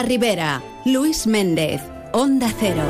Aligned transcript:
La 0.00 0.06
Ribera, 0.06 0.62
Luis 0.86 1.26
Méndez, 1.26 1.82
Onda 2.14 2.50
Cero. 2.58 2.82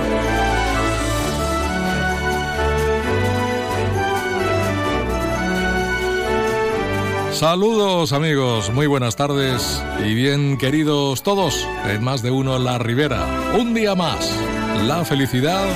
Saludos 7.32 8.12
amigos, 8.12 8.70
muy 8.70 8.86
buenas 8.86 9.16
tardes 9.16 9.82
y 10.06 10.14
bien 10.14 10.56
queridos 10.56 11.24
todos 11.24 11.66
en 11.88 12.04
más 12.04 12.22
de 12.22 12.30
uno 12.30 12.60
La 12.60 12.78
Ribera. 12.78 13.26
Un 13.58 13.74
día 13.74 13.96
más, 13.96 14.32
la 14.86 15.04
felicidad 15.04 15.66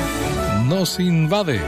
nos 0.66 1.00
invade. 1.00 1.60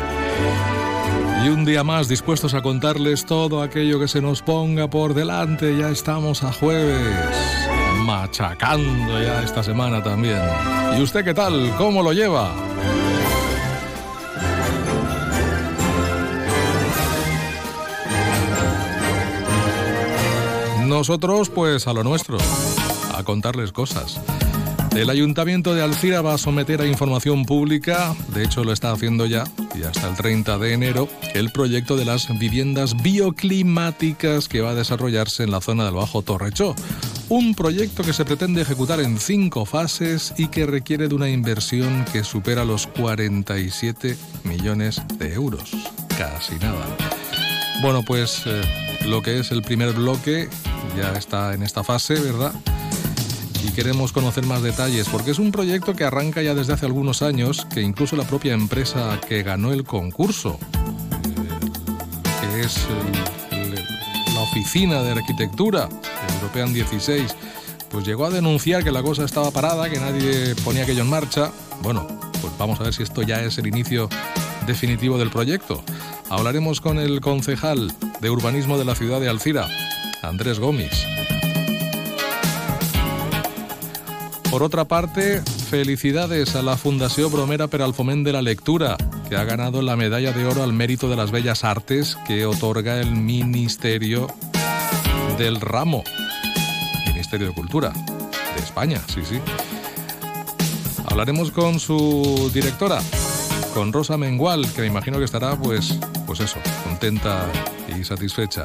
Y 1.44 1.48
un 1.48 1.64
día 1.64 1.82
más 1.82 2.06
dispuestos 2.06 2.54
a 2.54 2.62
contarles 2.62 3.26
todo 3.26 3.62
aquello 3.62 3.98
que 3.98 4.06
se 4.06 4.20
nos 4.22 4.42
ponga 4.42 4.88
por 4.88 5.14
delante. 5.14 5.76
Ya 5.76 5.90
estamos 5.90 6.44
a 6.44 6.52
jueves, 6.52 7.65
machacando 8.06 9.20
ya 9.20 9.42
esta 9.42 9.64
semana 9.64 10.00
también. 10.00 10.40
¿Y 10.96 11.02
usted 11.02 11.24
qué 11.24 11.34
tal? 11.34 11.74
¿Cómo 11.76 12.02
lo 12.04 12.12
lleva? 12.12 12.54
Nosotros 20.86 21.50
pues 21.50 21.88
a 21.88 21.92
lo 21.92 22.04
nuestro, 22.04 22.38
a 23.12 23.24
contarles 23.24 23.72
cosas. 23.72 24.20
El 24.94 25.10
Ayuntamiento 25.10 25.74
de 25.74 25.82
Alcira 25.82 26.22
va 26.22 26.34
a 26.34 26.38
someter 26.38 26.80
a 26.80 26.86
información 26.86 27.44
pública, 27.44 28.14
de 28.28 28.44
hecho 28.44 28.64
lo 28.64 28.72
está 28.72 28.92
haciendo 28.92 29.26
ya, 29.26 29.44
y 29.74 29.82
hasta 29.82 30.08
el 30.08 30.16
30 30.16 30.56
de 30.58 30.72
enero, 30.72 31.08
el 31.34 31.50
proyecto 31.50 31.96
de 31.96 32.06
las 32.06 32.38
viviendas 32.38 32.96
bioclimáticas 33.02 34.48
que 34.48 34.62
va 34.62 34.70
a 34.70 34.74
desarrollarse 34.74 35.42
en 35.42 35.50
la 35.50 35.60
zona 35.60 35.84
del 35.84 35.94
Bajo 35.94 36.22
Torrechó. 36.22 36.74
Un 37.28 37.56
proyecto 37.56 38.04
que 38.04 38.12
se 38.12 38.24
pretende 38.24 38.62
ejecutar 38.62 39.00
en 39.00 39.18
cinco 39.18 39.64
fases 39.64 40.32
y 40.36 40.46
que 40.46 40.64
requiere 40.64 41.08
de 41.08 41.14
una 41.16 41.28
inversión 41.28 42.04
que 42.12 42.22
supera 42.22 42.64
los 42.64 42.86
47 42.86 44.16
millones 44.44 45.02
de 45.18 45.34
euros. 45.34 45.72
Casi 46.16 46.54
nada. 46.56 46.86
Bueno, 47.82 48.04
pues 48.04 48.42
eh, 48.46 48.62
lo 49.06 49.22
que 49.22 49.40
es 49.40 49.50
el 49.50 49.62
primer 49.62 49.92
bloque 49.92 50.48
ya 50.96 51.14
está 51.14 51.52
en 51.52 51.64
esta 51.64 51.82
fase, 51.82 52.14
¿verdad? 52.14 52.52
Y 53.66 53.72
queremos 53.72 54.12
conocer 54.12 54.46
más 54.46 54.62
detalles 54.62 55.08
porque 55.08 55.32
es 55.32 55.40
un 55.40 55.50
proyecto 55.50 55.96
que 55.96 56.04
arranca 56.04 56.42
ya 56.42 56.54
desde 56.54 56.74
hace 56.74 56.86
algunos 56.86 57.22
años, 57.22 57.66
que 57.74 57.82
incluso 57.82 58.14
la 58.14 58.24
propia 58.24 58.54
empresa 58.54 59.20
que 59.28 59.42
ganó 59.42 59.72
el 59.72 59.82
concurso, 59.82 60.60
eh, 60.62 62.40
que 62.40 62.60
es 62.60 62.86
la 62.88 63.35
oficina 64.56 65.02
de 65.02 65.10
arquitectura, 65.10 65.86
European 66.36 66.72
16, 66.72 67.36
pues 67.90 68.06
llegó 68.06 68.24
a 68.24 68.30
denunciar 68.30 68.82
que 68.82 68.90
la 68.90 69.02
cosa 69.02 69.22
estaba 69.24 69.50
parada, 69.50 69.90
que 69.90 70.00
nadie 70.00 70.54
ponía 70.64 70.84
aquello 70.84 71.02
en 71.02 71.10
marcha. 71.10 71.52
Bueno, 71.82 72.06
pues 72.40 72.54
vamos 72.58 72.80
a 72.80 72.84
ver 72.84 72.94
si 72.94 73.02
esto 73.02 73.20
ya 73.20 73.42
es 73.42 73.58
el 73.58 73.66
inicio 73.66 74.08
definitivo 74.66 75.18
del 75.18 75.28
proyecto. 75.28 75.84
Hablaremos 76.30 76.80
con 76.80 76.98
el 76.98 77.20
concejal 77.20 77.92
de 78.22 78.30
urbanismo 78.30 78.78
de 78.78 78.86
la 78.86 78.94
ciudad 78.94 79.20
de 79.20 79.28
Alcira, 79.28 79.68
Andrés 80.22 80.58
Gómez. 80.58 81.06
Por 84.50 84.62
otra 84.62 84.86
parte, 84.86 85.42
felicidades 85.68 86.56
a 86.56 86.62
la 86.62 86.78
Fundación 86.78 87.30
Bromera 87.30 87.66
per 87.66 87.82
al 87.82 87.92
Foment 87.92 88.24
de 88.24 88.32
la 88.32 88.40
Lectura, 88.40 88.96
que 89.28 89.36
ha 89.36 89.44
ganado 89.44 89.82
la 89.82 89.96
medalla 89.96 90.32
de 90.32 90.46
oro 90.46 90.62
al 90.62 90.72
mérito 90.72 91.08
de 91.08 91.16
las 91.16 91.30
bellas 91.30 91.64
artes 91.64 92.16
que 92.26 92.46
otorga 92.46 93.00
el 93.00 93.12
Ministerio 93.12 94.28
del 95.38 95.60
Ramo, 95.60 96.04
Ministerio 97.08 97.48
de 97.48 97.54
Cultura 97.54 97.90
de 97.90 98.62
España, 98.62 99.00
sí, 99.08 99.22
sí. 99.28 99.40
Hablaremos 101.06 101.50
con 101.50 101.80
su 101.80 102.50
directora, 102.54 103.00
con 103.74 103.92
Rosa 103.92 104.16
Mengual, 104.16 104.70
que 104.72 104.82
me 104.82 104.86
imagino 104.86 105.18
que 105.18 105.24
estará, 105.24 105.56
pues, 105.56 105.98
pues 106.26 106.40
eso, 106.40 106.58
contenta 106.84 107.46
y 107.98 108.04
satisfecha. 108.04 108.64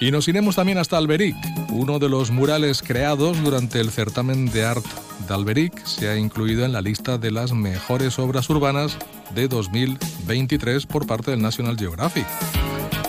Y 0.00 0.10
nos 0.10 0.28
iremos 0.28 0.56
también 0.56 0.78
hasta 0.78 0.96
Alberic. 0.96 1.36
Uno 1.70 1.98
de 1.98 2.08
los 2.08 2.30
murales 2.30 2.82
creados 2.82 3.42
durante 3.42 3.80
el 3.80 3.90
certamen 3.90 4.50
de 4.50 4.64
art 4.64 4.84
de 5.26 5.72
se 5.84 6.08
ha 6.08 6.16
incluido 6.16 6.64
en 6.64 6.72
la 6.72 6.80
lista 6.80 7.18
de 7.18 7.30
las 7.30 7.52
mejores 7.52 8.18
obras 8.18 8.48
urbanas 8.50 8.96
de 9.34 9.48
2023 9.48 10.86
por 10.86 11.06
parte 11.06 11.30
del 11.30 11.42
National 11.42 11.76
Geographic. 11.76 12.26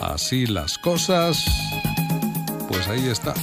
Así 0.02 0.46
las 0.48 0.78
cosas, 0.78 1.46
pues 2.68 2.88
ahí 2.88 3.08
está. 3.08 3.34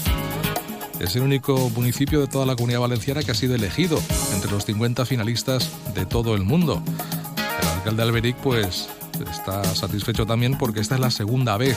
Es 0.98 1.14
el 1.16 1.22
único 1.22 1.70
municipio 1.70 2.20
de 2.20 2.26
toda 2.26 2.46
la 2.46 2.56
comunidad 2.56 2.80
valenciana 2.80 3.22
que 3.22 3.30
ha 3.30 3.34
sido 3.34 3.54
elegido 3.54 4.00
entre 4.34 4.50
los 4.50 4.64
50 4.64 5.04
finalistas 5.04 5.70
de 5.94 6.06
todo 6.06 6.34
el 6.34 6.42
mundo. 6.42 6.82
El 7.62 7.68
alcalde 7.68 8.02
de 8.02 8.08
Alberic 8.08 8.36
pues 8.36 8.88
está 9.30 9.62
satisfecho 9.74 10.26
también 10.26 10.58
porque 10.58 10.80
esta 10.80 10.94
es 10.94 11.00
la 11.00 11.10
segunda 11.10 11.56
vez 11.56 11.76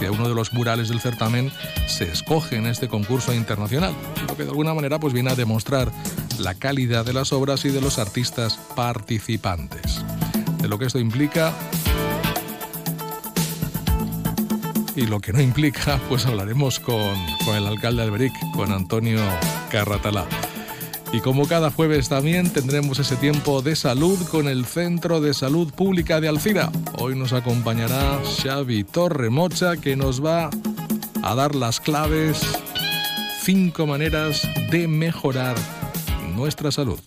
que 0.00 0.10
uno 0.10 0.28
de 0.28 0.34
los 0.34 0.52
murales 0.52 0.88
del 0.88 1.00
certamen 1.00 1.52
se 1.86 2.04
escoge 2.04 2.56
en 2.56 2.66
este 2.66 2.88
concurso 2.88 3.32
internacional, 3.32 3.94
lo 4.28 4.36
que 4.36 4.44
de 4.44 4.50
alguna 4.50 4.74
manera 4.74 4.98
pues 4.98 5.12
viene 5.12 5.30
a 5.30 5.34
demostrar 5.34 5.90
la 6.40 6.54
calidad 6.54 7.04
de 7.04 7.12
las 7.12 7.32
obras 7.32 7.64
y 7.64 7.70
de 7.70 7.80
los 7.80 7.98
artistas 7.98 8.58
participantes. 8.74 10.04
De 10.60 10.68
lo 10.68 10.78
que 10.78 10.86
esto 10.86 10.98
implica 10.98 11.52
y 14.96 15.06
lo 15.06 15.20
que 15.20 15.32
no 15.32 15.40
implica, 15.40 15.98
pues 16.08 16.24
hablaremos 16.26 16.80
con, 16.80 17.14
con 17.44 17.56
el 17.56 17.66
alcalde 17.66 18.02
de 18.02 18.08
Alberic, 18.08 18.32
con 18.54 18.72
Antonio 18.72 19.20
Carratalá. 19.70 20.24
Y 21.12 21.20
como 21.20 21.46
cada 21.46 21.70
jueves 21.70 22.08
también 22.08 22.52
tendremos 22.52 22.98
ese 22.98 23.16
tiempo 23.16 23.62
de 23.62 23.76
salud 23.76 24.18
con 24.28 24.48
el 24.48 24.64
Centro 24.64 25.20
de 25.20 25.32
Salud 25.32 25.72
Pública 25.72 26.20
de 26.20 26.28
Alcira. 26.28 26.72
Hoy 26.98 27.16
nos 27.16 27.32
acompañará 27.32 28.20
Xavi 28.42 28.84
Torremocha 28.84 29.76
que 29.76 29.96
nos 29.96 30.24
va 30.24 30.50
a 31.22 31.34
dar 31.34 31.54
las 31.54 31.80
claves, 31.80 32.40
cinco 33.42 33.86
maneras 33.86 34.48
de 34.70 34.88
mejorar 34.88 35.56
nuestra 36.34 36.70
salud. 36.70 37.00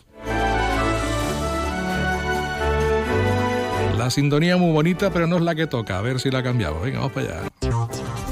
La 3.98 4.10
sintonía 4.10 4.58
muy 4.58 4.72
bonita, 4.72 5.12
pero 5.12 5.28
no 5.28 5.38
es 5.38 5.42
la 5.42 5.56
que 5.56 5.68
toca. 5.68 5.98
A 5.98 6.02
ver 6.02 6.20
si 6.20 6.32
la 6.32 6.42
cambiamos. 6.42 6.82
Venga, 6.82 7.00
vamos 7.00 7.12
para 7.12 7.40
allá. 7.40 8.27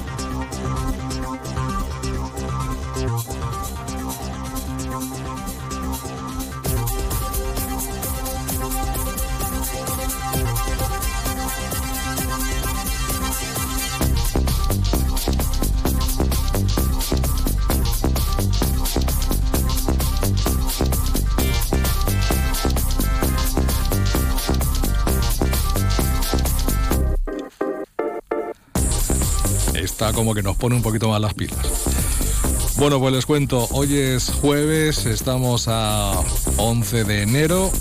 Como 30.15 30.33
que 30.33 30.41
nos 30.41 30.55
pone 30.55 30.75
un 30.75 30.81
poquito 30.81 31.09
más 31.09 31.21
las 31.21 31.33
pilas. 31.33 31.59
Bueno, 32.77 32.99
pues 32.99 33.13
les 33.13 33.25
cuento, 33.25 33.67
hoy 33.71 33.95
es 33.95 34.29
jueves, 34.29 35.05
estamos 35.05 35.67
a 35.67 36.13
11 36.57 37.03
de 37.03 37.21
enero, 37.21 37.71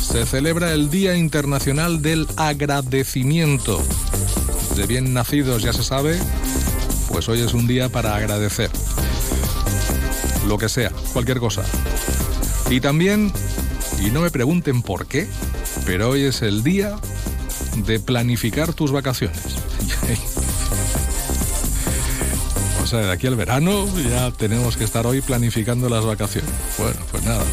se 0.00 0.26
celebra 0.26 0.72
el 0.72 0.90
Día 0.90 1.16
Internacional 1.16 2.02
del 2.02 2.26
Agradecimiento. 2.36 3.80
De 4.76 4.86
bien 4.86 5.14
nacidos, 5.14 5.62
ya 5.62 5.72
se 5.72 5.84
sabe, 5.84 6.18
pues 7.08 7.28
hoy 7.28 7.40
es 7.40 7.54
un 7.54 7.66
día 7.66 7.88
para 7.88 8.14
agradecer. 8.16 8.70
Lo 10.46 10.58
que 10.58 10.68
sea, 10.68 10.90
cualquier 11.12 11.38
cosa. 11.38 11.62
Y 12.70 12.80
también, 12.80 13.32
y 14.04 14.10
no 14.10 14.20
me 14.20 14.30
pregunten 14.30 14.82
por 14.82 15.06
qué, 15.06 15.28
pero 15.86 16.10
hoy 16.10 16.22
es 16.22 16.42
el 16.42 16.62
día 16.62 16.96
de 17.86 18.00
planificar 18.00 18.72
tus 18.72 18.92
vacaciones. 18.92 19.53
De 22.98 23.12
aquí 23.12 23.26
al 23.26 23.36
verano 23.36 23.86
ya 24.08 24.30
tenemos 24.30 24.76
que 24.76 24.84
estar 24.84 25.06
hoy 25.06 25.20
planificando 25.20 25.88
las 25.88 26.04
vacaciones. 26.04 26.50
Bueno, 26.78 26.98
pues 27.10 27.24
nada. 27.24 27.44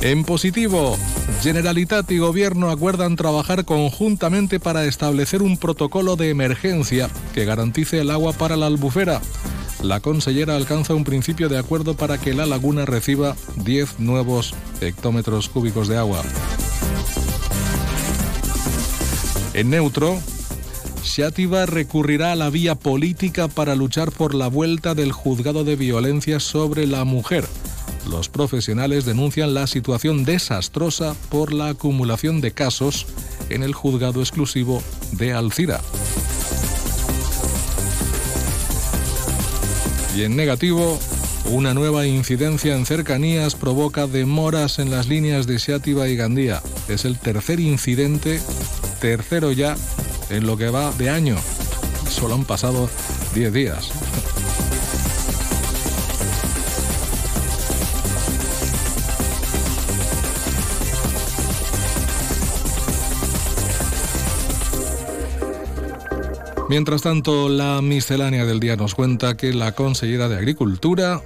En 0.00 0.24
positivo, 0.24 0.98
Generalitat 1.42 2.10
y 2.10 2.18
Gobierno 2.18 2.70
acuerdan 2.70 3.16
trabajar 3.16 3.64
conjuntamente 3.64 4.60
para 4.60 4.84
establecer 4.84 5.40
un 5.42 5.56
protocolo 5.56 6.16
de 6.16 6.28
emergencia 6.28 7.08
que 7.32 7.46
garantice 7.46 8.00
el 8.00 8.10
agua 8.10 8.34
para 8.34 8.56
la 8.56 8.66
albufera. 8.66 9.22
La 9.82 10.00
consellera 10.00 10.56
alcanza 10.56 10.94
un 10.94 11.04
principio 11.04 11.48
de 11.48 11.58
acuerdo 11.58 11.94
para 11.94 12.18
que 12.18 12.34
la 12.34 12.46
laguna 12.46 12.84
reciba 12.84 13.34
10 13.56 14.00
nuevos 14.00 14.54
hectómetros 14.80 15.48
cúbicos 15.48 15.88
de 15.88 15.96
agua. 15.96 16.22
En 19.54 19.70
neutro, 19.70 20.18
Xativa 21.04 21.66
recurrirá 21.66 22.32
a 22.32 22.36
la 22.36 22.50
vía 22.50 22.74
política 22.74 23.46
para 23.48 23.76
luchar 23.76 24.10
por 24.10 24.34
la 24.34 24.48
vuelta 24.48 24.94
del 24.94 25.12
juzgado 25.12 25.62
de 25.62 25.76
violencia 25.76 26.40
sobre 26.40 26.86
la 26.86 27.04
mujer. 27.04 27.46
Los 28.08 28.28
profesionales 28.28 29.04
denuncian 29.04 29.54
la 29.54 29.66
situación 29.66 30.24
desastrosa 30.24 31.14
por 31.30 31.52
la 31.52 31.68
acumulación 31.68 32.40
de 32.40 32.52
casos 32.52 33.06
en 33.50 33.62
el 33.62 33.74
juzgado 33.74 34.20
exclusivo 34.20 34.82
de 35.12 35.32
Alcira. 35.32 35.80
Y 40.16 40.22
en 40.22 40.36
negativo, 40.36 40.98
una 41.50 41.74
nueva 41.74 42.06
incidencia 42.06 42.74
en 42.76 42.86
cercanías 42.86 43.54
provoca 43.54 44.06
demoras 44.06 44.78
en 44.78 44.90
las 44.90 45.08
líneas 45.08 45.46
de 45.46 45.58
Xátiva 45.58 46.08
y 46.08 46.16
Gandía. 46.16 46.62
Es 46.88 47.04
el 47.04 47.18
tercer 47.18 47.60
incidente, 47.60 48.40
tercero 49.00 49.52
ya, 49.52 49.76
en 50.30 50.46
lo 50.46 50.56
que 50.56 50.68
va 50.68 50.92
de 50.92 51.10
año. 51.10 51.36
Solo 52.08 52.34
han 52.34 52.44
pasado 52.44 52.88
10 53.34 53.52
días. 53.52 53.90
Mientras 66.68 67.02
tanto, 67.02 67.48
la 67.48 67.82
miscelánea 67.82 68.44
del 68.46 68.58
día 68.58 68.74
nos 68.74 68.94
cuenta 68.94 69.36
que 69.36 69.52
la 69.52 69.72
consellera 69.72 70.28
de 70.28 70.36
Agricultura 70.36 71.22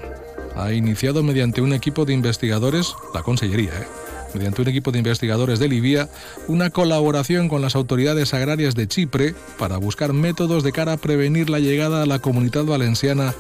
ha 0.57 0.73
iniciado 0.73 1.23
mediante 1.23 1.63
un 1.63 1.73
equipo 1.73 2.05
de 2.05 2.13
investigadores, 2.13 2.95
la 3.15 3.23
consellería, 3.23 3.71
¿eh? 3.71 3.98
Mediante 4.35 4.63
un 4.63 4.69
equipo 4.69 4.93
de 4.93 4.99
investigadores 4.99 5.59
de 5.59 5.69
Libia, 5.69 6.09
una 6.47 6.71
colaboración 6.71 7.49
con 7.49 7.63
las 7.63 7.75
autoridades 7.75 8.35
agrarias 8.35 8.75
de 8.75 8.89
Chipre 8.89 9.35
para 9.59 9.77
buscar 9.77 10.13
métodos 10.13 10.63
de 10.63 10.73
cara 10.73 10.95
a 10.95 10.97
prevenir 10.97 11.51
la 11.51 11.59
llegada 11.59 12.03
a 12.03 12.07
la 12.07 12.19
comunidad 12.19 12.65
valenciana 12.65 13.35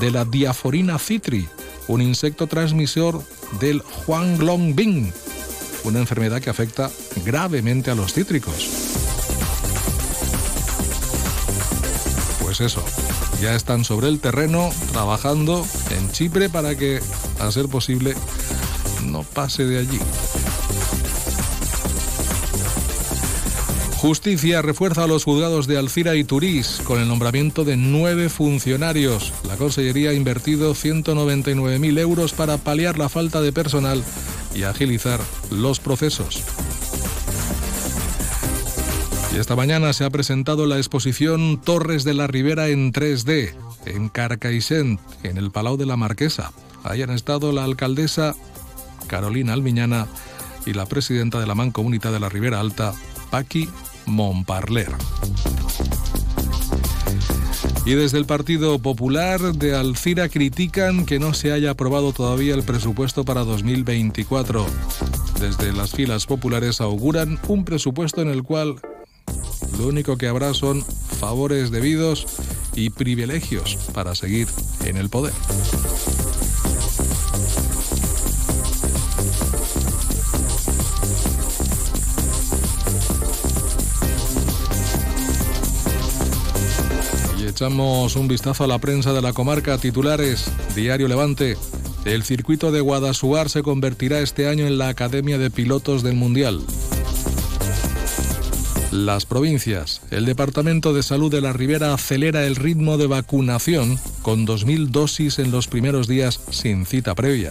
de 0.00 0.10
la 0.10 0.24
diaforina 0.24 0.98
citri, 0.98 1.48
un 1.86 2.02
insecto 2.02 2.46
transmisor 2.46 3.22
del 3.60 3.82
Huanglongbing, 4.06 5.12
una 5.84 5.98
enfermedad 5.98 6.40
que 6.40 6.50
afecta 6.50 6.90
gravemente 7.24 7.90
a 7.90 7.94
los 7.94 8.12
cítricos. 8.12 8.88
pues 12.48 12.62
eso, 12.62 12.82
ya 13.42 13.54
están 13.54 13.84
sobre 13.84 14.08
el 14.08 14.20
terreno 14.20 14.70
trabajando 14.92 15.66
en 15.90 16.10
Chipre 16.12 16.48
para 16.48 16.76
que, 16.76 16.98
a 17.40 17.52
ser 17.52 17.68
posible, 17.68 18.14
no 19.08 19.22
pase 19.22 19.64
de 19.64 19.78
allí. 19.78 19.98
Justicia 23.98 24.62
refuerza 24.62 25.02
a 25.02 25.06
los 25.08 25.24
juzgados 25.24 25.66
de 25.66 25.76
Alcira 25.76 26.14
y 26.14 26.22
Turís 26.22 26.80
con 26.84 27.00
el 27.00 27.08
nombramiento 27.08 27.64
de 27.64 27.76
nueve 27.76 28.28
funcionarios. 28.28 29.32
La 29.48 29.56
Consellería 29.56 30.10
ha 30.10 30.14
invertido 30.14 30.72
199.000 30.72 31.98
euros 31.98 32.32
para 32.32 32.58
paliar 32.58 32.96
la 32.96 33.08
falta 33.08 33.40
de 33.40 33.52
personal 33.52 34.04
y 34.54 34.62
agilizar 34.62 35.18
los 35.50 35.80
procesos. 35.80 36.44
Y 39.34 39.38
esta 39.38 39.56
mañana 39.56 39.92
se 39.92 40.04
ha 40.04 40.10
presentado 40.10 40.66
la 40.66 40.76
exposición 40.76 41.60
Torres 41.60 42.04
de 42.04 42.14
la 42.14 42.28
Ribera 42.28 42.68
en 42.68 42.92
3D, 42.92 43.52
en 43.84 44.08
Carcaixent, 44.10 45.00
en 45.24 45.38
el 45.38 45.50
Palau 45.50 45.76
de 45.76 45.86
la 45.86 45.96
Marquesa. 45.96 46.52
Ahí 46.84 47.02
han 47.02 47.10
estado 47.10 47.50
la 47.50 47.64
alcaldesa 47.64 48.36
Carolina 49.08 49.52
Almiñana 49.52 50.06
y 50.66 50.74
la 50.74 50.86
presidenta 50.86 51.40
de 51.40 51.46
la 51.46 51.56
Mancomunidad 51.56 52.12
de 52.12 52.20
la 52.20 52.28
Ribera 52.28 52.60
Alta, 52.60 52.94
Paqui 53.30 53.68
Montparler. 54.06 54.92
Y 57.84 57.94
desde 57.94 58.18
el 58.18 58.26
Partido 58.26 58.78
Popular 58.78 59.40
de 59.40 59.74
Alcira 59.74 60.28
critican 60.28 61.06
que 61.06 61.18
no 61.18 61.32
se 61.32 61.52
haya 61.52 61.70
aprobado 61.70 62.12
todavía 62.12 62.54
el 62.54 62.62
presupuesto 62.62 63.24
para 63.24 63.44
2024. 63.44 64.66
Desde 65.40 65.72
las 65.72 65.92
filas 65.92 66.26
populares 66.26 66.82
auguran 66.82 67.38
un 67.48 67.64
presupuesto 67.64 68.20
en 68.20 68.28
el 68.28 68.42
cual 68.42 68.76
lo 69.78 69.86
único 69.86 70.18
que 70.18 70.28
habrá 70.28 70.52
son 70.52 70.84
favores 70.84 71.70
debidos 71.70 72.26
y 72.74 72.90
privilegios 72.90 73.76
para 73.94 74.14
seguir 74.14 74.48
en 74.84 74.96
el 74.96 75.08
poder. 75.08 75.32
Echamos 87.58 88.14
un 88.14 88.28
vistazo 88.28 88.62
a 88.62 88.66
la 88.68 88.78
prensa 88.78 89.12
de 89.12 89.20
la 89.20 89.32
comarca 89.32 89.78
titulares, 89.78 90.48
Diario 90.76 91.08
Levante. 91.08 91.56
El 92.04 92.22
circuito 92.22 92.70
de 92.70 92.80
Guadasuar 92.80 93.50
se 93.50 93.64
convertirá 93.64 94.20
este 94.20 94.48
año 94.48 94.68
en 94.68 94.78
la 94.78 94.90
Academia 94.90 95.38
de 95.38 95.50
Pilotos 95.50 96.04
del 96.04 96.14
Mundial. 96.14 96.60
Las 98.92 99.26
provincias. 99.26 100.02
El 100.12 100.24
Departamento 100.24 100.92
de 100.92 101.02
Salud 101.02 101.32
de 101.32 101.40
la 101.40 101.52
Ribera 101.52 101.92
acelera 101.92 102.46
el 102.46 102.54
ritmo 102.54 102.96
de 102.96 103.08
vacunación 103.08 103.98
con 104.22 104.46
2.000 104.46 104.90
dosis 104.90 105.40
en 105.40 105.50
los 105.50 105.66
primeros 105.66 106.06
días 106.06 106.38
sin 106.50 106.86
cita 106.86 107.16
previa. 107.16 107.50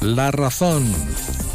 La 0.00 0.32
razón. 0.32 0.84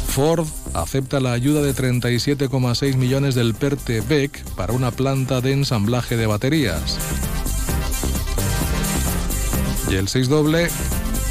Ford 0.08 0.46
acepta 0.74 1.20
la 1.20 1.32
ayuda 1.32 1.62
de 1.62 1.74
37,6 1.74 2.96
millones 2.96 3.34
del 3.34 3.54
PERTE-BEC 3.54 4.44
para 4.56 4.72
una 4.72 4.90
planta 4.90 5.40
de 5.40 5.52
ensamblaje 5.52 6.16
de 6.16 6.26
baterías. 6.26 6.98
Y 9.90 9.94
el 9.94 10.08
6 10.08 10.28
doble 10.28 10.68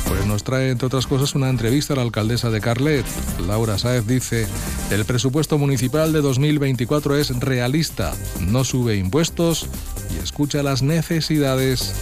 pues 0.07 0.25
nos 0.25 0.44
trae, 0.44 0.69
entre 0.69 0.88
otras 0.88 1.07
cosas, 1.07 1.34
una 1.34 1.50
entrevista 1.50 1.94
a 1.94 1.95
la 1.95 2.04
alcaldesa 2.04 2.50
de 2.50 2.62
Carlet. 2.62 3.06
Laura 3.48 3.78
Sáez 3.78 4.06
dice, 4.06 4.48
el 4.92 5.06
presupuesto 5.06 5.57
municipal 5.57 6.13
de 6.13 6.22
2024 6.22 7.18
es 7.18 7.39
realista, 7.39 8.13
no 8.39 8.63
sube 8.63 8.96
impuestos 8.98 9.68
y 10.16 10.24
escucha 10.24 10.62
las 10.62 10.84
necesidades 10.84 11.96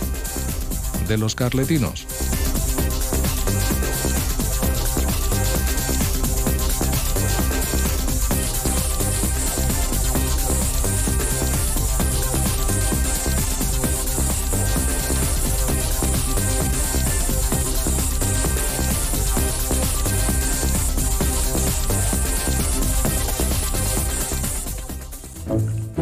de 1.08 1.18
los 1.18 1.36
carletinos. 1.36 2.06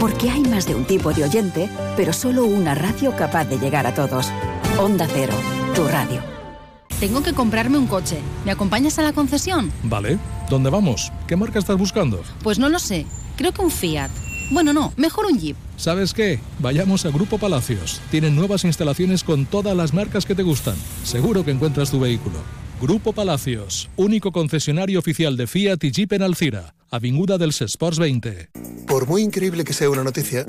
Porque 0.00 0.30
hay 0.30 0.40
más 0.40 0.66
de 0.66 0.74
un 0.74 0.86
tipo 0.86 1.12
de 1.12 1.24
oyente, 1.24 1.68
pero 1.94 2.14
solo 2.14 2.46
una 2.46 2.74
radio 2.74 3.14
capaz 3.14 3.44
de 3.44 3.58
llegar 3.58 3.86
a 3.86 3.94
todos. 3.94 4.28
Onda 4.78 5.06
Cero, 5.06 5.34
tu 5.74 5.86
radio. 5.86 6.22
Tengo 6.98 7.22
que 7.22 7.34
comprarme 7.34 7.76
un 7.76 7.86
coche. 7.86 8.18
¿Me 8.46 8.50
acompañas 8.50 8.98
a 8.98 9.02
la 9.02 9.12
concesión? 9.12 9.70
Vale. 9.82 10.18
¿Dónde 10.48 10.70
vamos? 10.70 11.12
¿Qué 11.28 11.36
marca 11.36 11.58
estás 11.58 11.76
buscando? 11.76 12.22
Pues 12.42 12.58
no 12.58 12.70
lo 12.70 12.78
sé. 12.78 13.04
Creo 13.36 13.52
que 13.52 13.60
un 13.60 13.70
Fiat. 13.70 14.10
Bueno, 14.50 14.72
no, 14.72 14.92
mejor 14.96 15.26
un 15.26 15.38
Jeep. 15.38 15.56
¿Sabes 15.76 16.14
qué? 16.14 16.40
Vayamos 16.60 17.04
a 17.04 17.10
Grupo 17.10 17.36
Palacios. 17.36 18.00
Tienen 18.10 18.34
nuevas 18.34 18.64
instalaciones 18.64 19.22
con 19.22 19.44
todas 19.44 19.76
las 19.76 19.92
marcas 19.92 20.24
que 20.24 20.34
te 20.34 20.42
gustan. 20.42 20.76
Seguro 21.04 21.44
que 21.44 21.50
encuentras 21.50 21.90
tu 21.90 22.00
vehículo. 22.00 22.38
Grupo 22.80 23.12
Palacios, 23.12 23.90
único 23.96 24.32
concesionario 24.32 24.98
oficial 24.98 25.36
de 25.36 25.46
Fiat 25.46 25.84
y 25.84 25.90
Jeep 25.90 26.14
en 26.14 26.22
Alcira, 26.22 26.74
Avinguda 26.92 27.38
del 27.38 27.50
Sports 27.50 28.00
20. 28.00 28.50
Por 28.88 29.06
muy 29.06 29.22
increíble 29.22 29.62
que 29.62 29.72
sea 29.72 29.88
una 29.90 30.02
noticia, 30.02 30.44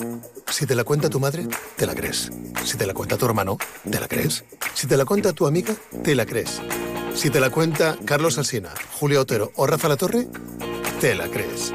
si 0.50 0.66
te 0.66 0.74
la 0.74 0.84
cuenta 0.84 1.08
tu 1.08 1.20
madre, 1.20 1.48
te 1.76 1.86
la 1.86 1.94
crees. 1.94 2.32
Si 2.66 2.78
te 2.78 2.88
la 2.88 2.96
cuenta 2.96 3.16
tu 3.16 3.28
hermano, 3.28 3.60
te 3.88 4.00
la 4.00 4.08
crees. 4.08 4.44
Si 4.74 4.88
te 4.88 4.98
la 4.98 5.06
cuenta 5.06 5.34
tu 5.34 5.46
amiga, 5.46 5.76
te 6.04 6.16
la 6.16 6.26
crees. 6.26 6.60
Si 7.14 7.30
te 7.30 7.40
la 7.40 7.52
cuenta 7.52 7.96
Carlos 8.06 8.40
Alsina, 8.40 8.74
Julio 9.00 9.22
Otero 9.22 9.52
o 9.56 9.68
Rafa 9.68 9.88
La 9.88 9.98
Torre, 9.98 10.30
te 11.00 11.14
la 11.14 11.28
crees. 11.28 11.74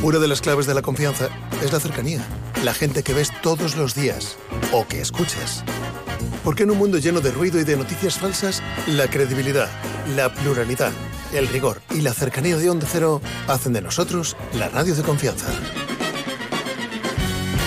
Una 0.00 0.20
de 0.20 0.28
las 0.28 0.40
claves 0.40 0.66
de 0.66 0.74
la 0.74 0.82
confianza 0.82 1.30
es 1.64 1.72
la 1.72 1.80
cercanía. 1.80 2.24
La 2.62 2.74
gente 2.74 3.02
que 3.02 3.12
ves 3.12 3.30
todos 3.42 3.76
los 3.76 3.96
días 3.96 4.36
o 4.72 4.86
que 4.86 5.00
escuchas. 5.00 5.64
Porque 6.44 6.62
en 6.62 6.70
un 6.70 6.78
mundo 6.78 6.98
lleno 6.98 7.20
de 7.20 7.32
ruido 7.32 7.58
y 7.58 7.64
de 7.64 7.76
noticias 7.76 8.18
falsas, 8.18 8.62
la 8.86 9.08
credibilidad, 9.08 9.68
la 10.08 10.32
pluralidad, 10.32 10.92
el 11.32 11.48
rigor 11.48 11.80
y 11.90 12.00
la 12.00 12.12
cercanía 12.12 12.56
de 12.56 12.70
Onda 12.70 12.86
Cero 12.90 13.20
hacen 13.48 13.72
de 13.72 13.82
nosotros 13.82 14.36
la 14.54 14.68
radio 14.68 14.94
de 14.94 15.02
confianza. 15.02 15.48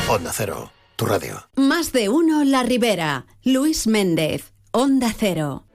Onda 0.07 0.31
Cero, 0.33 0.71
tu 0.95 1.05
radio. 1.05 1.49
Más 1.55 1.91
de 1.91 2.09
uno 2.09 2.43
La 2.43 2.63
Ribera. 2.63 3.25
Luis 3.43 3.87
Méndez, 3.87 4.53
Onda 4.71 5.13
Cero. 5.17 5.65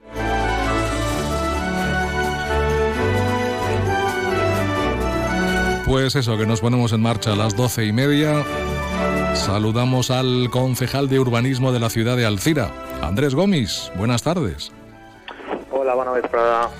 Pues 5.85 6.15
eso, 6.15 6.37
que 6.37 6.45
nos 6.45 6.61
ponemos 6.61 6.93
en 6.93 7.01
marcha 7.01 7.33
a 7.33 7.35
las 7.35 7.55
doce 7.55 7.85
y 7.85 7.91
media. 7.91 8.43
Saludamos 9.35 10.11
al 10.11 10.49
concejal 10.49 11.09
de 11.09 11.19
urbanismo 11.19 11.71
de 11.71 11.79
la 11.79 11.89
ciudad 11.89 12.15
de 12.15 12.25
Alcira, 12.25 12.71
Andrés 13.01 13.35
Gómez. 13.35 13.91
Buenas 13.95 14.23
tardes. 14.23 14.71
Hola, 15.83 15.95
buenas 15.95 16.31
tardes. 16.31 16.71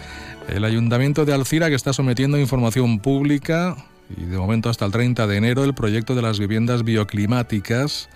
El 0.47 0.63
ayuntamiento 0.63 1.25
de 1.25 1.33
Alcira 1.33 1.67
que 1.67 1.75
está 1.75 1.91
sometiendo 1.91 2.37
información 2.37 2.99
pública 2.99 3.75
y 4.15 4.23
de 4.23 4.37
momento 4.37 4.69
hasta 4.69 4.85
el 4.85 4.93
30 4.93 5.27
de 5.27 5.35
enero 5.35 5.65
el 5.65 5.73
proyecto 5.73 6.15
de 6.15 6.21
las 6.21 6.39
viviendas 6.39 6.85
bioclimáticas 6.85 8.09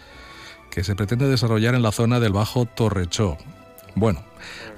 que 0.71 0.85
se 0.85 0.95
pretende 0.95 1.27
desarrollar 1.27 1.75
en 1.75 1.81
la 1.81 1.91
zona 1.91 2.21
del 2.21 2.31
Bajo 2.31 2.65
Torrechó. 2.65 3.37
Bueno, 3.95 4.23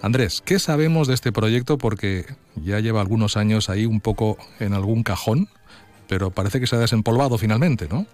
Andrés, 0.01 0.41
¿qué 0.43 0.57
sabemos 0.57 1.07
de 1.07 1.13
este 1.13 1.31
proyecto? 1.31 1.77
Porque 1.77 2.25
ya 2.55 2.79
lleva 2.79 3.01
algunos 3.01 3.37
años 3.37 3.69
ahí 3.69 3.85
un 3.85 4.01
poco 4.01 4.39
en 4.59 4.73
algún 4.73 5.03
cajón 5.03 5.47
pero 6.09 6.31
parece 6.31 6.59
que 6.59 6.65
se 6.65 6.75
ha 6.75 6.79
desempolvado 6.79 7.37
finalmente, 7.37 7.87
¿no? 7.87 8.07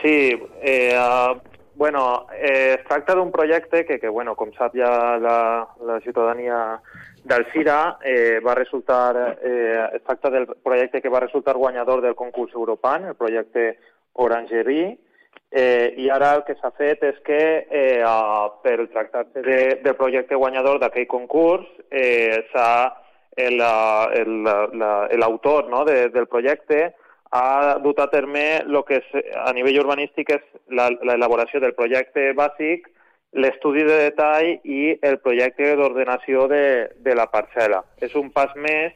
Sí, 0.00 0.38
eh, 0.62 0.96
bueno, 1.78 2.26
eh, 2.34 2.74
es 2.80 2.84
tracta 2.88 3.14
d'un 3.14 3.30
projecte 3.30 3.86
que, 3.86 4.00
que 4.00 4.08
bueno, 4.08 4.34
com 4.34 4.50
sap 4.56 4.74
ja 4.74 5.16
la, 5.22 5.62
la 5.86 6.00
ciutadania 6.02 6.82
d'Alcira, 7.22 7.98
eh, 8.02 8.40
va 8.42 8.56
resultar, 8.58 9.38
eh, 9.40 9.86
es 9.94 10.02
tracta 10.02 10.28
del 10.28 10.48
projecte 10.58 11.00
que 11.00 11.08
va 11.08 11.20
resultar 11.22 11.54
guanyador 11.54 12.02
del 12.02 12.16
concurs 12.16 12.52
Europan, 12.52 13.04
el 13.04 13.14
projecte 13.14 13.78
Orangerie, 14.14 14.98
eh, 15.52 15.94
i 15.96 16.10
ara 16.10 16.34
el 16.34 16.42
que 16.48 16.58
s'ha 16.58 16.74
fet 16.74 17.04
és 17.06 17.22
que 17.22 17.38
eh, 17.70 18.02
per 18.66 18.76
tractar-se 18.90 19.38
de, 19.46 19.78
del 19.84 19.94
projecte 19.94 20.34
guanyador 20.34 20.82
d'aquell 20.82 21.06
concurs 21.06 21.68
eh, 21.90 22.42
s'ha 22.50 22.90
l'autor 25.14 25.70
no, 25.70 25.84
de, 25.86 26.08
del 26.10 26.26
projecte 26.26 26.97
ha 27.30 27.78
dut 27.82 27.98
a 28.00 28.08
terme 28.10 28.44
el 28.62 28.78
que 28.88 29.00
és, 29.00 29.10
a 29.36 29.52
nivell 29.56 29.80
urbanístic 29.82 30.30
és 30.36 30.44
l'elaboració 30.68 31.60
del 31.60 31.74
projecte 31.76 32.32
bàsic, 32.38 32.88
l'estudi 33.32 33.84
de 33.84 33.98
detall 34.06 34.48
i 34.64 34.96
el 35.04 35.18
projecte 35.20 35.74
d'ordenació 35.76 36.46
de, 36.48 36.88
de 37.04 37.14
la 37.14 37.28
parcel·la. 37.32 37.82
És 38.00 38.14
un 38.16 38.30
pas 38.32 38.54
més 38.56 38.94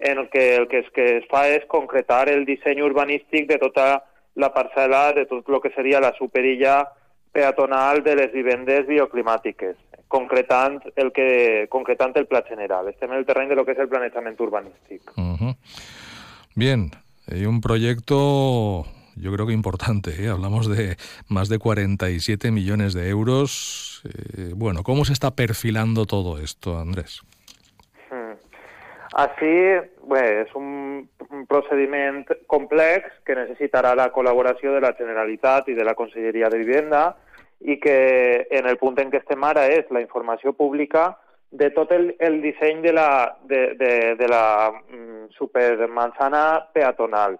en 0.00 0.18
el 0.18 0.30
que 0.32 0.56
el 0.56 0.66
que 0.68 0.80
es, 0.80 0.88
que 0.96 1.06
es 1.18 1.28
fa 1.30 1.46
és 1.48 1.66
concretar 1.68 2.28
el 2.32 2.46
disseny 2.48 2.80
urbanístic 2.82 3.46
de 3.50 3.60
tota 3.62 4.00
la 4.34 4.50
parcel·la, 4.54 5.12
de 5.14 5.26
tot 5.30 5.46
el 5.48 5.60
que 5.60 5.74
seria 5.76 6.00
la 6.00 6.14
superilla 6.18 6.82
peatonal 7.30 8.02
de 8.02 8.16
les 8.16 8.32
vivendes 8.32 8.88
bioclimàtiques 8.88 9.76
concretant 10.10 10.80
el, 10.96 11.12
que, 11.14 11.68
concretant 11.70 12.16
el 12.18 12.26
pla 12.26 12.42
general. 12.42 12.88
Estem 12.90 13.12
en 13.12 13.20
el 13.20 13.26
terreny 13.28 13.52
de 13.52 13.56
lo 13.60 13.64
que 13.64 13.76
es 13.76 13.78
el 13.78 13.88
planejament 13.88 14.40
urbanístic. 14.40 15.12
Uh 15.16 15.38
-huh. 15.38 15.54
Bien, 16.56 16.90
y 17.30 17.46
un 17.46 17.60
proyecto 17.60 18.84
yo 19.16 19.32
creo 19.32 19.46
que 19.46 19.52
importante. 19.52 20.10
¿eh? 20.22 20.28
Hablamos 20.28 20.68
de 20.68 20.96
más 21.28 21.48
de 21.48 21.58
47 21.58 22.50
millones 22.50 22.94
de 22.94 23.08
euros. 23.08 24.02
Eh, 24.04 24.52
bueno, 24.54 24.82
¿cómo 24.82 25.04
se 25.04 25.12
está 25.12 25.32
perfilando 25.32 26.06
todo 26.06 26.38
esto, 26.38 26.78
Andrés? 26.78 27.22
Hmm. 28.10 28.38
Així, 29.10 29.54
bé, 30.06 30.22
és 30.44 30.52
un, 30.54 31.02
un 31.28 31.46
procediment 31.50 32.22
complex 32.50 33.10
que 33.26 33.34
necessitarà 33.34 33.96
la 33.98 34.08
col·laboració 34.14 34.72
de 34.76 34.82
la 34.84 34.94
Generalitat 34.98 35.68
i 35.68 35.74
de 35.74 35.84
la 35.86 35.96
Conselleria 35.98 36.48
de 36.50 36.60
Vivenda, 36.62 37.02
i 37.60 37.76
que 37.82 38.46
en 38.50 38.70
el 38.70 38.78
punt 38.80 38.96
en 39.02 39.10
què 39.12 39.20
estem 39.20 39.42
ara 39.44 39.66
és 39.68 39.90
la 39.92 40.00
informació 40.00 40.54
pública 40.56 41.10
de 41.50 41.70
tot 41.70 41.90
el, 41.92 42.14
el 42.18 42.40
disseny 42.42 42.80
de 42.82 42.92
la, 42.92 43.36
de, 43.42 43.74
de, 43.74 44.14
de 44.16 44.28
la 44.28 44.70
mm, 44.70 45.30
supermanzana 45.36 46.66
peatonal. 46.72 47.38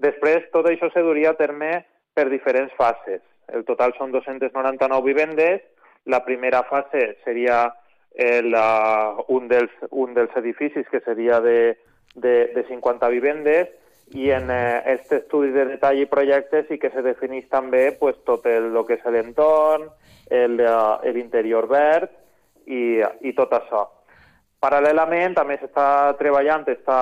Després, 0.00 0.48
tot 0.52 0.66
això 0.70 0.88
se 0.94 1.02
duria 1.04 1.34
a 1.34 1.38
terme 1.38 1.84
per 2.16 2.30
diferents 2.30 2.72
fases. 2.78 3.20
El 3.52 3.66
total 3.68 3.92
són 3.98 4.14
299 4.14 5.04
vivendes. 5.04 5.60
La 6.08 6.22
primera 6.24 6.62
fase 6.64 7.18
seria 7.24 7.66
eh, 8.14 8.40
la, 8.42 9.16
un, 9.28 9.48
dels, 9.48 9.72
un 9.90 10.14
dels 10.16 10.32
edificis 10.40 10.88
que 10.88 11.02
seria 11.04 11.40
de, 11.44 11.76
de, 12.14 12.34
de 12.54 12.64
50 12.68 13.08
vivendes 13.12 13.68
i 14.16 14.30
en 14.34 14.48
eh, 14.50 14.96
estudi 14.96 15.52
de 15.54 15.66
detall 15.76 16.00
i 16.00 16.08
projecte 16.10 16.64
sí 16.66 16.80
que 16.80 16.90
se 16.90 17.04
defineix 17.04 17.46
també 17.52 17.90
pues, 18.00 18.16
tot 18.26 18.48
el, 18.48 18.72
el 18.72 18.86
que 18.88 18.96
és 18.96 19.04
l'entorn, 19.12 19.90
l'interior 20.30 21.66
verd 21.70 22.10
i, 22.70 22.82
i 23.26 23.32
tot 23.36 23.52
això. 23.56 23.86
Paral·lelament 24.60 25.34
també 25.38 25.56
s'està 25.58 26.12
treballant, 26.18 26.66
està 26.68 27.00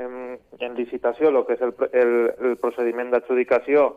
en, 0.00 0.38
en 0.60 0.76
licitació 0.78 1.30
el 1.30 1.42
que 1.44 1.58
és 1.58 1.64
el, 1.66 1.74
el, 1.92 2.14
el 2.48 2.56
procediment 2.62 3.12
d'adjudicació 3.12 3.90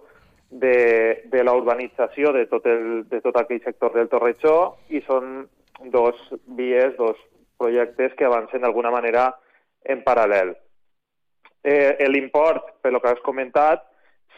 de, 0.50 1.24
de 1.32 1.44
la 1.44 1.56
urbanització 1.56 2.34
de 2.36 2.46
tot, 2.52 2.68
el, 2.68 3.08
de 3.08 3.22
tot 3.24 3.40
aquell 3.40 3.64
sector 3.64 3.96
del 3.96 4.12
Torrejó 4.12 4.58
i 4.92 5.02
són 5.08 5.48
dos 5.94 6.20
vies, 6.60 6.96
dos 7.00 7.20
projectes 7.58 8.16
que 8.20 8.28
avancen 8.28 8.64
d'alguna 8.64 8.92
manera 8.92 9.30
en 9.88 10.04
paral·lel 10.04 10.56
eh, 11.68 12.08
l'import, 12.08 12.80
per 12.82 12.94
lo 12.94 13.02
que 13.02 13.10
has 13.10 13.20
comentat, 13.20 13.84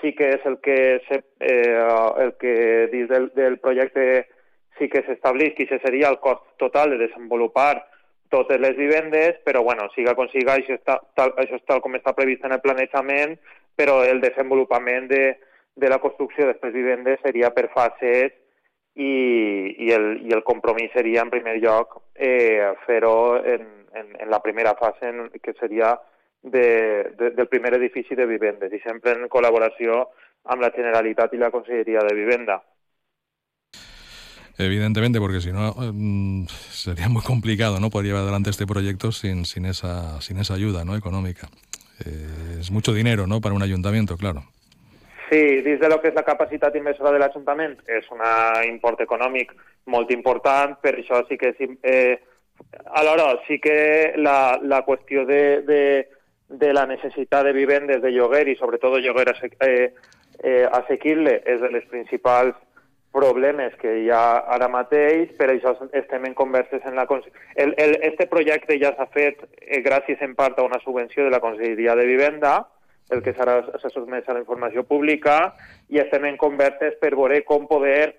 sí 0.02 0.14
que 0.16 0.32
és 0.38 0.46
el 0.50 0.58
que, 0.66 1.02
se, 1.08 1.22
eh, 1.40 1.78
el 2.24 2.34
que 2.42 2.88
dins 2.92 3.10
del, 3.10 3.30
del 3.36 3.60
projecte 3.60 4.26
sí 4.80 4.90
que 4.90 5.04
s'estableix 5.06 5.56
que 5.58 5.68
seria 5.84 6.10
el 6.10 6.20
cost 6.24 6.46
total 6.58 6.96
de 6.96 7.04
desenvolupar 7.06 7.86
totes 8.30 8.60
les 8.62 8.76
vivendes, 8.78 9.40
però 9.46 9.64
bueno, 9.64 9.90
siga 9.96 10.14
com 10.16 10.30
siga, 10.30 10.56
això, 10.56 10.78
està, 10.78 11.00
tal, 11.18 11.34
això 11.42 11.58
és 11.58 11.66
tal 11.68 11.82
com 11.82 11.98
està 11.98 12.14
previst 12.18 12.46
en 12.46 12.54
el 12.56 12.62
planejament, 12.62 13.36
però 13.76 14.04
el 14.06 14.22
desenvolupament 14.22 15.10
de, 15.10 15.24
de 15.76 15.90
la 15.90 15.98
construcció 16.04 16.46
d'aquestes 16.46 16.76
vivendes 16.76 17.20
seria 17.26 17.50
per 17.56 17.70
fases 17.74 18.36
i, 18.96 19.10
i, 19.88 19.90
el, 19.96 20.08
i 20.28 20.36
el 20.36 20.44
compromís 20.46 20.94
seria, 20.94 21.24
en 21.26 21.34
primer 21.34 21.58
lloc, 21.64 22.00
eh, 22.16 22.70
fer-ho 22.86 23.40
en, 23.42 23.68
en, 23.98 24.14
en 24.20 24.30
la 24.30 24.42
primera 24.46 24.76
fase, 24.80 25.10
en, 25.10 25.30
que 25.42 25.56
seria 25.60 25.96
de, 26.42 27.12
de, 27.18 27.32
del 27.32 27.48
primer 27.48 27.74
edifici 27.80 28.16
de 28.16 28.28
vivendes 28.30 28.74
i 28.74 28.82
sempre 28.84 29.16
en 29.18 29.28
col·laboració 29.32 30.06
amb 30.50 30.64
la 30.64 30.72
Generalitat 30.76 31.34
i 31.34 31.42
la 31.42 31.52
Conselleria 31.52 32.04
de 32.08 32.16
Vivenda. 32.16 32.60
Evidentemente, 34.60 35.20
porque 35.20 35.40
si 35.40 35.54
no 35.54 35.74
mm, 35.74 36.48
sería 36.70 37.08
muy 37.08 37.24
complicado 37.24 37.80
no 37.80 37.90
poder 37.90 38.08
llevar 38.08 38.24
adelante 38.24 38.50
este 38.50 38.68
proyecto 38.68 39.14
sin, 39.14 39.46
sin, 39.46 39.66
esa, 39.66 40.20
sin 40.20 40.38
esa 40.38 40.54
ayuda 40.54 40.84
¿no? 40.84 40.98
económica. 40.98 41.48
Eh, 42.06 42.58
es 42.60 42.70
mucho 42.70 42.94
dinero 42.94 43.26
¿no? 43.26 43.40
para 43.40 43.56
un 43.56 43.64
ayuntamiento, 43.64 44.18
claro. 44.18 44.44
Sí, 45.30 45.62
dins 45.62 45.80
de 45.80 45.88
lo 45.88 46.02
que 46.02 46.10
és 46.10 46.16
la 46.18 46.26
capacitat 46.26 46.74
inversora 46.76 47.12
de 47.14 47.20
l'Ajuntament 47.22 47.76
és 47.86 48.08
un 48.10 48.24
import 48.66 49.04
econòmic 49.04 49.52
molt 49.86 50.10
important, 50.10 50.74
per 50.82 50.96
això 50.98 51.20
sí 51.30 51.38
que 51.38 51.52
eh, 51.86 52.18
alhora 52.98 53.36
sí 53.46 53.60
que 53.62 54.16
la, 54.18 54.58
la 54.58 54.82
qüestió 54.88 55.28
de, 55.30 55.62
de, 55.70 55.84
de 56.50 56.74
la 56.74 56.88
necessitat 56.90 57.46
de 57.46 57.54
vivendes 57.54 58.02
de 58.02 58.10
lloguer 58.10 58.48
i 58.50 58.58
sobretot 58.58 58.98
lloguer 59.06 59.36
eh, 59.62 59.94
eh, 60.42 60.66
assequible 60.66 61.44
és 61.46 61.62
de 61.62 61.70
les 61.78 61.86
principals 61.94 62.58
problemes 63.12 63.74
que 63.82 63.92
hi 64.04 64.10
ha 64.14 64.46
ara 64.54 64.70
mateix, 64.70 65.32
per 65.38 65.50
això 65.50 65.74
estem 65.98 66.28
en 66.30 66.36
converses 66.38 66.84
en 66.86 66.96
la... 66.96 67.08
El, 67.56 67.74
el, 67.78 67.96
este 68.06 68.28
projecte 68.30 68.78
ja 68.82 68.94
s'ha 68.96 69.10
fet 69.14 69.42
eh, 69.62 69.82
gràcies 69.86 70.22
en 70.22 70.36
part 70.38 70.60
a 70.60 70.66
una 70.68 70.80
subvenció 70.84 71.26
de 71.26 71.34
la 71.34 71.42
Conselleria 71.42 71.96
de 71.98 72.06
Vivenda, 72.06 72.60
el 73.10 73.24
que 73.26 73.34
s'ha 73.34 73.90
sotmès 73.90 74.28
a 74.30 74.36
la 74.38 74.44
informació 74.44 74.84
pública, 74.86 75.56
i 75.90 75.98
estem 75.98 76.28
en 76.30 76.38
converses 76.38 77.00
per 77.02 77.16
veure 77.16 77.42
com 77.48 77.66
poder 77.68 78.14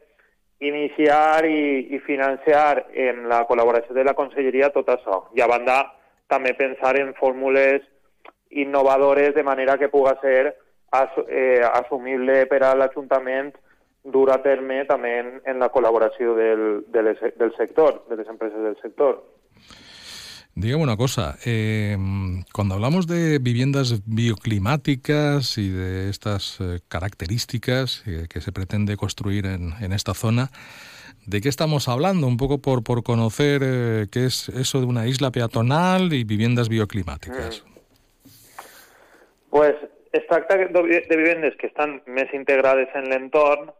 iniciar 0.60 1.46
i, 1.46 1.94
i 1.94 2.00
financiar 2.04 2.86
en 2.92 3.28
la 3.30 3.44
col·laboració 3.48 3.94
de 3.96 4.04
la 4.04 4.16
Conselleria 4.18 4.72
tot 4.74 4.90
això. 4.92 5.22
I 5.38 5.40
a 5.40 5.48
banda, 5.48 5.78
també 6.28 6.52
pensar 6.58 6.96
en 6.98 7.14
fórmules 7.14 7.86
innovadores 8.50 9.34
de 9.34 9.46
manera 9.46 9.78
que 9.78 9.88
puga 9.88 10.16
ser 10.20 10.56
as, 10.90 11.10
eh, 11.28 11.62
assumible 11.62 12.44
per 12.50 12.64
a 12.66 12.74
l'Ajuntament 12.74 13.54
dur 14.04 14.30
a 14.32 14.40
terme 14.42 14.84
també 14.88 15.18
en, 15.20 15.28
en 15.44 15.60
la 15.60 15.68
col·laboració 15.72 16.34
del, 16.38 16.64
de 16.88 17.02
les, 17.04 17.20
del 17.36 17.52
sector, 17.56 18.04
de 18.08 18.16
les 18.16 18.28
empreses 18.28 18.62
del 18.62 18.76
sector. 18.80 19.20
Dígame 20.54 20.82
una 20.82 20.96
cosa, 20.96 21.36
em, 21.44 22.42
cuando 22.52 22.74
hablamos 22.74 23.06
de 23.06 23.38
viviendas 23.38 24.02
bioclimáticas 24.04 25.56
y 25.58 25.70
de 25.70 26.10
estas 26.10 26.58
eh, 26.60 26.80
características 26.88 28.02
eh, 28.06 28.26
que 28.28 28.40
se 28.40 28.52
pretende 28.52 28.96
construir 28.96 29.46
en, 29.46 29.72
en, 29.80 29.92
esta 29.92 30.12
zona, 30.12 30.50
¿de 31.24 31.40
qué 31.40 31.48
estamos 31.48 31.88
hablando? 31.88 32.26
Un 32.26 32.36
poco 32.36 32.58
por, 32.58 32.82
por 32.82 33.04
conocer 33.04 33.62
eh, 33.64 34.06
qué 34.10 34.26
es 34.26 34.48
eso 34.48 34.80
de 34.80 34.86
una 34.86 35.06
isla 35.06 35.30
peatonal 35.30 36.12
y 36.12 36.24
viviendas 36.24 36.68
bioclimáticas. 36.68 37.64
Mm. 37.64 37.70
Pues 39.50 39.76
es 40.12 40.26
tracta 40.26 40.56
de 40.56 41.16
viviendas 41.16 41.54
que 41.58 41.68
estan 41.68 42.02
més 42.06 42.30
integrades 42.34 42.90
en 42.98 43.08
l'entorn, 43.10 43.70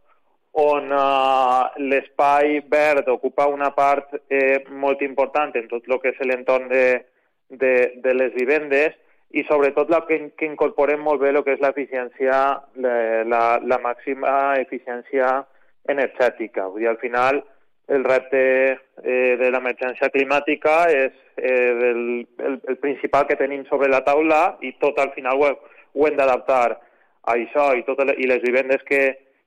on 0.51 0.91
uh, 0.91 1.71
l'espai 1.79 2.59
verd 2.67 3.07
ocupa 3.07 3.47
una 3.47 3.71
part 3.71 4.17
eh, 4.27 4.63
molt 4.67 5.01
important 5.01 5.55
en 5.55 5.69
tot 5.71 5.87
el 5.87 5.99
que 6.03 6.11
és 6.11 6.19
l'entorn 6.27 6.67
de, 6.67 7.05
de, 7.47 7.73
de 8.03 8.13
les 8.13 8.33
vivendes 8.35 8.97
i 9.31 9.45
sobretot 9.47 9.89
la 9.89 10.01
que, 10.07 10.17
que 10.35 10.49
incorporem 10.49 10.99
molt 10.99 11.21
bé 11.21 11.31
el 11.31 11.39
que 11.45 11.55
és 11.55 11.63
l'eficiència, 11.63 12.35
la, 12.83 12.95
la, 13.23 13.43
la 13.63 13.79
màxima 13.79 14.57
eficiència 14.59 15.37
energètica. 15.87 16.67
Vull 16.67 16.83
dir, 16.83 16.89
al 16.91 16.99
final, 16.99 17.39
el 17.87 18.03
repte 18.03 18.41
eh, 18.43 19.37
de 19.39 19.49
l'emergència 19.55 20.11
climàtica 20.11 20.75
és 20.91 21.15
eh, 21.37 21.71
el, 21.93 22.03
el, 22.43 22.59
el 22.75 22.77
principal 22.83 23.23
que 23.27 23.39
tenim 23.39 23.63
sobre 23.71 23.87
la 23.91 24.03
taula 24.03 24.57
i 24.67 24.75
tot 24.83 24.99
al 24.99 25.15
final 25.15 25.39
ho, 25.39 25.55
ho 25.95 26.07
hem 26.07 26.19
d'adaptar 26.19 26.65
a 26.75 27.35
això 27.37 27.71
i, 27.79 27.83
tot, 27.87 28.03
i 28.17 28.27
les 28.27 28.43
vivendes 28.43 28.83
que, 28.87 29.01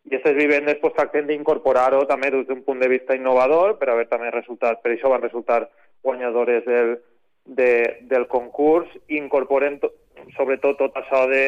i 0.04 0.12
aquestes 0.12 0.36
vivendes 0.36 0.78
pues, 0.82 0.94
tractem 0.96 1.26
d'incorporar-ho 1.26 2.04
també 2.06 2.30
des 2.30 2.46
d'un 2.46 2.62
punt 2.62 2.80
de 2.80 2.88
vista 2.92 3.16
innovador 3.16 3.78
per 3.78 3.90
haver 3.90 4.06
també 4.10 4.30
resultat, 4.30 4.82
per 4.82 4.92
això 4.92 5.08
van 5.12 5.22
resultar 5.24 5.64
guanyadores 6.04 6.64
del, 6.66 6.98
de, 7.44 8.00
del 8.10 8.26
concurs 8.28 8.90
i 9.08 9.16
incorporen 9.16 9.78
to, 9.80 9.90
sobretot 10.36 10.76
tot 10.78 10.98
això 11.00 11.24
de, 11.30 11.46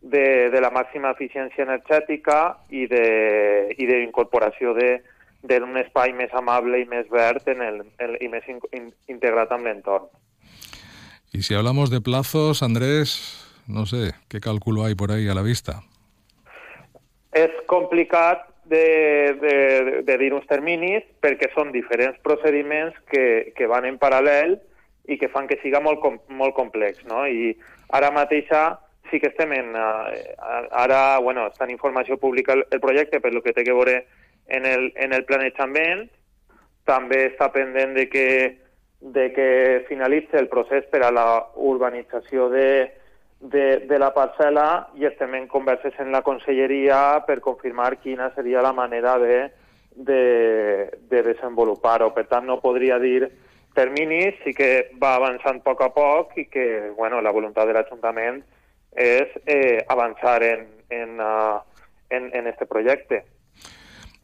de, 0.00 0.50
de 0.54 0.60
la 0.60 0.70
màxima 0.70 1.10
eficiència 1.10 1.66
energètica 1.66 2.60
i 2.70 2.86
d'incorporació 2.86 4.74
d'un 4.74 5.76
espai 5.82 6.14
més 6.14 6.32
amable 6.34 6.80
i 6.80 6.86
més 6.86 7.10
verd 7.10 7.48
en 7.48 7.62
el, 7.66 7.82
i 8.20 8.28
més 8.28 8.46
in, 8.48 8.62
in, 8.72 8.90
integrat 9.08 9.50
amb. 9.52 9.66
Y 11.32 11.42
si 11.42 11.54
hablamos 11.54 11.90
de 11.90 12.00
plazos, 12.00 12.62
Andrés, 12.62 13.62
no 13.66 13.86
sé, 13.86 14.14
¿qué 14.28 14.40
cálculo 14.40 14.84
hay 14.84 14.94
por 14.94 15.12
ahí 15.12 15.28
a 15.28 15.34
la 15.34 15.42
vista? 15.42 15.82
És 17.36 17.54
complicat 17.70 18.46
de, 18.70 19.36
de, 19.40 20.02
de 20.06 20.16
dir 20.18 20.32
uns 20.34 20.46
terminis 20.50 21.04
perquè 21.22 21.50
són 21.54 21.72
diferents 21.74 22.18
procediments 22.26 22.96
que, 23.10 23.52
que 23.56 23.68
van 23.70 23.86
en 23.86 23.98
paral·lel 23.98 24.58
i 25.10 25.18
que 25.18 25.30
fan 25.32 25.48
que 25.50 25.58
siga 25.62 25.80
molt, 25.82 26.04
molt 26.28 26.54
complex. 26.54 27.02
No? 27.10 27.24
I 27.26 27.54
ara 27.96 28.12
mateixa 28.14 28.78
sí 29.10 29.18
que 29.18 29.32
estem 29.32 29.52
en... 29.52 29.74
Uh, 29.74 30.64
ara, 30.70 31.18
bueno, 31.18 31.48
està 31.50 31.66
en 31.66 31.74
informació 31.74 32.18
pública 32.22 32.54
el, 32.54 32.64
el 32.70 32.82
projecte 32.82 33.20
per 33.20 33.34
lo 33.34 33.42
que 33.42 33.54
té 33.56 33.66
que 33.66 33.74
veure 33.74 34.04
en 34.46 34.66
el, 34.66 34.90
en 34.96 35.12
el 35.12 35.26
planejament. 35.26 36.06
També 36.86 37.24
està 37.28 37.50
pendent 37.54 37.94
de 37.98 38.06
que, 38.10 38.28
de 39.00 39.26
que 39.34 39.48
finalitzi 39.88 40.38
el 40.38 40.50
procés 40.52 40.86
per 40.90 41.02
a 41.06 41.12
la 41.14 41.26
urbanització 41.54 42.48
de, 42.54 42.70
de, 43.40 43.86
de 43.88 43.98
la 43.98 44.12
parcel·la 44.14 44.92
i 45.00 45.06
estem 45.08 45.34
converses 45.48 45.96
en 45.98 46.12
la 46.12 46.22
conselleria 46.22 47.24
per 47.26 47.40
confirmar 47.40 47.96
quina 48.02 48.30
seria 48.34 48.62
la 48.62 48.72
manera 48.76 49.16
de, 49.18 49.50
de, 49.96 50.90
de 51.08 51.22
desenvolupar-ho. 51.22 52.12
Per 52.14 52.26
no 52.42 52.60
podria 52.60 52.98
dir 52.98 53.30
terminis, 53.74 54.36
sí 54.44 54.52
que 54.52 54.90
va 55.02 55.14
avançant 55.16 55.62
a 55.64 55.72
a 55.72 55.90
poc 55.90 56.36
i 56.36 56.46
que 56.46 56.92
bueno, 56.96 57.20
la 57.20 57.32
voluntat 57.32 57.66
de 57.66 57.72
l'Ajuntament 57.72 58.42
és 58.92 59.28
eh, 59.46 59.84
avançar 59.88 60.42
en, 60.42 60.66
en, 60.90 61.20
uh, 61.20 61.62
en, 62.10 62.30
en 62.34 62.46
este 62.46 62.66
proyecto. 62.66 63.14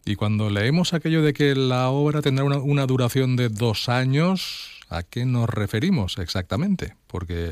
Y 0.05 0.15
cuando 0.15 0.51
leemos 0.51 0.95
aquello 0.95 1.23
de 1.23 1.33
que 1.33 1.55
la 1.55 1.89
obra 1.89 2.23
tendrá 2.23 2.45
una, 2.45 2.59
una 2.59 2.87
duración 2.87 3.37
de 3.37 3.49
dos 3.49 3.89
años, 3.89 4.76
¿A 4.89 5.03
qué 5.03 5.25
nos 5.25 5.51
referimos 5.51 6.19
exactamente? 6.19 6.95
Porque 7.09 7.51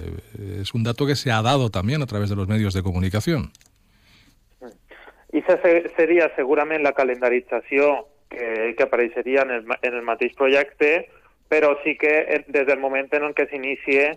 es 0.61 0.73
un 0.73 0.85
dato 0.85 1.07
que 1.07 1.17
se 1.17 1.33
ha 1.33 1.43
dado 1.43 1.71
también 1.71 2.01
a 2.03 2.07
través 2.07 2.31
de 2.31 2.37
los 2.37 2.47
medios 2.49 2.75
de 2.75 2.83
comunicación. 2.83 3.51
I 5.35 5.43
seria 5.97 6.29
segurament 6.37 6.85
la 6.85 6.93
calendarització 6.95 8.07
que, 8.31 8.77
que 8.79 8.83
apareixeria 8.85 9.43
en 9.43 9.51
el, 9.51 9.65
en 9.83 9.95
el 9.95 10.05
mateix 10.07 10.37
projecte, 10.39 11.09
però 11.51 11.73
sí 11.83 11.97
que 11.99 12.45
des 12.47 12.69
del 12.69 12.79
moment 12.79 13.11
en 13.11 13.35
què 13.35 13.49
s'inicie 13.51 14.13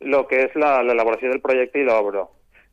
el 0.00 0.16
que 0.30 0.46
és 0.46 0.56
l'elaboració 0.56 1.28
del 1.28 1.44
projecte 1.44 1.82
i 1.82 1.84
l'obra. 1.84 2.24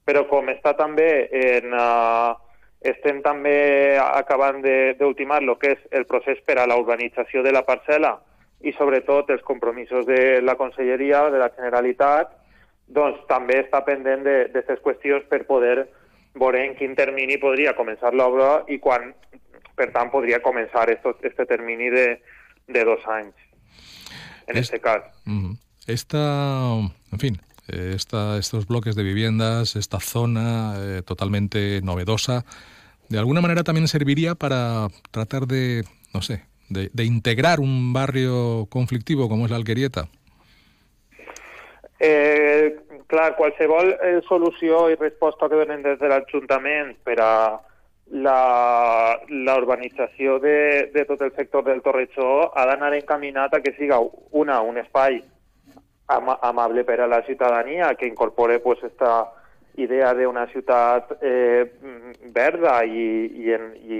Però 0.07 0.23
com 0.31 0.47
està 0.47 0.77
també 0.79 1.27
en... 1.27 1.75
Uh, 1.75 2.39
estem 2.79 3.17
també 3.19 3.99
acabant 3.99 4.61
d'ultimar 4.95 5.41
el 5.43 5.51
que 5.59 5.73
és 5.75 5.79
el 5.91 6.05
procés 6.07 6.39
per 6.47 6.55
a 6.63 6.67
la 6.71 6.77
urbanització 6.79 7.43
de 7.43 7.51
la 7.51 7.65
parcel·la 7.67 8.13
i 8.61 8.73
sobretot 8.75 9.29
els 9.31 9.43
compromisos 9.47 10.05
de 10.05 10.41
la 10.43 10.55
Conselleria, 10.59 11.29
de 11.31 11.39
la 11.39 11.51
Generalitat, 11.55 12.33
doncs 12.89 13.21
també 13.29 13.61
està 13.63 13.83
pendent 13.85 14.25
d'aquestes 14.25 14.81
qüestions 14.83 15.27
per 15.29 15.45
poder 15.47 15.85
veure 16.39 16.63
en 16.65 16.75
quin 16.77 16.95
termini 16.97 17.37
podria 17.41 17.75
començar 17.77 18.11
l'obra 18.13 18.63
i 18.67 18.79
quan, 18.81 19.11
per 19.75 19.89
tant, 19.93 20.11
podria 20.11 20.41
començar 20.43 20.87
aquest 20.89 21.45
termini 21.47 21.89
de, 21.93 22.07
de 22.67 22.83
dos 22.85 23.05
anys, 23.07 23.35
en 24.47 24.57
aquest 24.57 24.73
este 24.73 24.81
cas. 24.83 25.05
Esta, 25.87 26.21
en 27.11 27.19
fin, 27.19 27.39
esta, 27.67 28.37
estos 28.37 28.67
bloques 28.67 28.95
de 28.95 29.03
viviendas, 29.03 29.75
esta 29.75 29.99
zona 29.99 30.75
eh, 30.77 31.01
totalmente 31.03 31.81
novedosa, 31.81 32.45
de 33.09 33.17
alguna 33.17 33.41
manera 33.41 33.63
también 33.63 33.87
serviría 33.87 34.35
para 34.35 34.87
tratar 35.11 35.47
de, 35.47 35.83
no 36.13 36.21
sé, 36.21 36.45
de, 36.69 36.89
de 36.93 37.03
integrar 37.03 37.59
un 37.59 37.93
barrio 37.93 38.67
conflictivo 38.69 39.27
como 39.29 39.45
es 39.45 39.51
la 39.51 39.57
Alquerieta? 39.57 40.07
Eh, 41.99 42.79
clar, 43.07 43.35
qualsevol 43.35 43.91
eh, 43.91 44.21
solució 44.27 44.85
i 44.89 44.95
resposta 44.95 45.49
que 45.49 45.57
donen 45.59 45.83
des 45.83 45.99
de 45.99 46.07
l'Ajuntament 46.07 46.93
per 47.03 47.17
a 47.19 47.33
la, 48.09 49.19
la 49.29 49.55
urbanització 49.59 50.39
de, 50.39 50.89
de 50.93 51.03
tot 51.05 51.21
el 51.21 51.33
sector 51.35 51.65
del 51.65 51.81
Torrejó 51.83 52.49
ha 52.55 52.65
d'anar 52.69 52.93
encaminat 52.95 53.53
a 53.53 53.61
que 53.61 53.75
siga 53.75 53.99
una, 54.31 54.61
un 54.61 54.79
espai 54.81 55.19
am 56.09 56.31
amable 56.41 56.83
per 56.83 57.01
a 57.01 57.07
la 57.07 57.21
ciutadania, 57.21 57.93
que 57.95 58.07
incorpore 58.07 58.59
pues, 58.59 58.81
esta 58.83 59.29
idea 59.77 60.13
d'una 60.13 60.47
ciutat 60.47 61.19
eh, 61.21 61.69
verda 62.33 62.83
i, 62.83 63.29
i, 63.43 63.51
en, 63.53 63.67
i 63.77 63.99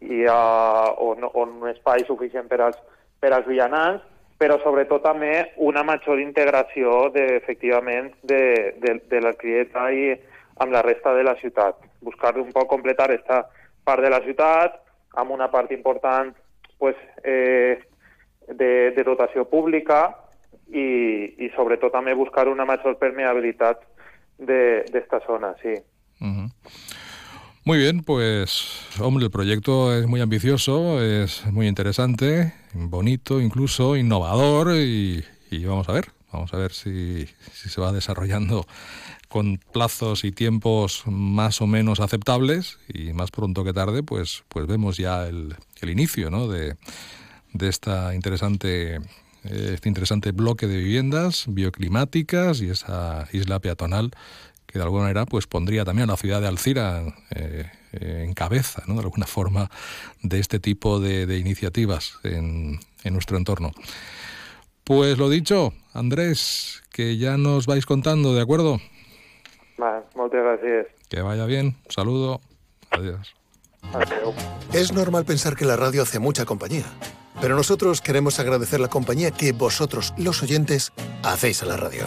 i 0.00 0.22
uh, 0.24 0.94
on, 1.02 1.26
on 1.34 1.58
un 1.60 1.68
espai 1.72 2.04
suficient 2.06 2.48
per 2.48 2.60
als, 2.68 2.78
per 3.20 3.32
als 3.34 3.48
vianants, 3.48 4.06
però 4.40 4.56
sobretot 4.62 5.02
també 5.04 5.50
una 5.60 5.82
major 5.84 6.20
integració 6.22 7.10
de, 7.12 7.26
efectivament 7.36 8.14
de, 8.22 8.72
de, 8.80 8.94
de 9.10 9.20
la 9.20 9.34
clieta 9.36 9.90
i 9.92 10.14
amb 10.60 10.72
la 10.72 10.80
resta 10.86 11.12
de 11.16 11.24
la 11.26 11.36
ciutat. 11.40 11.76
Buscar 12.00 12.36
un 12.40 12.48
poc 12.54 12.70
completar 12.70 13.10
aquesta 13.10 13.42
part 13.84 14.00
de 14.04 14.12
la 14.12 14.22
ciutat 14.24 14.80
amb 15.20 15.34
una 15.36 15.50
part 15.52 15.72
important 15.76 16.32
pues, 16.78 16.96
eh, 17.24 17.80
de, 18.48 18.72
de 18.96 19.04
dotació 19.04 19.44
pública 19.44 20.06
i, 20.72 20.88
i 21.44 21.50
sobretot 21.56 21.92
també 21.92 22.14
buscar 22.16 22.48
una 22.48 22.64
major 22.64 22.96
permeabilitat 23.00 23.82
d'esta 24.40 25.20
zona, 25.26 25.52
sí. 25.60 25.74
Muy 27.62 27.76
bien, 27.76 28.02
pues 28.02 28.68
hombre, 29.00 29.26
el 29.26 29.30
proyecto 29.30 29.94
es 29.94 30.06
muy 30.06 30.22
ambicioso, 30.22 31.02
es 31.02 31.44
muy 31.44 31.68
interesante, 31.68 32.54
bonito, 32.72 33.38
incluso 33.38 33.96
innovador 33.96 34.74
y, 34.76 35.22
vamos 35.66 35.86
a 35.90 35.92
ver, 35.92 36.10
vamos 36.32 36.54
a 36.54 36.56
ver 36.56 36.72
si, 36.72 37.26
se 37.52 37.80
va 37.82 37.92
desarrollando 37.92 38.66
con 39.28 39.58
plazos 39.58 40.24
y 40.24 40.32
tiempos 40.32 41.02
más 41.04 41.60
o 41.60 41.66
menos 41.66 42.00
aceptables 42.00 42.78
y 42.88 43.12
más 43.12 43.30
pronto 43.30 43.62
que 43.62 43.74
tarde, 43.74 44.02
pues, 44.02 44.42
pues 44.48 44.66
vemos 44.66 44.96
ya 44.96 45.28
el, 45.28 45.54
inicio 45.82 46.30
¿no? 46.30 46.48
de, 46.48 46.76
de 47.52 47.68
esta 47.68 48.14
interesante 48.14 49.00
este 49.44 49.88
interesante 49.88 50.32
bloque 50.32 50.66
de 50.66 50.76
viviendas 50.76 51.46
bioclimáticas 51.48 52.60
y 52.60 52.68
esa 52.68 53.26
isla 53.32 53.58
peatonal 53.58 54.10
que 54.70 54.78
de 54.78 54.84
alguna 54.84 55.02
manera 55.02 55.26
pues 55.26 55.46
pondría 55.46 55.84
también 55.84 56.08
a 56.08 56.12
la 56.12 56.16
ciudad 56.16 56.40
de 56.40 56.46
Alcira 56.48 57.02
eh, 57.34 57.70
eh, 57.92 58.22
en 58.24 58.34
cabeza, 58.34 58.82
¿no? 58.86 58.94
de 58.94 59.00
alguna 59.00 59.26
forma, 59.26 59.68
de 60.22 60.38
este 60.38 60.60
tipo 60.60 61.00
de, 61.00 61.26
de 61.26 61.38
iniciativas 61.38 62.18
en, 62.22 62.78
en, 63.02 63.12
nuestro 63.12 63.36
entorno. 63.36 63.72
Pues 64.84 65.18
lo 65.18 65.28
dicho, 65.28 65.72
Andrés, 65.92 66.82
que 66.90 67.16
ya 67.16 67.36
nos 67.36 67.66
vais 67.66 67.84
contando, 67.84 68.34
¿de 68.34 68.42
acuerdo? 68.42 68.78
Vale, 69.76 70.04
muchas 70.14 70.42
gracias. 70.42 70.86
Que 71.08 71.20
vaya 71.22 71.46
bien, 71.46 71.76
un 71.84 71.90
saludo, 71.90 72.40
adiós. 72.90 73.34
Es 74.72 74.92
normal 74.92 75.24
pensar 75.24 75.56
que 75.56 75.64
la 75.64 75.76
radio 75.76 76.02
hace 76.02 76.18
mucha 76.18 76.44
compañía. 76.44 76.84
Pero 77.40 77.56
nosotros 77.56 78.00
queremos 78.00 78.38
agradecer 78.38 78.80
la 78.80 78.88
compañía 78.88 79.30
que 79.30 79.52
vosotros, 79.52 80.12
los 80.18 80.42
oyentes, 80.42 80.92
hacéis 81.22 81.62
a 81.62 81.66
la 81.66 81.76
radio. 81.76 82.06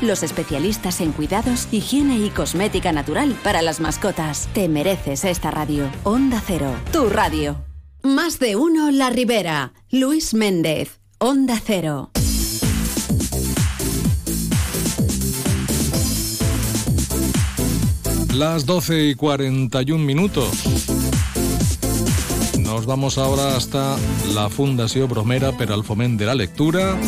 los 0.00 0.22
especialistas 0.22 1.00
en 1.00 1.12
cuidados, 1.12 1.68
higiene 1.72 2.18
y 2.18 2.30
cosmética 2.30 2.92
natural 2.92 3.36
para 3.42 3.62
las 3.62 3.80
mascotas. 3.80 4.48
Te 4.52 4.68
mereces 4.68 5.24
esta 5.24 5.50
radio. 5.50 5.88
Onda 6.04 6.42
Cero, 6.44 6.74
tu 6.92 7.08
radio. 7.08 7.64
Más 8.02 8.38
de 8.38 8.56
uno 8.56 8.90
La 8.90 9.10
Ribera. 9.10 9.72
Luis 9.90 10.34
Méndez, 10.34 11.00
Onda 11.18 11.60
Cero. 11.64 12.10
Las 18.34 18.66
12 18.66 19.04
y 19.10 19.14
41 19.14 20.04
minutos. 20.04 20.64
Nos 22.58 22.84
vamos 22.84 23.16
ahora 23.18 23.56
hasta 23.56 23.96
la 24.34 24.50
Fundació 24.50 25.06
Bromera 25.06 25.56
per 25.56 25.70
al 25.70 25.84
Foment 25.84 26.18
de 26.18 26.26
la 26.26 26.34
Lectura, 26.34 26.98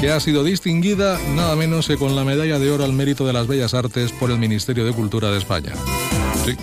que 0.00 0.10
ha 0.10 0.18
sido 0.18 0.42
distinguida 0.42 1.18
nada 1.36 1.54
menos 1.56 1.86
que 1.86 1.98
con 1.98 2.16
la 2.16 2.24
Medalla 2.24 2.58
de 2.58 2.70
Oro 2.70 2.84
al 2.84 2.94
Mérito 2.94 3.26
de 3.26 3.34
las 3.34 3.46
Bellas 3.46 3.74
Artes 3.74 4.12
por 4.12 4.30
el 4.30 4.38
Ministerio 4.38 4.86
de 4.86 4.94
Cultura 4.94 5.30
de 5.30 5.36
España. 5.36 5.74
Sí, 6.42 6.56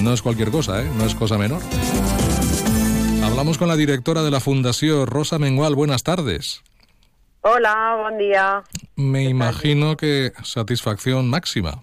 no 0.00 0.12
es 0.12 0.22
cualquier 0.22 0.52
cosa, 0.52 0.80
¿eh? 0.80 0.88
No 0.96 1.06
es 1.06 1.16
cosa 1.16 1.36
menor. 1.38 1.60
Hablamos 3.24 3.58
con 3.58 3.66
la 3.66 3.74
directora 3.74 4.22
de 4.22 4.30
la 4.30 4.38
Fundación, 4.38 5.08
Rosa 5.08 5.40
Mengual. 5.40 5.74
Buenas 5.74 6.04
tardes. 6.04 6.62
Hola, 7.40 7.96
bon 8.00 8.16
dia. 8.16 8.62
Me 8.94 9.24
imagino 9.24 9.96
que 9.96 10.30
satisfacción 10.44 11.28
máxima. 11.28 11.82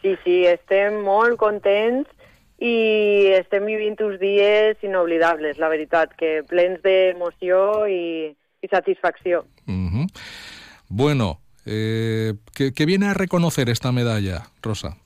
Sí, 0.00 0.16
sí, 0.24 0.46
estem 0.48 1.02
molt 1.04 1.36
contents 1.36 2.08
i 2.56 3.34
estem 3.36 3.66
vivint 3.68 4.00
uns 4.00 4.16
dies 4.20 4.80
inoblidables, 4.80 5.58
la 5.60 5.68
veritat, 5.68 6.16
que 6.16 6.40
plens 6.48 6.80
d'emoció 6.80 7.84
i, 7.84 8.32
i 8.62 8.68
satisfacció. 8.68 9.44
Ujú. 9.66 10.06
Bueno, 10.88 11.40
eh, 11.66 12.34
¿qué, 12.54 12.72
qué 12.74 12.86
viene 12.86 13.08
a 13.08 13.14
reconocer 13.14 13.68
esta 13.68 13.92
medalla, 13.92 14.46
Rosa? 14.62 14.96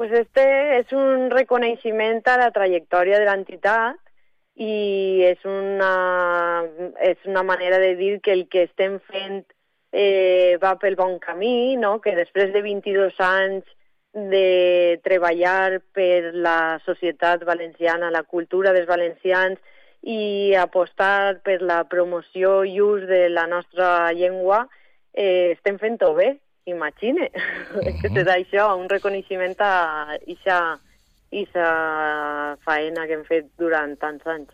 Pues 0.00 0.12
este 0.12 0.78
és 0.78 0.92
un 0.96 1.28
reconeixement 1.28 2.22
a 2.24 2.38
la 2.40 2.46
trajectòria 2.54 3.18
de 3.20 3.26
l'entitat 3.28 3.98
i 4.56 5.20
és 5.28 5.42
una, 5.44 6.64
és 7.04 7.20
una 7.28 7.42
manera 7.44 7.76
de 7.82 7.90
dir 7.98 8.14
que 8.24 8.32
el 8.32 8.46
que 8.48 8.62
estem 8.64 8.96
fent 9.12 9.42
eh, 9.92 10.56
va 10.62 10.78
pel 10.80 10.96
bon 10.96 11.18
camí, 11.20 11.76
no? 11.76 11.98
que 12.00 12.16
després 12.16 12.48
de 12.54 12.62
22 12.64 13.20
anys 13.20 13.68
de 14.12 14.98
treballar 15.04 15.82
per 15.92 16.32
la 16.32 16.80
societat 16.86 17.44
valenciana, 17.44 18.10
la 18.10 18.24
cultura 18.24 18.72
dels 18.72 18.88
valencians 18.88 19.60
i 20.02 20.54
apostar 20.56 21.40
per 21.44 21.60
la 21.60 21.84
promoció 21.88 22.62
i 22.64 22.80
ús 22.80 23.06
de 23.08 23.28
la 23.28 23.46
nostra 23.46 24.12
llengua, 24.12 24.66
eh, 25.12 25.52
estem 25.56 25.78
fent-ho 25.78 26.14
bé, 26.14 26.38
imagine. 26.64 27.30
És 27.88 28.00
que 28.00 28.12
és 28.12 28.30
això, 28.32 28.70
un 28.78 28.88
reconeixement 28.88 29.56
a 29.60 30.16
ixa 30.26 30.60
faena 32.64 33.06
que 33.06 33.18
hem 33.18 33.26
fet 33.28 33.50
durant 33.58 33.94
tants 34.00 34.26
anys. 34.26 34.50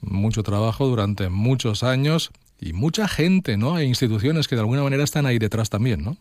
Mucho 0.00 0.42
trabajo 0.42 0.86
durante 0.86 1.28
muchos 1.28 1.82
años 1.82 2.30
y 2.60 2.72
mucha 2.72 3.08
gente, 3.08 3.56
¿no? 3.56 3.76
Hay 3.76 3.86
instituciones 3.86 4.48
que 4.48 4.56
de 4.56 4.62
alguna 4.62 4.82
manera 4.82 5.04
están 5.04 5.26
ahí 5.26 5.38
detrás 5.38 5.70
también, 5.70 6.02
¿no? 6.02 6.16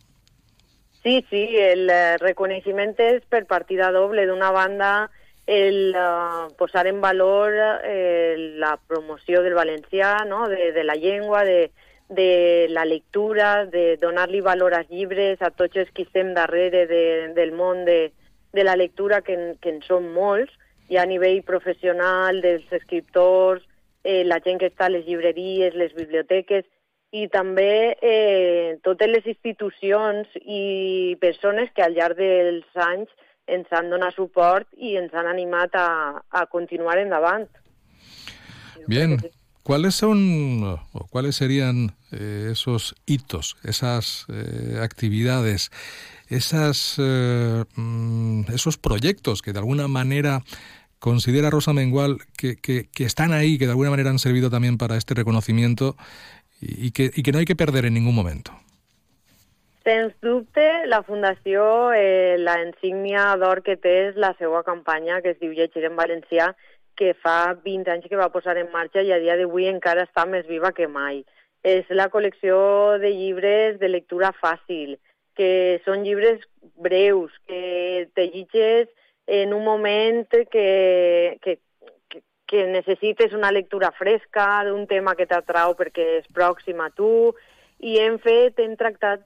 Sí, 1.04 1.24
sí, 1.30 1.56
el 1.56 1.88
eh, 1.89 2.17
reconeixement 2.17 2.95
és 2.98 3.21
per 3.30 3.43
partida 3.45 3.91
doble. 3.93 4.26
D'una 4.26 4.50
banda, 4.50 5.12
el 5.45 5.93
eh, 5.95 6.53
posar 6.58 6.88
en 6.88 7.01
valor 7.01 7.53
eh, 7.84 8.36
la 8.58 8.77
promoció 8.88 9.41
del 9.43 9.53
valencià, 9.53 10.25
no? 10.25 10.47
de, 10.49 10.71
de 10.71 10.84
la 10.84 10.95
llengua, 10.95 11.43
de, 11.45 11.71
de 12.10 12.67
la 12.69 12.86
lectura, 12.86 13.65
de 13.65 13.97
donar-li 13.97 14.41
valor 14.41 14.73
als 14.73 14.89
llibres, 14.89 15.41
a 15.41 15.51
tots 15.51 15.77
els 15.77 15.91
que 15.91 16.03
estem 16.03 16.34
darrere 16.34 16.86
de, 16.88 17.34
del 17.38 17.53
món 17.53 17.86
de, 17.86 18.13
de 18.53 18.63
la 18.63 18.75
lectura, 18.75 19.21
que, 19.21 19.55
que 19.62 19.73
en 19.73 19.81
són 19.86 20.12
molts, 20.13 20.53
i 20.89 20.97
a 20.97 21.05
nivell 21.05 21.41
professional, 21.45 22.41
dels 22.41 22.65
escriptors, 22.73 23.63
eh, 24.03 24.23
la 24.25 24.39
gent 24.45 24.62
que 24.62 24.69
està 24.69 24.86
a 24.86 24.93
les 24.93 25.05
llibreries, 25.05 25.77
les 25.77 25.93
biblioteques, 25.97 26.65
i 27.15 27.27
també 27.31 27.95
eh, 28.01 28.77
totes 28.84 29.10
les 29.10 29.25
institucions 29.29 30.29
i 30.41 31.15
persones 31.21 31.69
que 31.73 31.84
al 31.86 31.95
llarg 31.95 32.17
dels 32.19 32.81
anys 32.86 33.10
ens 33.47 33.67
han 33.71 33.89
donat 33.89 34.15
suport 34.15 34.67
i 34.77 34.95
ens 34.97 35.13
han 35.13 35.27
animat 35.27 35.75
a, 35.75 36.23
a 36.31 36.45
continuar 36.47 36.97
endavant. 36.97 37.49
Bien. 38.88 39.17
¿Cuáles 39.63 39.95
son 39.95 40.63
o 40.63 41.08
cuáles 41.10 41.36
serían 41.38 41.95
eh, 42.12 42.49
esos 42.51 42.93
hitos, 43.08 43.58
esas 43.63 44.27
eh, 44.29 44.79
actividades, 44.79 45.71
esas, 46.29 46.97
eh, 46.99 47.63
mm, 47.75 48.41
esos 48.53 48.77
proyectos 48.77 49.41
que 49.41 49.53
de 49.53 49.60
alguna 49.60 49.88
manera 49.88 50.43
considera 50.99 51.49
Rosa 51.49 51.73
Mengual 51.73 52.19
que, 52.38 52.58
que- 52.58 52.89
que 52.93 53.05
están 53.05 53.34
ahí, 53.34 53.58
que 53.58 53.65
de 53.65 53.71
alguna 53.71 53.89
manera 53.89 54.12
han 54.12 54.19
servido 54.19 54.51
también 54.51 54.77
para 54.77 54.97
este 54.97 55.15
reconocimiento 55.15 55.97
y, 56.62 56.88
y 56.88 56.91
que, 56.91 57.12
y 57.15 57.23
que 57.23 57.31
no 57.31 57.39
hay 57.39 57.45
que 57.45 57.55
perder 57.55 57.86
en 57.86 57.95
ningún 57.95 58.13
momento? 58.13 58.51
Sens 59.86 60.15
dubte, 60.19 60.88
la 60.88 61.04
Fundació, 61.04 61.93
eh, 61.93 62.38
la 62.39 62.56
insígnia 62.63 63.36
d'or 63.38 63.60
que 63.62 63.76
té 63.78 63.91
és 64.08 64.15
la 64.17 64.32
seva 64.39 64.63
campanya, 64.65 65.19
que 65.21 65.36
es 65.36 65.38
diu 65.38 65.52
Llegir 65.54 65.84
en 65.86 65.93
Valencià, 66.00 66.48
que 66.98 67.12
fa 67.13 67.54
20 67.65 67.91
anys 67.93 68.08
que 68.10 68.17
va 68.17 68.32
posar 68.34 68.56
en 68.58 68.71
marxa 68.74 69.04
i 69.06 69.12
a 69.13 69.19
dia 69.21 69.36
d'avui 69.38 69.67
encara 69.69 70.08
està 70.08 70.24
més 70.26 70.48
viva 70.50 70.71
que 70.74 70.88
mai. 70.89 71.19
És 71.62 71.86
la 71.93 72.08
col·lecció 72.10 72.56
de 73.04 73.12
llibres 73.13 73.78
de 73.78 73.91
lectura 73.91 74.32
fàcil, 74.39 74.95
que 75.38 75.52
són 75.86 76.02
llibres 76.02 76.41
breus, 76.82 77.38
que 77.45 78.10
te 78.17 78.26
llitges 78.32 78.89
en 79.28 79.54
un 79.54 79.63
moment 79.69 80.26
que, 80.34 81.38
que, 81.45 81.60
que, 82.10 82.24
que 82.50 82.65
necessites 82.74 83.38
una 83.38 83.54
lectura 83.54 83.93
fresca 83.93 84.63
d'un 84.65 84.89
tema 84.89 85.13
que 85.13 85.30
t'atrau 85.30 85.78
perquè 85.78 86.10
és 86.24 86.34
pròxim 86.34 86.82
a 86.82 86.89
tu, 86.89 87.36
i 87.86 88.00
hem 88.02 88.17
fet, 88.17 88.58
hem 88.58 88.74
tractat 88.82 89.21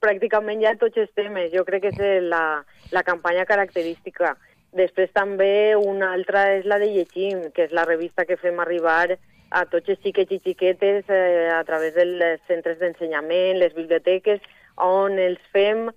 pràcticament 0.00 0.62
ja 0.62 0.76
tots 0.80 0.96
els 0.96 1.10
temes. 1.18 1.52
Jo 1.52 1.64
crec 1.68 1.88
que 1.88 1.92
és 1.92 2.24
la, 2.24 2.62
la 2.92 3.02
campanya 3.02 3.44
característica. 3.48 4.36
Després 4.72 5.12
també 5.12 5.76
una 5.76 6.12
altra 6.16 6.46
és 6.56 6.64
la 6.64 6.78
de 6.80 6.88
Llegim, 6.88 7.50
que 7.52 7.66
és 7.66 7.74
la 7.76 7.84
revista 7.84 8.24
que 8.24 8.40
fem 8.40 8.60
arribar 8.60 9.16
a 9.52 9.64
tots 9.68 9.92
els 9.92 10.00
xiquets 10.00 10.32
i 10.32 10.40
xiquetes 10.40 11.10
eh, 11.12 11.50
a 11.52 11.60
través 11.68 11.92
dels 11.94 12.40
centres 12.48 12.78
d'ensenyament, 12.80 13.58
les 13.60 13.74
biblioteques, 13.76 14.40
on 14.80 15.18
els 15.20 15.42
fem 15.52 15.90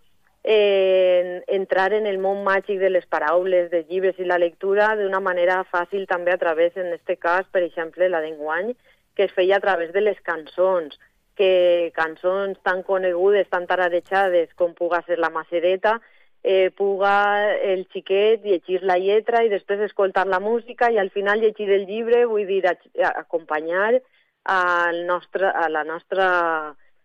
eh, 0.43 1.41
entrar 1.47 1.93
en 1.93 2.05
el 2.05 2.19
món 2.19 2.43
màgic 2.43 2.79
de 2.84 2.91
les 2.91 3.08
paraules, 3.10 3.71
dels 3.71 3.88
llibres 3.89 4.19
i 4.19 4.27
la 4.27 4.38
lectura 4.38 4.91
d'una 4.99 5.23
manera 5.23 5.63
fàcil 5.71 6.05
també 6.12 6.36
a 6.36 6.41
través, 6.41 6.75
en 6.77 6.91
aquest 6.93 7.19
cas, 7.23 7.47
per 7.51 7.63
exemple, 7.63 8.12
la 8.12 8.21
d'enguany, 8.21 8.75
que 9.15 9.25
es 9.25 9.34
feia 9.34 9.58
a 9.58 9.63
través 9.63 9.93
de 9.95 10.03
les 10.03 10.19
cançons, 10.21 10.99
que 11.35 11.91
cançons 11.95 12.57
tan 12.63 12.83
conegudes, 12.83 13.49
tan 13.51 13.67
tararejades 13.67 14.53
com 14.55 14.73
puga 14.73 15.01
ser 15.05 15.19
la 15.19 15.29
Macereta, 15.29 15.99
eh, 16.43 16.71
puga 16.77 17.55
el 17.55 17.87
xiquet 17.91 18.43
llegir 18.45 18.83
la 18.83 18.99
lletra 19.01 19.41
i 19.43 19.49
després 19.49 19.81
escoltar 19.81 20.27
la 20.29 20.39
música 20.39 20.91
i 20.93 20.99
al 21.01 21.09
final 21.09 21.41
llegir 21.41 21.71
el 21.73 21.87
llibre, 21.89 22.25
vull 22.29 22.45
dir, 22.45 22.61
a, 22.69 22.75
a, 23.01 23.11
acompanyar 23.25 23.99
al 24.45 25.05
nostre, 25.07 25.49
a 25.49 25.67
la 25.73 25.83
nostra 25.83 26.27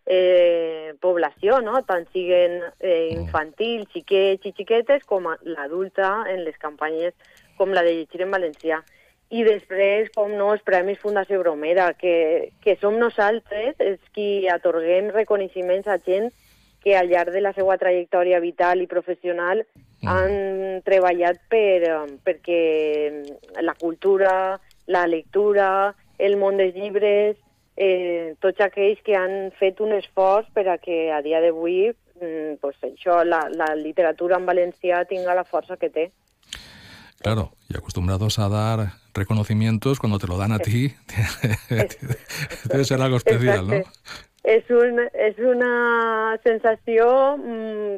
eh, 0.05 0.93
població, 1.01 1.61
no? 1.65 1.81
tant 1.89 2.05
siguen 2.13 2.61
eh, 2.79 3.09
infantils, 3.15 3.89
xiquets 3.95 4.45
i 4.45 4.53
xiquetes, 4.57 5.09
com 5.09 5.31
l'adulta 5.43 6.13
en 6.29 6.45
les 6.45 6.59
campanyes 6.61 7.17
com 7.57 7.73
la 7.73 7.85
de 7.87 7.97
llegir 7.97 8.27
en 8.27 8.37
valencià. 8.37 8.83
I 9.31 9.45
després, 9.47 10.09
com 10.17 10.33
no, 10.35 10.49
els 10.57 10.63
Premis 10.67 10.99
Fundació 10.99 11.39
Bromera, 11.39 11.93
que, 11.95 12.51
que 12.65 12.75
som 12.81 12.97
nosaltres 12.99 13.79
els 13.79 14.01
qui 14.15 14.49
atorguem 14.51 15.13
reconeixements 15.15 15.87
a 15.87 16.01
gent 16.03 16.33
que 16.83 16.97
al 16.97 17.11
llarg 17.13 17.31
de 17.31 17.43
la 17.45 17.53
seva 17.55 17.77
trajectòria 17.79 18.41
vital 18.43 18.81
i 18.83 18.89
professional 18.91 19.63
mm. 19.63 20.09
han 20.11 20.83
treballat 20.83 21.39
per, 21.53 22.09
perquè 22.27 22.61
la 23.63 23.77
cultura, 23.79 24.33
la 24.91 25.07
lectura, 25.07 25.95
el 26.19 26.37
món 26.41 26.59
dels 26.59 26.75
llibres, 26.75 27.37
eh, 27.77 28.35
tots 28.41 28.61
aquells 28.65 28.99
que 29.07 29.15
han 29.17 29.53
fet 29.61 29.81
un 29.81 29.95
esforç 29.97 30.51
per 30.57 30.67
a 30.69 30.79
que 30.83 31.11
a 31.15 31.21
dia 31.23 31.41
d'avui 31.45 31.93
mm, 31.93 32.59
pues 32.65 32.77
això, 32.83 33.23
la, 33.25 33.45
la 33.55 33.75
literatura 33.79 34.41
en 34.41 34.49
valencià 34.49 35.05
tinga 35.09 35.39
la 35.39 35.47
força 35.47 35.79
que 35.79 35.93
té. 35.93 36.11
Claro, 37.21 37.53
y 37.69 37.77
acostumbrados 37.77 38.39
a 38.39 38.49
dar 38.49 38.93
reconocimientos 39.13 39.99
cuando 39.99 40.19
te 40.19 40.27
lo 40.27 40.39
dan 40.39 40.53
a 40.53 40.59
ti, 40.59 40.95
debe 42.65 42.85
ser 42.85 43.01
algo 43.03 43.19
especial. 43.19 43.67
¿no? 43.69 43.83
és, 44.45 44.71
un, 44.71 45.03
és 45.13 45.39
una 45.45 46.39
sensació 46.45 47.07
mm, 47.37 47.97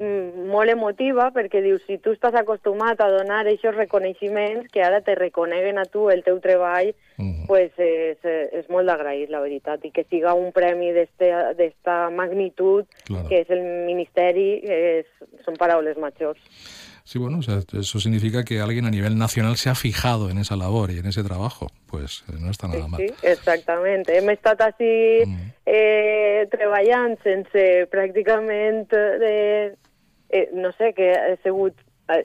mm, 0.00 0.48
molt 0.50 0.72
emotiva 0.72 1.28
perquè 1.34 1.62
dius, 1.62 1.84
si 1.86 2.00
tu 2.02 2.14
estàs 2.16 2.34
acostumat 2.40 3.00
a 3.00 3.10
donar 3.12 3.44
aquests 3.44 3.76
reconeixements 3.76 4.70
que 4.74 4.82
ara 4.82 5.00
te 5.06 5.14
reconeguen 5.14 5.78
a 5.78 5.86
tu 5.86 6.08
el 6.10 6.24
teu 6.26 6.40
treball, 6.42 6.94
mm 7.18 7.46
pues 7.50 7.74
és, 7.82 8.18
és 8.54 8.68
molt 8.70 8.86
d'agrair, 8.86 9.24
la 9.32 9.40
veritat, 9.42 9.82
i 9.82 9.90
que 9.90 10.04
siga 10.06 10.36
un 10.38 10.52
premi 10.54 10.92
d'esta 10.94 11.96
magnitud, 12.14 12.86
claro. 13.08 13.26
que 13.26 13.40
és 13.42 13.50
el 13.50 13.64
Ministeri, 13.88 14.60
és, 14.62 15.08
són 15.42 15.58
paraules 15.58 15.98
majors. 15.98 16.38
Sí, 17.10 17.18
bueno, 17.18 17.40
o 17.40 17.42
sea, 17.42 17.58
eso 17.72 17.98
significa 17.98 18.44
que 18.44 18.60
alguien 18.60 18.86
a 18.86 18.90
nivel 18.90 19.18
nacional 19.18 19.56
se 19.56 19.68
ha 19.68 19.74
fijado 19.74 20.30
en 20.30 20.38
esa 20.38 20.54
labor 20.54 20.92
y 20.92 20.98
en 20.98 21.06
ese 21.06 21.24
trabajo. 21.24 21.66
Pues 21.86 22.22
eh, 22.28 22.36
no 22.38 22.52
está 22.52 22.68
nada 22.68 22.86
mal. 22.86 23.00
Sí, 23.00 23.12
exactamente. 23.26 24.14
Hem 24.14 24.30
estat 24.30 24.60
així 24.62 24.90
mm. 25.26 25.48
eh, 25.66 26.44
treballant 26.52 27.16
sense 27.24 27.64
pràcticament 27.90 28.94
de... 28.94 29.32
Eh, 30.30 30.44
no 30.54 30.70
sé, 30.78 30.92
que 30.94 31.08
ha 31.10 31.34
sigut 31.42 31.74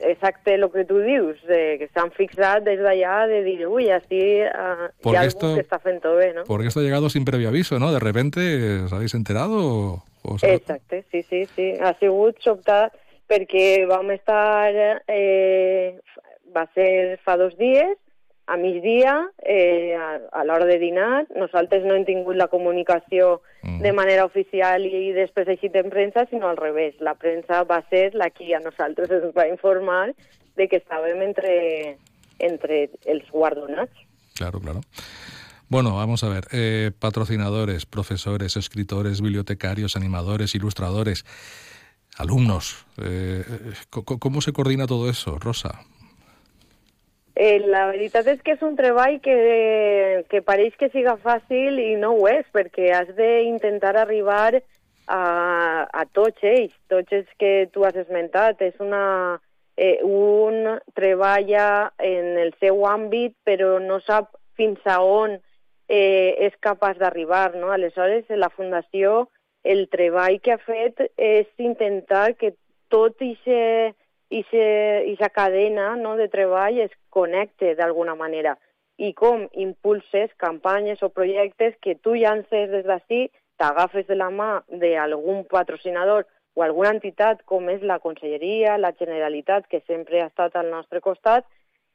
exacte 0.06 0.54
el 0.54 0.70
que 0.70 0.84
tú 0.84 1.00
dius, 1.02 1.42
de 1.50 1.80
que 1.80 1.88
s'han 1.90 2.12
fixat 2.14 2.62
des 2.62 2.78
d'allà 2.78 3.24
de 3.26 3.40
dir, 3.42 3.66
uy, 3.66 3.88
así 3.90 4.20
uh, 4.46 4.86
hi 5.02 5.16
ha 5.16 5.24
algú 5.24 5.32
esto, 5.32 5.50
que 5.56 5.64
està 5.66 5.80
fent 5.82 5.98
bé, 5.98 6.30
¿no? 6.36 6.44
Porque 6.46 6.70
esto 6.70 6.78
ha 6.78 6.86
llegado 6.86 7.10
sin 7.10 7.24
previo 7.24 7.48
aviso, 7.48 7.80
¿no? 7.80 7.90
De 7.90 7.98
repente, 7.98 8.86
¿os 8.86 8.92
habéis 8.92 9.18
enterado? 9.18 9.58
O, 9.58 10.04
o 10.22 10.38
Exacte, 10.42 11.02
sí, 11.10 11.24
sí, 11.26 11.42
sí. 11.56 11.72
Ha 11.82 11.96
sigut 11.98 12.38
sobtat 12.38 12.94
perquè 13.28 13.86
vam 13.88 14.10
estar, 14.14 14.72
eh, 15.06 15.98
va 16.54 16.66
ser 16.74 17.18
fa 17.24 17.36
dos 17.36 17.56
dies, 17.58 17.96
a 18.46 18.56
migdia, 18.56 19.28
eh, 19.42 19.96
a, 19.98 20.20
a 20.30 20.44
l'hora 20.44 20.66
de 20.66 20.78
dinar. 20.78 21.26
Nosaltres 21.34 21.82
no 21.84 21.96
hem 21.96 22.04
tingut 22.06 22.38
la 22.38 22.46
comunicació 22.46 23.40
mm. 23.62 23.80
de 23.82 23.92
manera 23.92 24.24
oficial 24.24 24.86
i 24.86 25.10
després 25.16 25.50
així 25.50 25.70
en 25.74 25.90
premsa, 25.90 26.28
sinó 26.30 26.48
al 26.48 26.60
revés. 26.60 26.94
La 27.00 27.16
premsa 27.18 27.64
va 27.66 27.82
ser 27.90 28.14
la 28.14 28.30
que 28.30 28.54
a 28.54 28.62
nosaltres 28.62 29.10
ens 29.10 29.34
va 29.34 29.48
informar 29.50 30.12
de 30.56 30.68
que 30.70 30.78
estàvem 30.78 31.26
entre, 31.26 31.96
entre 32.38 32.86
els 33.04 33.26
guardonats. 33.34 34.06
Claro, 34.38 34.60
claro. 34.60 34.80
Bueno, 35.68 35.96
vamos 35.96 36.22
a 36.22 36.28
ver. 36.28 36.44
Eh, 36.52 36.92
patrocinadores, 36.96 37.84
profesores, 37.86 38.56
escritores, 38.56 39.20
bibliotecarios, 39.20 39.96
animadores, 39.96 40.54
ilustradores 40.54 41.24
alumnos. 42.18 42.86
Eh, 43.02 43.42
¿Cómo 43.90 44.40
se 44.40 44.52
coordina 44.52 44.86
todo 44.86 45.08
eso, 45.10 45.38
Rosa? 45.38 45.80
Eh, 47.36 47.60
la 47.68 47.84
veritat 47.90 48.30
és 48.32 48.40
que 48.40 48.54
és 48.56 48.62
un 48.64 48.78
treball 48.78 49.18
que, 49.20 49.34
que 50.32 50.40
que 50.80 50.88
siga 50.88 51.18
fàcil 51.20 51.76
i 51.82 51.92
no 52.00 52.14
ho 52.16 52.30
és, 52.32 52.46
perquè 52.48 52.88
has 52.96 53.10
d'intentar 53.12 53.92
arribar 54.00 54.56
a, 54.56 55.84
a 55.84 56.04
tots 56.16 56.40
que 57.36 57.68
tu 57.74 57.84
has 57.84 57.96
esmentat. 58.00 58.62
És 58.64 58.80
una, 58.80 59.36
eh, 59.76 60.00
un 60.02 60.80
treballa 60.94 61.92
en 61.98 62.38
el 62.40 62.54
seu 62.58 62.86
àmbit, 62.88 63.36
però 63.44 63.76
no 63.84 64.00
sap 64.00 64.32
fins 64.56 64.80
a 64.88 65.02
on 65.04 65.36
eh, 65.88 66.32
és 66.40 66.56
capaç 66.64 66.96
d'arribar. 66.96 67.52
No? 67.60 67.68
Aleshores, 67.68 68.24
la 68.32 68.48
Fundació 68.48 69.28
el 69.72 69.88
treball 69.90 70.38
que 70.42 70.54
ha 70.54 70.62
fet 70.62 71.02
és 71.16 71.48
intentar 71.58 72.34
que 72.38 72.54
tot 72.88 73.20
aquesta 73.20 75.30
cadena 75.34 75.96
no, 75.96 76.14
de 76.20 76.28
treball 76.30 76.78
es 76.86 76.94
connecte 77.10 77.74
d'alguna 77.78 78.14
manera 78.14 78.56
i 78.96 79.12
com 79.12 79.48
impulses 79.52 80.30
campanyes 80.40 81.02
o 81.02 81.10
projectes 81.10 81.74
que 81.82 81.96
tu 81.96 82.14
llances 82.16 82.70
des 82.70 82.86
d'ací, 82.86 83.26
t'agafes 83.60 84.06
de 84.08 84.16
la 84.16 84.30
mà 84.30 84.62
d'algun 84.68 85.44
patrocinador 85.50 86.24
o 86.56 86.62
alguna 86.64 86.94
entitat 86.94 87.42
com 87.44 87.68
és 87.68 87.82
la 87.82 87.98
Conselleria, 88.00 88.78
la 88.80 88.94
Generalitat, 88.96 89.66
que 89.68 89.82
sempre 89.86 90.22
ha 90.22 90.30
estat 90.30 90.56
al 90.56 90.70
nostre 90.72 91.02
costat, 91.04 91.44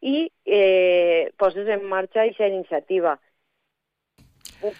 i 0.02 0.32
eh, 0.46 1.32
poses 1.38 1.68
en 1.68 1.84
marxa 1.90 2.22
aquesta 2.22 2.48
iniciativa. 2.48 3.18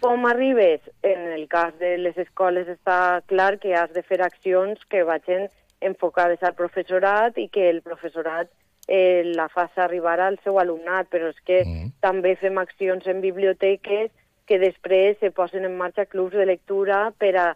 Com 0.02 0.26
arribes? 0.30 0.82
En 1.02 1.32
el 1.34 1.48
cas 1.50 1.74
de 1.80 1.96
les 1.98 2.18
escoles 2.22 2.70
està 2.70 3.22
clar 3.28 3.56
que 3.60 3.74
has 3.76 3.92
de 3.96 4.04
fer 4.06 4.22
accions 4.22 4.82
que 4.90 5.04
vagin 5.08 5.48
enfocades 5.82 6.44
al 6.44 6.54
professorat 6.54 7.38
i 7.42 7.48
que 7.50 7.70
el 7.70 7.82
professorat 7.82 8.52
eh, 8.88 9.24
la 9.26 9.48
faci 9.50 9.82
arribar 9.82 10.20
al 10.20 10.38
seu 10.44 10.60
alumnat, 10.60 11.10
però 11.10 11.32
és 11.34 11.40
que 11.46 11.64
mm. 11.66 11.94
també 12.06 12.36
fem 12.38 12.60
accions 12.62 13.08
en 13.08 13.22
biblioteques 13.22 14.12
que 14.46 14.60
després 14.62 15.18
se 15.20 15.32
posen 15.32 15.66
en 15.66 15.78
marxa 15.78 16.06
clubs 16.06 16.38
de 16.38 16.46
lectura 16.46 17.10
per 17.18 17.36
a 17.40 17.48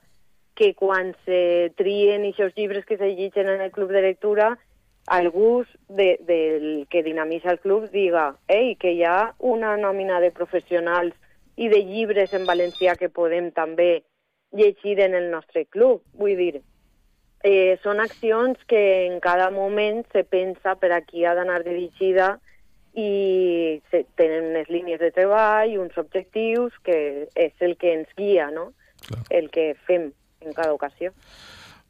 que 0.56 0.74
quan 0.74 1.12
se 1.26 1.74
trien 1.76 2.24
aquests 2.30 2.56
llibres 2.58 2.86
que 2.86 2.98
se 2.98 3.12
llitgen 3.12 3.50
en 3.52 3.62
el 3.62 3.72
club 3.76 3.92
de 3.92 4.02
lectura, 4.02 4.56
algú 5.06 5.66
de, 5.90 6.18
del 6.26 6.88
que 6.90 7.04
dinamitza 7.04 7.52
el 7.52 7.60
club 7.60 7.90
diga 7.92 8.32
ei, 8.48 8.74
que 8.80 8.96
hi 8.96 9.04
ha 9.04 9.36
una 9.40 9.76
nòmina 9.78 10.22
de 10.24 10.32
professionals 10.32 11.14
i 11.56 11.70
de 11.72 11.82
llibres 11.84 12.34
en 12.34 12.46
valencià 12.46 12.96
que 13.00 13.10
podem 13.10 13.52
també 13.56 14.04
llegir 14.56 15.00
en 15.00 15.16
el 15.16 15.30
nostre 15.32 15.66
club. 15.66 16.02
Vull 16.14 16.36
dir, 16.40 16.62
eh, 17.44 17.78
són 17.84 18.00
accions 18.00 18.60
que 18.68 19.08
en 19.08 19.20
cada 19.20 19.50
moment 19.52 20.04
se 20.12 20.24
pensa 20.24 20.76
per 20.76 20.92
a 20.92 21.02
qui 21.02 21.26
ha 21.26 21.36
d'anar 21.36 21.64
dirigida 21.64 22.40
i 22.96 23.82
se, 23.92 24.06
tenen 24.16 24.52
unes 24.54 24.70
línies 24.72 25.00
de 25.00 25.12
treball, 25.12 25.78
uns 25.80 25.98
objectius, 26.00 26.74
que 26.84 27.28
és 27.36 27.54
el 27.60 27.76
que 27.78 27.94
ens 27.94 28.12
guia, 28.18 28.50
no? 28.52 28.72
Claro. 29.06 29.24
El 29.30 29.52
que 29.52 29.76
fem 29.86 30.14
en 30.42 30.54
cada 30.54 30.74
ocasió. 30.74 31.14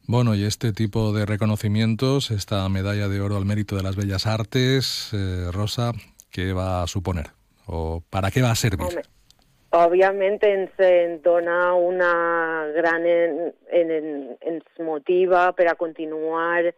Bueno, 0.08 0.34
y 0.34 0.44
este 0.44 0.72
tipo 0.72 1.12
de 1.12 1.26
reconocimientos, 1.26 2.30
esta 2.30 2.68
medalla 2.68 3.08
de 3.08 3.20
oro 3.20 3.36
al 3.36 3.44
mérito 3.44 3.76
de 3.76 3.82
las 3.82 3.96
bellas 3.96 4.26
artes, 4.26 5.10
eh, 5.12 5.48
Rosa, 5.50 5.92
¿qué 6.30 6.52
va 6.52 6.82
a 6.82 6.86
suponer? 6.86 7.30
¿O 7.66 8.02
para 8.08 8.30
qué 8.30 8.40
va 8.40 8.52
a 8.52 8.54
servir? 8.54 8.86
Home, 8.86 9.02
òbviament 9.84 10.42
ens, 10.46 10.80
dona 11.24 11.74
una 11.74 12.12
gran... 12.76 13.06
En, 13.06 13.38
en, 13.68 14.08
ens 14.40 14.82
motiva 14.82 15.50
per 15.56 15.68
a 15.70 15.76
continuar 15.78 16.72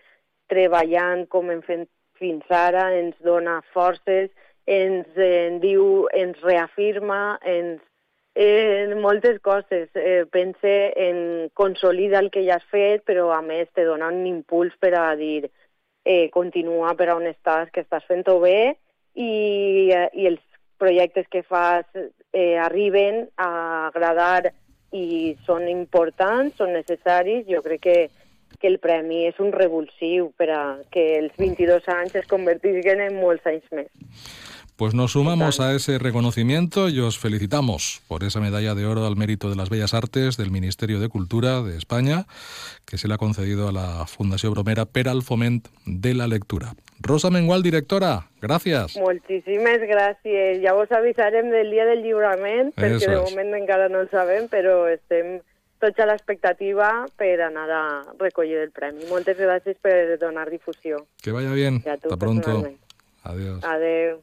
treballant 0.49 1.27
com 1.31 1.51
hem 1.53 1.63
fet 1.67 1.89
fins 2.19 2.47
ara, 2.51 2.89
ens 2.97 3.17
dona 3.25 3.61
forces, 3.75 4.31
ens 4.69 5.17
en 5.17 5.61
diu, 5.63 6.09
ens 6.17 6.41
reafirma, 6.45 7.39
ens 7.45 7.81
en 8.39 9.01
moltes 9.01 9.41
coses. 9.41 9.89
Eh, 9.95 10.25
pense 10.31 10.75
en 10.97 11.51
consolida 11.55 12.21
el 12.21 12.31
que 12.31 12.45
ja 12.47 12.59
has 12.59 12.69
fet, 12.71 13.05
però 13.07 13.33
a 13.35 13.43
més 13.43 13.71
te 13.75 13.85
dona 13.85 14.13
un 14.15 14.27
impuls 14.27 14.77
per 14.79 14.95
a 14.95 15.15
dir 15.19 15.49
eh, 16.05 16.29
continua 16.31 16.95
per 16.95 17.11
on 17.17 17.27
estàs, 17.27 17.73
que 17.75 17.83
estàs 17.83 18.07
fent-ho 18.07 18.39
bé 18.45 18.77
i, 19.19 19.91
eh, 19.91 20.07
i 20.15 20.29
els 20.31 20.45
projectes 20.79 21.27
que 21.33 21.43
fas 21.43 21.87
eh, 22.33 22.57
arriben 22.59 23.27
a 23.37 23.89
agradar 23.89 24.51
i 24.93 25.37
són 25.47 25.69
importants, 25.69 26.57
són 26.57 26.73
necessaris, 26.73 27.47
jo 27.49 27.61
crec 27.65 27.83
que, 27.85 27.97
que 28.59 28.71
el 28.71 28.79
premi 28.83 29.25
és 29.29 29.39
un 29.43 29.53
revulsiu 29.53 30.31
per 30.37 30.49
a 30.55 30.63
que 30.93 31.05
els 31.19 31.35
22 31.39 31.89
anys 31.93 32.17
es 32.23 32.29
convertisquen 32.31 33.05
en 33.05 33.19
molts 33.21 33.47
anys 33.47 33.69
més. 33.73 33.91
Pues 34.79 34.95
nos 34.95 35.11
sumamos 35.11 35.59
a 35.59 35.75
ese 35.75 35.99
reconocimiento 35.99 36.89
y 36.89 37.01
os 37.01 37.19
felicitamos 37.19 38.01
por 38.07 38.23
esa 38.23 38.39
medalla 38.39 38.77
de 38.77 38.87
oro 38.87 39.09
al 39.09 39.17
mérito 39.17 39.51
de 39.51 39.57
las 39.57 39.71
bellas 39.71 39.93
artes 39.93 40.37
del 40.37 40.53
Ministerio 40.53 41.01
de 41.01 41.09
Cultura 41.09 41.63
de 41.63 41.77
España, 41.77 42.27
que 42.87 42.97
se 42.97 43.09
le 43.09 43.15
ha 43.15 43.19
concedido 43.19 43.67
a 43.67 43.73
la 43.73 44.07
Fundación 44.07 44.53
Bromera 44.53 44.85
per 44.85 45.09
al 45.09 45.23
Foment 45.23 45.67
de 45.85 46.15
la 46.15 46.29
Lectura. 46.29 46.75
Rosa 47.01 47.29
Mengual, 47.29 47.65
directora, 47.65 48.29
gracias. 48.41 48.95
Moltíssimes 48.95 49.83
gràcies. 49.83 50.63
Ja 50.63 50.79
vos 50.79 50.95
avisarem 50.95 51.51
del 51.51 51.75
dia 51.75 51.83
del 51.85 52.07
lliurament, 52.07 52.71
perquè 52.79 53.03
Eso 53.03 53.11
de 53.11 53.19
moment 53.19 53.59
encara 53.59 53.91
no 53.91 54.07
el 54.07 54.11
sabem, 54.15 54.47
però 54.47 54.87
estem 54.87 55.41
tots 55.83 55.99
a 55.99 56.07
l'expectativa 56.07 57.09
per 57.19 57.35
anar 57.51 57.67
a 57.67 57.85
recollir 58.23 58.63
el 58.63 58.71
premi. 58.71 59.11
Moltes 59.11 59.43
gràcies 59.43 59.75
per 59.83 60.21
donar 60.23 60.47
difusió. 60.55 61.03
Que 61.21 61.35
vaya 61.35 61.51
bien. 61.51 61.83
Hasta 61.83 62.17
pronto. 62.17 62.63
Adiós. 63.25 63.65
Adeu. 63.65 64.23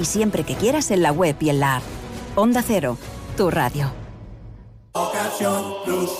y 0.00 0.04
siempre 0.04 0.44
que 0.44 0.54
quieras 0.54 0.90
en 0.90 1.02
la 1.02 1.12
web 1.12 1.36
y 1.40 1.50
en 1.50 1.60
la 1.60 1.76
app. 1.76 1.82
Onda 2.34 2.62
Cero, 2.66 2.98
tu 3.36 3.50
radio. 3.50 3.92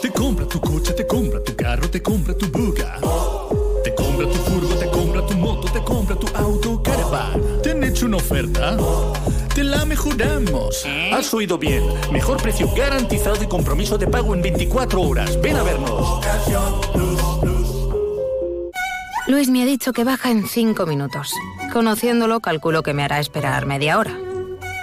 Te 0.02 0.10
compra 0.10 0.46
tu 0.46 0.60
coche, 0.60 0.92
te 0.92 1.06
compra 1.06 1.42
tu 1.42 1.56
carro, 1.56 1.88
te 1.88 2.02
compra 2.02 2.34
tu 2.36 2.46
buga. 2.48 2.98
Te 3.82 3.94
compra 3.94 4.26
tu 4.28 4.34
furgo, 4.34 4.74
te 4.74 4.90
compra 4.90 5.26
tu 5.26 5.34
moto, 5.34 5.72
te 5.72 5.82
compra 5.82 6.16
tu 6.16 6.26
auto, 6.36 6.82
caravan. 6.82 7.40
¿Te 7.62 7.70
han 7.70 7.82
hecho 7.84 8.06
una 8.06 8.18
oferta? 8.18 8.76
Te 9.54 9.64
la 9.64 9.86
mejoramos. 9.86 10.84
Has 11.14 11.32
oído 11.32 11.56
bien. 11.56 11.82
Mejor 12.12 12.42
precio 12.42 12.68
garantizado 12.76 13.42
y 13.42 13.46
compromiso 13.46 13.96
de 13.96 14.06
pago 14.06 14.34
en 14.34 14.42
24 14.42 15.00
horas. 15.00 15.40
Ven 15.40 15.56
a 15.56 15.62
vernos. 15.62 16.20
Luis 19.28 19.48
me 19.50 19.62
ha 19.62 19.66
dicho 19.66 19.92
que 19.92 20.04
baja 20.04 20.30
en 20.30 20.46
cinco 20.46 20.86
minutos. 20.86 21.32
Conociéndolo, 21.72 22.38
calculo 22.40 22.84
que 22.84 22.94
me 22.94 23.02
hará 23.02 23.18
esperar 23.18 23.66
media 23.66 23.98
hora. 23.98 24.16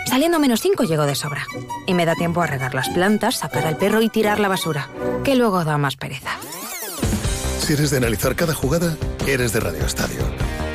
Saliendo 0.06 0.38
menos 0.38 0.60
cinco 0.60 0.84
llego 0.84 1.06
de 1.06 1.16
sobra. 1.16 1.46
Y 1.88 1.94
me 1.94 2.06
da 2.06 2.14
tiempo 2.16 2.42
a 2.42 2.48
regar 2.48 2.76
las 2.76 2.90
plantas, 2.90 3.38
sacar 3.38 3.66
al 3.66 3.78
perro 3.78 4.02
y 4.02 4.10
tirar 4.10 4.42
la 4.42 4.50
basura, 4.50 4.90
que 5.24 5.36
luego 5.36 5.64
da 5.64 5.78
más 5.78 5.96
pereza. 5.96 6.32
Si 7.60 7.72
eres 7.74 7.92
de 7.92 7.98
analizar 7.98 8.36
cada 8.36 8.54
jugada, 8.54 8.98
eres 9.26 9.54
de 9.54 9.62
Radio 9.62 9.86
Estadio. 9.86 10.20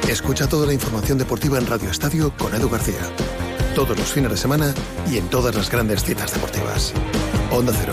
Escucha 0.09 0.49
toda 0.49 0.67
la 0.67 0.73
información 0.73 1.19
deportiva 1.19 1.59
en 1.59 1.67
Radio 1.67 1.91
Estadio 1.91 2.33
con 2.39 2.55
Edu 2.55 2.71
García. 2.71 3.03
Todos 3.75 3.99
los 3.99 4.11
fines 4.11 4.31
de 4.31 4.39
semana 4.39 4.73
y 5.11 5.19
en 5.19 5.29
todas 5.29 5.55
las 5.55 5.71
grandes 5.71 6.03
citas 6.03 6.33
deportivas. 6.33 6.95
Onda 7.51 7.75
Cero, 7.79 7.93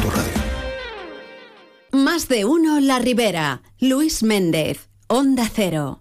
tu 0.00 0.08
radio. 0.10 0.32
Más 1.92 2.28
de 2.28 2.46
uno 2.46 2.80
La 2.80 2.98
Ribera. 2.98 3.60
Luis 3.78 4.22
Méndez. 4.22 4.91
Onda 5.14 5.46
Cero. 5.52 6.00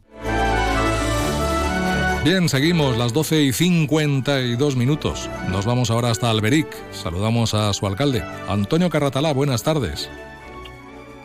Bien, 2.24 2.48
seguimos 2.48 2.98
las 2.98 3.12
12 3.12 3.42
y 3.42 3.52
52 3.52 4.78
minutos. 4.78 5.30
Nos 5.50 5.66
vamos 5.66 5.92
ahora 5.92 6.12
hasta 6.12 6.30
Alberic. 6.30 6.68
Saludamos 6.94 7.54
a 7.54 7.74
su 7.74 7.86
alcalde, 7.88 8.24
Antonio 8.48 8.90
Carratalá. 8.90 9.34
Buenas 9.34 9.64
tardes. 9.64 10.10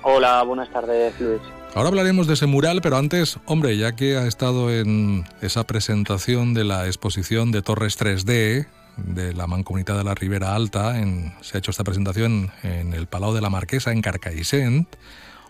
Hola, 0.03 0.43
buenas 0.43 0.69
tardes, 0.73 1.15
Luis. 1.21 1.41
Ahora 1.77 1.91
hablaremos 1.91 2.27
de 2.27 2.35
ese 2.35 2.47
mural, 2.47 2.81
pero 2.83 2.97
antes, 2.97 3.39
hombre, 3.45 3.77
ya 3.77 3.93
que 3.93 4.17
ha 4.17 4.27
estado 4.27 4.73
en 4.73 5.25
esa 5.41 5.63
presentación 5.63 6.55
de 6.55 6.65
la 6.65 6.87
exposición 6.87 7.53
de 7.53 7.63
Torres 7.63 7.97
3D 8.01 8.67
de 8.97 9.33
la 9.33 9.47
Mancomunidad 9.47 9.97
de 9.99 10.03
la 10.03 10.15
Ribera 10.17 10.57
Alta, 10.57 10.99
en- 10.99 11.35
se 11.41 11.57
ha 11.57 11.59
hecho 11.59 11.71
esta 11.71 11.85
presentación 11.85 12.51
en 12.65 12.95
el 12.95 13.07
Palau 13.07 13.33
de 13.33 13.43
la 13.43 13.51
Marquesa, 13.51 13.93
en 13.93 14.03
Carcaixent. 14.03 14.89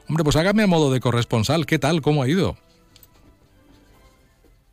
Hombre, 0.08 0.24
pues 0.24 0.36
hágame 0.36 0.62
a 0.62 0.66
modo 0.66 0.92
de 0.92 1.00
corresponsal, 1.00 1.66
¿qué 1.66 1.78
tal? 1.78 2.00
¿Cómo 2.00 2.22
ha 2.22 2.28
ido? 2.28 2.56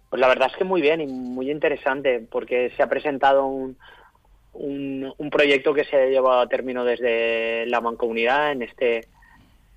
Pues 0.09 0.19
la 0.19 0.27
verdad 0.27 0.49
es 0.51 0.57
que 0.57 0.63
muy 0.63 0.81
bien 0.81 1.01
y 1.01 1.07
muy 1.07 1.49
interesante 1.49 2.23
porque 2.29 2.71
se 2.77 2.83
ha 2.83 2.87
presentado 2.87 3.47
un, 3.47 3.75
un, 4.53 5.11
un 5.17 5.29
proyecto 5.31 5.73
que 5.73 5.85
se 5.85 5.95
ha 5.95 6.05
llevado 6.05 6.41
a 6.41 6.47
término 6.47 6.85
desde 6.85 7.65
la 7.65 7.81
mancomunidad, 7.81 8.51
en 8.51 8.61
este, 8.61 9.07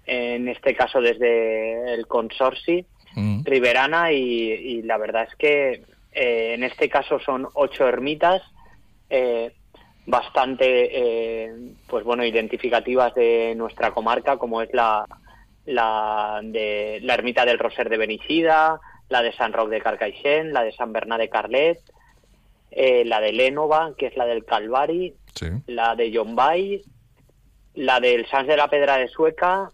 en 0.04 0.48
este 0.48 0.74
caso 0.74 1.00
desde 1.00 1.94
el 1.94 2.06
consorcio 2.06 2.84
Riverana 3.44 4.12
y, 4.12 4.52
y 4.52 4.82
la 4.82 4.98
verdad 4.98 5.26
es 5.30 5.34
que 5.36 5.82
eh, 6.12 6.54
en 6.54 6.64
este 6.64 6.90
caso 6.90 7.18
son 7.18 7.48
ocho 7.54 7.88
ermitas 7.88 8.42
eh, 9.08 9.52
bastante 10.04 10.66
eh, 10.66 11.54
pues 11.86 12.04
bueno 12.04 12.26
identificativas 12.26 13.14
de 13.14 13.54
nuestra 13.56 13.92
comarca 13.92 14.36
como 14.36 14.60
es 14.60 14.68
la 14.74 15.06
la 15.66 16.40
de 16.42 17.00
la 17.02 17.14
ermita 17.14 17.44
del 17.44 17.58
Roser 17.58 17.88
de 17.88 17.96
Benixida, 17.98 18.80
la 19.08 19.22
de 19.22 19.32
San 19.32 19.52
Roc 19.52 19.68
de 19.68 19.80
Carcaixent, 19.80 20.52
la 20.52 20.62
de 20.62 20.72
San 20.72 20.92
Bernat 20.92 21.18
de 21.20 21.28
Carlet, 21.28 21.78
eh, 22.70 23.04
la 23.04 23.20
de 23.20 23.32
Lénova, 23.32 23.92
que 23.98 24.06
es 24.06 24.16
la 24.16 24.26
del 24.26 24.44
Calvari, 24.44 25.14
la 25.66 25.94
de 25.94 26.10
Llombay, 26.10 26.82
la 27.74 28.00
del 28.00 28.26
Sans 28.28 28.46
de 28.48 28.56
la 28.56 28.68
Pedra 28.68 28.96
de 28.96 29.08
Sueca, 29.08 29.70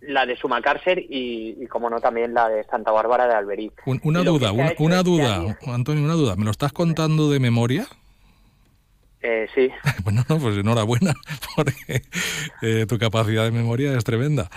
la 0.00 0.24
de 0.26 0.36
Sumacárcer 0.36 0.98
y, 1.00 1.56
y, 1.60 1.66
como 1.66 1.90
no, 1.90 2.00
también 2.00 2.32
la 2.32 2.48
de 2.48 2.62
Santa 2.64 2.92
Bárbara 2.92 3.26
de 3.26 3.34
Alberic. 3.34 3.82
Un- 3.86 4.00
una 4.04 4.22
duda, 4.22 4.52
una, 4.52 4.72
una 4.78 4.98
este 4.98 5.10
duda, 5.10 5.56
Antonio, 5.66 6.04
una 6.04 6.14
duda. 6.14 6.36
¿Me 6.36 6.44
lo 6.44 6.50
estás 6.52 6.72
contando 6.72 7.28
de 7.30 7.40
memoria? 7.40 7.86
Eh, 9.22 9.48
sí. 9.54 9.70
Bueno, 10.04 10.22
no, 10.28 10.38
pues 10.38 10.56
enhorabuena, 10.56 11.12
porque 11.56 12.02
eh, 12.62 12.86
tu 12.88 12.98
capacidad 12.98 13.44
de 13.44 13.50
memoria 13.50 13.92
es 13.96 14.04
tremenda. 14.04 14.48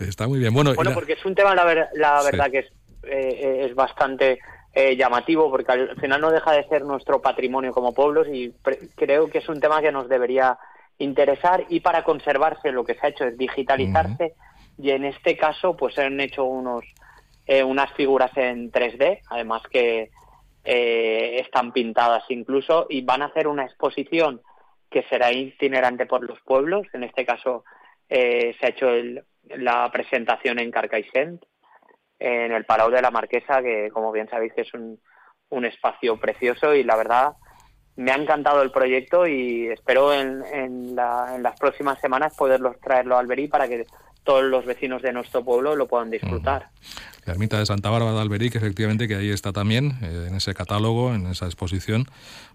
Está 0.00 0.26
muy 0.26 0.38
bien. 0.38 0.52
Bueno, 0.54 0.74
Bueno, 0.74 0.90
la- 0.90 0.94
porque 0.94 1.12
es 1.14 1.24
un 1.24 1.34
tema, 1.34 1.54
la, 1.54 1.64
ver- 1.64 1.88
la 1.94 2.20
Sí. 2.22 2.26
verdad, 2.30 2.50
que 2.50 2.58
es, 2.60 2.66
eh, 3.04 3.66
es 3.68 3.74
bastante 3.74 4.38
eh, 4.74 4.96
llamativo, 4.96 5.50
porque 5.50 5.72
al 5.72 5.96
final 6.00 6.20
no 6.20 6.30
deja 6.30 6.52
de 6.52 6.64
ser 6.68 6.82
nuestro 6.82 7.20
patrimonio 7.20 7.72
como 7.72 7.92
pueblos 7.94 8.26
y 8.32 8.48
pre- 8.50 8.78
creo 8.96 9.28
que 9.28 9.38
es 9.38 9.48
un 9.48 9.60
tema 9.60 9.80
que 9.80 9.90
nos 9.92 10.08
debería 10.08 10.58
interesar 10.98 11.64
y 11.68 11.80
para 11.80 12.02
conservarse 12.04 12.70
lo 12.72 12.84
que 12.84 12.94
se 12.94 13.06
ha 13.06 13.10
hecho 13.10 13.24
es 13.24 13.38
digitalizarse 13.38 14.34
y 14.76 14.90
en 14.90 15.04
este 15.04 15.36
caso 15.36 15.76
pues 15.76 15.94
se 15.94 16.02
han 16.02 16.20
hecho 16.20 16.44
unos 16.44 16.84
eh, 17.46 17.62
unas 17.64 17.90
figuras 17.92 18.30
en 18.36 18.70
3D, 18.70 19.20
además 19.30 19.62
que 19.70 20.10
eh, 20.70 21.40
están 21.40 21.72
pintadas 21.72 22.24
incluso 22.28 22.86
y 22.90 23.00
van 23.02 23.22
a 23.22 23.26
hacer 23.26 23.48
una 23.48 23.64
exposición 23.64 24.42
que 24.90 25.02
será 25.04 25.32
itinerante 25.32 26.04
por 26.04 26.22
los 26.28 26.38
pueblos. 26.42 26.86
En 26.92 27.04
este 27.04 27.24
caso 27.24 27.64
eh, 28.10 28.54
se 28.60 28.66
ha 28.66 28.68
hecho 28.70 28.88
el- 28.90 29.24
la 29.44 29.90
presentación 29.90 30.58
en 30.58 30.70
Carcaixent, 30.70 31.42
en 32.18 32.52
el 32.52 32.66
Palau 32.66 32.90
de 32.90 33.00
la 33.00 33.10
Marquesa, 33.10 33.62
que 33.62 33.88
como 33.90 34.12
bien 34.12 34.28
sabéis 34.28 34.52
es 34.56 34.74
un, 34.74 35.00
un 35.50 35.64
espacio 35.64 36.18
precioso 36.18 36.74
y 36.74 36.82
la 36.84 36.96
verdad 36.96 37.32
me 37.96 38.12
ha 38.12 38.16
encantado 38.16 38.60
el 38.62 38.70
proyecto 38.70 39.26
y 39.26 39.68
espero 39.68 40.12
en, 40.12 40.44
en, 40.52 40.94
la- 40.94 41.32
en 41.34 41.42
las 41.42 41.58
próximas 41.58 41.98
semanas 42.00 42.36
poderlos 42.36 42.78
traerlo 42.80 43.16
a 43.16 43.20
Alberí 43.20 43.48
para 43.48 43.66
que 43.68 43.86
todos 44.28 44.44
los 44.44 44.66
vecinos 44.66 45.00
de 45.00 45.10
nuestro 45.10 45.42
pueblo 45.42 45.74
lo 45.74 45.88
puedan 45.88 46.10
disfrutar. 46.10 46.66
la 47.24 47.32
ermita 47.32 47.58
de 47.58 47.64
Santa 47.64 47.88
Bárbara 47.88 48.12
de 48.12 48.20
Alberic, 48.20 48.56
efectivamente, 48.56 49.08
que 49.08 49.14
ahí 49.14 49.30
está 49.30 49.54
también, 49.54 49.92
eh, 50.02 50.26
en 50.28 50.34
ese 50.36 50.52
catálogo, 50.52 51.14
en 51.14 51.28
esa 51.28 51.46
exposición. 51.46 52.04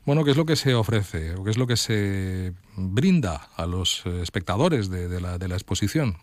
Bueno, 0.05 0.23
¿qué 0.23 0.29
es 0.29 0.37
lo 0.37 0.45
que 0.45 0.55
se 0.55 0.75
ofrece 0.75 1.33
o 1.33 1.43
qué 1.43 1.49
es 1.49 1.57
lo 1.57 1.65
que 1.65 1.75
se 1.75 2.53
brinda 2.75 3.47
a 3.57 3.65
los 3.65 4.05
eh, 4.05 4.21
espectadores 4.21 4.91
de, 4.91 5.07
de 5.07 5.19
la, 5.19 5.39
de 5.39 5.47
la 5.47 5.55
exposición? 5.55 6.17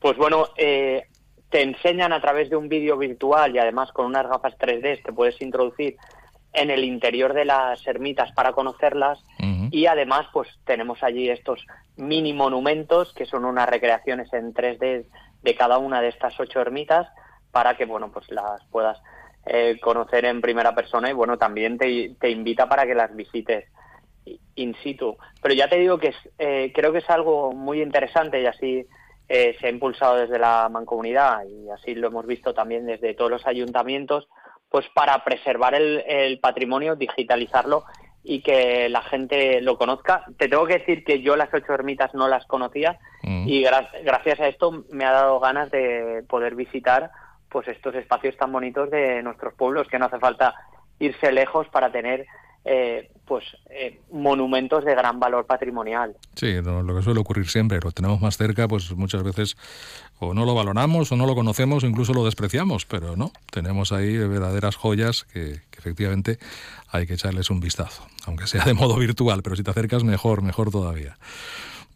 Pues 0.00 0.16
bueno, 0.16 0.48
eh, 0.56 1.04
te 1.48 1.62
enseñan 1.62 2.12
a 2.12 2.20
través 2.20 2.50
de 2.50 2.56
un 2.56 2.68
vídeo 2.68 2.98
virtual 2.98 3.54
y 3.54 3.60
además 3.60 3.92
con 3.92 4.06
unas 4.06 4.26
gafas 4.26 4.58
3D 4.58 5.00
te 5.04 5.12
puedes 5.12 5.40
introducir 5.40 5.94
en 6.54 6.72
el 6.72 6.82
interior 6.82 7.32
de 7.32 7.44
las 7.44 7.86
ermitas 7.86 8.32
para 8.32 8.50
conocerlas 8.50 9.22
y 9.74 9.86
además 9.86 10.28
pues 10.32 10.48
tenemos 10.64 11.02
allí 11.02 11.28
estos 11.28 11.66
mini 11.96 12.32
monumentos 12.32 13.12
que 13.12 13.26
son 13.26 13.44
unas 13.44 13.68
recreaciones 13.68 14.32
en 14.32 14.54
3D 14.54 15.04
de 15.42 15.54
cada 15.56 15.78
una 15.78 16.00
de 16.00 16.10
estas 16.10 16.38
ocho 16.38 16.60
ermitas 16.60 17.08
para 17.50 17.76
que 17.76 17.84
bueno 17.84 18.12
pues 18.12 18.30
las 18.30 18.64
puedas 18.70 19.02
eh, 19.46 19.80
conocer 19.82 20.26
en 20.26 20.40
primera 20.40 20.76
persona 20.76 21.10
y 21.10 21.12
bueno 21.12 21.38
también 21.38 21.76
te, 21.76 22.30
invita 22.30 22.68
para 22.68 22.86
que 22.86 22.94
las 22.94 23.16
visites 23.16 23.64
in 24.54 24.76
situ. 24.84 25.16
Pero 25.42 25.54
ya 25.54 25.68
te 25.68 25.80
digo 25.80 25.98
que 25.98 26.08
es, 26.08 26.16
eh, 26.38 26.70
creo 26.72 26.92
que 26.92 26.98
es 26.98 27.10
algo 27.10 27.50
muy 27.50 27.82
interesante 27.82 28.40
y 28.40 28.46
así 28.46 28.86
eh, 29.28 29.56
se 29.60 29.66
ha 29.66 29.70
impulsado 29.70 30.14
desde 30.14 30.38
la 30.38 30.68
mancomunidad 30.70 31.44
y 31.46 31.68
así 31.70 31.96
lo 31.96 32.06
hemos 32.06 32.26
visto 32.26 32.54
también 32.54 32.86
desde 32.86 33.14
todos 33.14 33.30
los 33.32 33.46
ayuntamientos, 33.46 34.28
pues 34.68 34.86
para 34.94 35.24
preservar 35.24 35.74
el, 35.74 36.38
patrimonio, 36.38 36.94
digitalizarlo 36.94 37.84
y 38.24 38.40
que 38.40 38.88
la 38.88 39.02
gente 39.02 39.60
lo 39.60 39.76
conozca. 39.76 40.24
Te 40.38 40.48
tengo 40.48 40.66
que 40.66 40.78
decir 40.78 41.04
que 41.04 41.20
yo 41.20 41.36
las 41.36 41.52
ocho 41.52 41.74
ermitas 41.74 42.14
no 42.14 42.26
las 42.26 42.46
conocía 42.46 42.98
mm. 43.22 43.46
y 43.46 43.62
gracias 43.62 44.40
a 44.40 44.48
esto 44.48 44.84
me 44.90 45.04
ha 45.04 45.12
dado 45.12 45.38
ganas 45.38 45.70
de 45.70 46.24
poder 46.26 46.54
visitar 46.54 47.10
pues 47.50 47.68
estos 47.68 47.94
espacios 47.94 48.36
tan 48.36 48.50
bonitos 48.50 48.90
de 48.90 49.22
nuestros 49.22 49.54
pueblos 49.54 49.86
que 49.88 49.98
no 49.98 50.06
hace 50.06 50.18
falta 50.18 50.54
irse 50.98 51.30
lejos 51.30 51.68
para 51.68 51.92
tener 51.92 52.26
eh, 52.64 53.10
pues 53.26 53.44
eh, 53.70 54.00
monumentos 54.10 54.84
de 54.84 54.94
gran 54.94 55.18
valor 55.18 55.46
patrimonial. 55.46 56.16
Sí, 56.34 56.52
lo 56.60 56.94
que 56.94 57.02
suele 57.02 57.20
ocurrir 57.20 57.48
siempre, 57.48 57.80
lo 57.82 57.90
tenemos 57.92 58.20
más 58.20 58.36
cerca, 58.36 58.68
pues 58.68 58.92
muchas 58.92 59.22
veces 59.22 59.56
o 60.18 60.34
no 60.34 60.44
lo 60.44 60.54
valoramos 60.54 61.10
o 61.10 61.16
no 61.16 61.26
lo 61.26 61.34
conocemos 61.34 61.84
o 61.84 61.86
incluso 61.86 62.14
lo 62.14 62.24
despreciamos, 62.24 62.86
pero 62.86 63.16
no, 63.16 63.32
tenemos 63.50 63.92
ahí 63.92 64.16
verdaderas 64.16 64.76
joyas 64.76 65.24
que, 65.24 65.60
efectivamente 65.76 66.38
hay 66.88 67.06
que 67.06 67.14
echarles 67.14 67.50
un 67.50 67.60
vistazo, 67.60 68.06
aunque 68.24 68.46
sea 68.46 68.64
de 68.64 68.74
modo 68.74 68.96
virtual, 68.96 69.42
pero 69.42 69.56
si 69.56 69.62
te 69.62 69.70
acercas 69.70 70.04
mejor, 70.04 70.42
mejor 70.42 70.70
todavía. 70.70 71.18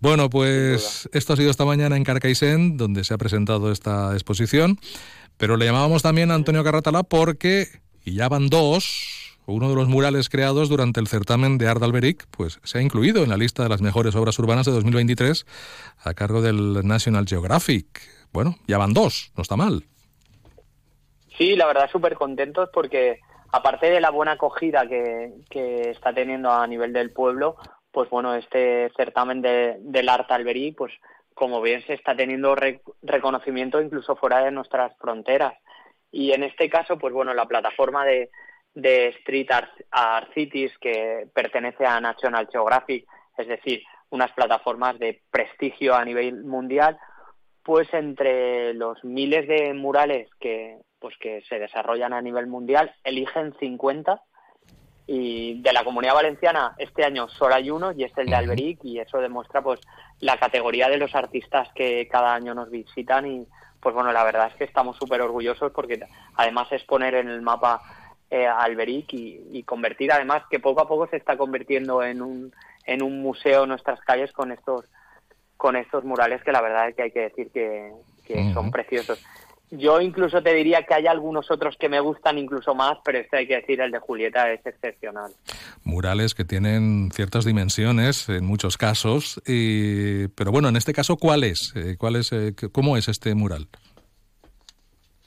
Bueno, 0.00 0.30
pues 0.30 1.08
esto 1.12 1.32
ha 1.32 1.36
sido 1.36 1.50
esta 1.50 1.64
mañana 1.64 1.96
en 1.96 2.04
Carcaixent, 2.04 2.76
donde 2.76 3.02
se 3.02 3.14
ha 3.14 3.18
presentado 3.18 3.72
esta 3.72 4.12
exposición, 4.12 4.78
pero 5.36 5.56
le 5.56 5.64
llamábamos 5.64 6.02
también 6.02 6.30
a 6.30 6.34
Antonio 6.34 6.62
Carratala 6.62 7.02
porque, 7.02 7.68
y 8.04 8.14
ya 8.14 8.28
van 8.28 8.48
dos, 8.48 9.17
uno 9.52 9.68
de 9.68 9.74
los 9.74 9.88
murales 9.88 10.28
creados 10.28 10.68
durante 10.68 11.00
el 11.00 11.06
certamen 11.06 11.58
de 11.58 11.68
Art 11.68 11.82
Alberic, 11.82 12.26
pues 12.30 12.60
se 12.64 12.78
ha 12.78 12.82
incluido 12.82 13.22
en 13.22 13.30
la 13.30 13.36
lista 13.36 13.62
de 13.62 13.68
las 13.68 13.80
mejores 13.80 14.14
obras 14.14 14.38
urbanas 14.38 14.66
de 14.66 14.72
2023 14.72 15.46
a 16.04 16.14
cargo 16.14 16.42
del 16.42 16.86
National 16.86 17.26
Geographic. 17.26 18.02
Bueno, 18.32 18.56
ya 18.66 18.78
van 18.78 18.92
dos, 18.92 19.32
no 19.36 19.42
está 19.42 19.56
mal. 19.56 19.84
Sí, 21.36 21.56
la 21.56 21.66
verdad 21.66 21.90
súper 21.90 22.14
contentos 22.14 22.68
porque 22.72 23.20
aparte 23.52 23.90
de 23.90 24.00
la 24.00 24.10
buena 24.10 24.32
acogida 24.32 24.86
que, 24.86 25.32
está 25.90 26.12
teniendo 26.12 26.50
a 26.50 26.66
nivel 26.66 26.92
del 26.92 27.10
pueblo, 27.12 27.56
pues 27.90 28.10
bueno, 28.10 28.34
este 28.34 28.90
certamen 28.96 29.40
de, 29.40 29.76
del 29.80 30.08
Art 30.08 30.30
Alberic, 30.30 30.76
pues 30.76 30.92
como 31.32 31.62
bien 31.62 31.82
se 31.86 31.94
está 31.94 32.14
teniendo 32.14 32.56
reconocimiento 33.02 33.80
incluso 33.80 34.16
fuera 34.16 34.40
de 34.44 34.50
nuestras 34.50 34.96
fronteras. 34.98 35.54
Y 36.10 36.32
en 36.32 36.42
este 36.42 36.68
caso, 36.68 36.98
pues 36.98 37.14
bueno, 37.14 37.32
la 37.34 37.46
plataforma 37.46 38.04
de, 38.04 38.30
de 38.78 39.08
Street 39.08 39.48
Art, 39.50 40.32
Cities 40.34 40.72
que 40.78 41.26
pertenece 41.34 41.84
a 41.84 42.00
National 42.00 42.48
Geographic, 42.50 43.06
es 43.36 43.48
decir, 43.48 43.82
unas 44.10 44.32
plataformas 44.32 44.98
de 44.98 45.20
prestigio 45.30 45.94
a 45.94 46.04
nivel 46.04 46.44
mundial, 46.44 46.98
pues 47.62 47.92
entre 47.92 48.72
los 48.74 49.02
miles 49.04 49.46
de 49.48 49.74
murales 49.74 50.28
que 50.40 50.78
pues 51.00 51.14
que 51.20 51.42
se 51.48 51.58
desarrollan 51.60 52.12
a 52.12 52.22
nivel 52.22 52.48
mundial, 52.48 52.92
eligen 53.04 53.54
50 53.60 54.20
y 55.06 55.60
de 55.62 55.72
la 55.72 55.84
Comunidad 55.84 56.14
Valenciana 56.14 56.74
este 56.76 57.04
año 57.04 57.28
solo 57.28 57.54
hay 57.54 57.70
uno 57.70 57.92
y 57.92 58.04
es 58.04 58.12
el 58.16 58.26
de 58.26 58.34
Alberic 58.34 58.80
y 58.84 58.98
eso 58.98 59.18
demuestra 59.18 59.62
pues 59.62 59.80
la 60.20 60.38
categoría 60.38 60.88
de 60.88 60.98
los 60.98 61.14
artistas 61.14 61.68
que 61.74 62.08
cada 62.08 62.34
año 62.34 62.52
nos 62.52 62.68
visitan 62.70 63.26
y 63.26 63.46
pues 63.80 63.94
bueno, 63.94 64.12
la 64.12 64.24
verdad 64.24 64.48
es 64.48 64.54
que 64.54 64.64
estamos 64.64 64.96
súper 64.96 65.20
orgullosos 65.22 65.70
porque 65.72 66.00
además 66.34 66.68
es 66.72 66.82
poner 66.84 67.14
en 67.14 67.28
el 67.28 67.42
mapa 67.42 67.80
eh, 68.30 68.46
Alberic 68.46 69.12
y, 69.12 69.62
convertir 69.64 70.12
además 70.12 70.42
que 70.50 70.60
poco 70.60 70.80
a 70.80 70.88
poco 70.88 71.06
se 71.08 71.16
está 71.16 71.36
convirtiendo 71.36 72.02
en 72.02 72.22
un, 72.22 72.52
en 72.86 73.02
un 73.02 73.20
museo 73.22 73.62
en 73.62 73.70
nuestras 73.70 74.00
calles 74.00 74.32
con 74.32 74.52
estos 74.52 74.84
con 75.56 75.76
estos 75.76 76.04
murales 76.04 76.42
que 76.44 76.52
la 76.52 76.62
verdad 76.62 76.88
es 76.88 76.94
que 76.94 77.02
hay 77.02 77.10
que 77.10 77.20
decir 77.20 77.50
que, 77.50 77.92
son 78.52 78.70
preciosos. 78.70 79.18
Yo 79.70 80.00
incluso 80.00 80.42
te 80.42 80.54
diría 80.54 80.82
que 80.84 80.94
hay 80.94 81.06
algunos 81.06 81.50
otros 81.50 81.76
que 81.78 81.88
me 81.88 82.00
gustan 82.00 82.38
incluso 82.38 82.74
más, 82.74 82.98
pero 83.04 83.18
este 83.18 83.38
hay 83.38 83.46
que 83.46 83.56
decir, 83.56 83.80
el 83.80 83.90
de 83.90 83.98
Julieta 83.98 84.50
es 84.52 84.64
excepcional. 84.64 85.32
Murales 85.82 86.34
que 86.34 86.44
tienen 86.44 87.10
ciertas 87.12 87.44
dimensiones 87.44 88.28
en 88.28 88.44
muchos 88.44 88.76
casos, 88.76 89.42
y, 89.46 90.28
pero 90.28 90.52
bueno, 90.52 90.68
en 90.68 90.76
este 90.76 90.92
caso, 90.92 91.16
¿cuál 91.16 91.44
es? 91.44 91.72
Eh, 91.74 91.96
¿Cuál 91.98 92.16
es 92.16 92.32
eh, 92.32 92.54
¿Cómo 92.72 92.96
es 92.96 93.08
este 93.08 93.34
mural? 93.34 93.68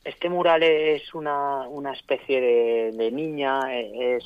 Este 0.04 0.30
mural 0.30 0.64
es 0.64 1.14
una, 1.14 1.68
una 1.68 1.94
especie 1.94 2.42
de, 2.42 3.12
niña, 3.12 3.76
es, 3.76 4.24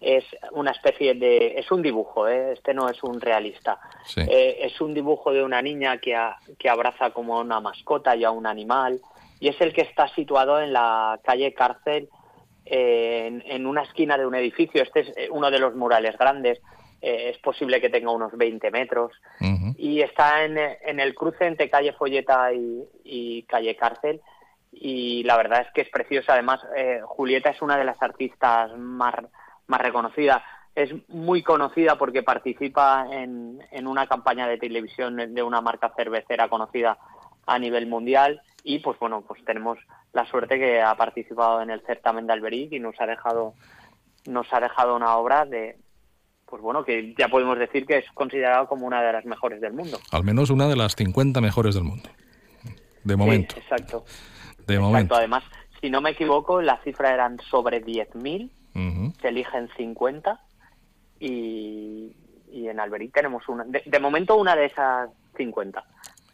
es 0.00 0.24
una 0.52 0.70
especie 0.70 1.14
de... 1.14 1.58
es 1.58 1.72
un 1.72 1.82
dibujo, 1.82 2.28
¿eh? 2.28 2.52
este 2.52 2.74
no 2.74 2.88
es 2.88 3.02
un 3.02 3.20
realista. 3.20 3.80
Eh, 4.16 4.58
es 4.60 4.80
un 4.80 4.94
dibujo 4.94 5.32
de 5.32 5.42
una 5.42 5.60
niña 5.62 5.98
que, 5.98 6.16
que 6.56 6.68
abraza 6.68 7.10
como 7.10 7.36
a 7.36 7.40
una 7.40 7.58
mascota 7.58 8.14
y 8.14 8.22
a 8.22 8.30
un 8.30 8.46
animal, 8.46 9.00
y 9.40 9.48
es 9.48 9.60
el 9.60 9.72
que 9.72 9.80
está 9.80 10.06
situado 10.14 10.60
en 10.60 10.72
la 10.72 11.18
calle 11.24 11.54
Cárcel, 11.54 12.08
eh, 12.64 13.42
en, 13.46 13.66
una 13.66 13.82
esquina 13.82 14.16
de 14.16 14.26
un 14.26 14.36
edificio. 14.36 14.80
Este 14.80 15.00
es 15.00 15.12
uno 15.30 15.50
de 15.50 15.58
los 15.58 15.74
murales 15.74 16.16
grandes. 16.16 16.60
es 17.00 17.38
posible 17.38 17.80
que 17.80 17.88
tenga 17.88 18.12
unos 18.12 18.36
20 18.36 18.70
metros. 18.70 19.12
Y 19.76 20.02
está 20.02 20.44
en, 20.44 20.56
en, 20.56 21.00
el 21.00 21.14
cruce 21.16 21.46
entre 21.46 21.68
calle 21.68 21.94
Folleta 21.94 22.52
y, 22.52 22.84
y 23.02 23.42
calle 23.44 23.74
Cárcel 23.74 24.20
y 24.72 25.22
la 25.24 25.36
verdad 25.36 25.62
es 25.62 25.72
que 25.72 25.82
es 25.82 25.90
preciosa. 25.90 26.34
Además, 26.34 26.60
eh, 26.76 27.00
Julieta 27.04 27.50
es 27.50 27.62
una 27.62 27.76
de 27.76 27.84
las 27.84 28.00
artistas 28.02 28.76
más, 28.76 29.14
más 29.66 29.80
reconocidas. 29.80 30.42
Es 30.74 30.90
muy 31.08 31.42
conocida 31.42 31.98
porque 31.98 32.22
participa 32.22 33.06
en, 33.10 33.60
en 33.72 33.86
una 33.86 34.06
campaña 34.06 34.46
de 34.46 34.58
televisión 34.58 35.34
de 35.34 35.42
una 35.42 35.60
marca 35.60 35.92
cervecera 35.96 36.48
conocida 36.48 36.98
a 37.46 37.58
nivel 37.58 37.86
mundial 37.86 38.40
y 38.62 38.78
pues 38.78 38.98
bueno, 38.98 39.22
pues 39.26 39.44
tenemos 39.44 39.78
la 40.12 40.26
suerte 40.26 40.58
que 40.58 40.80
ha 40.80 40.94
participado 40.96 41.62
en 41.62 41.70
el 41.70 41.80
certamen 41.82 42.26
de 42.26 42.32
Alberic 42.32 42.72
y 42.72 42.78
nos 42.78 43.00
ha 43.00 43.06
dejado 43.06 43.54
nos 44.26 44.46
ha 44.52 44.60
dejado 44.60 44.96
una 44.96 45.16
obra 45.16 45.44
de 45.46 45.78
pues 46.46 46.60
bueno, 46.62 46.84
que 46.84 47.14
ya 47.16 47.28
podemos 47.28 47.58
decir 47.58 47.86
que 47.86 47.98
es 47.98 48.04
considerado 48.12 48.66
como 48.66 48.86
una 48.86 49.02
de 49.02 49.12
las 49.12 49.24
mejores 49.24 49.60
del 49.60 49.72
mundo. 49.72 50.00
Al 50.10 50.24
menos 50.24 50.50
una 50.50 50.66
de 50.66 50.74
las 50.74 50.96
50 50.96 51.40
mejores 51.40 51.76
del 51.76 51.84
mundo. 51.84 52.10
De 53.04 53.16
momento. 53.16 53.54
exacto. 53.56 54.04
Además, 55.10 55.44
si 55.80 55.90
no 55.90 56.00
me 56.00 56.10
equivoco, 56.10 56.60
la 56.60 56.78
cifra 56.82 57.12
eran 57.12 57.38
sobre 57.50 57.84
10.000, 57.84 58.50
se 59.20 59.28
eligen 59.28 59.68
50 59.76 60.40
y, 61.18 62.12
en 62.52 62.80
Alberic 62.80 63.12
tenemos 63.12 63.48
una. 63.48 63.64
De, 63.64 64.00
momento, 64.00 64.36
una 64.36 64.54
de 64.56 64.66
esas 64.66 65.10
50. 65.36 65.82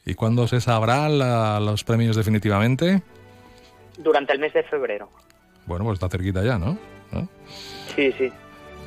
¿Y 0.04 0.14
cuándo 0.14 0.46
se 0.46 0.60
sabrán 0.60 1.18
los 1.64 1.84
premios 1.84 2.16
definitivamente? 2.16 3.02
Durante 3.98 4.32
el 4.32 4.38
mes 4.38 4.52
de 4.52 4.62
febrero. 4.64 5.08
Bueno, 5.66 5.84
pues 5.84 5.96
está 5.96 6.08
cerquita 6.08 6.44
ya, 6.44 6.58
¿no? 6.58 6.78
Sí, 7.94 8.12
sí. 8.12 8.30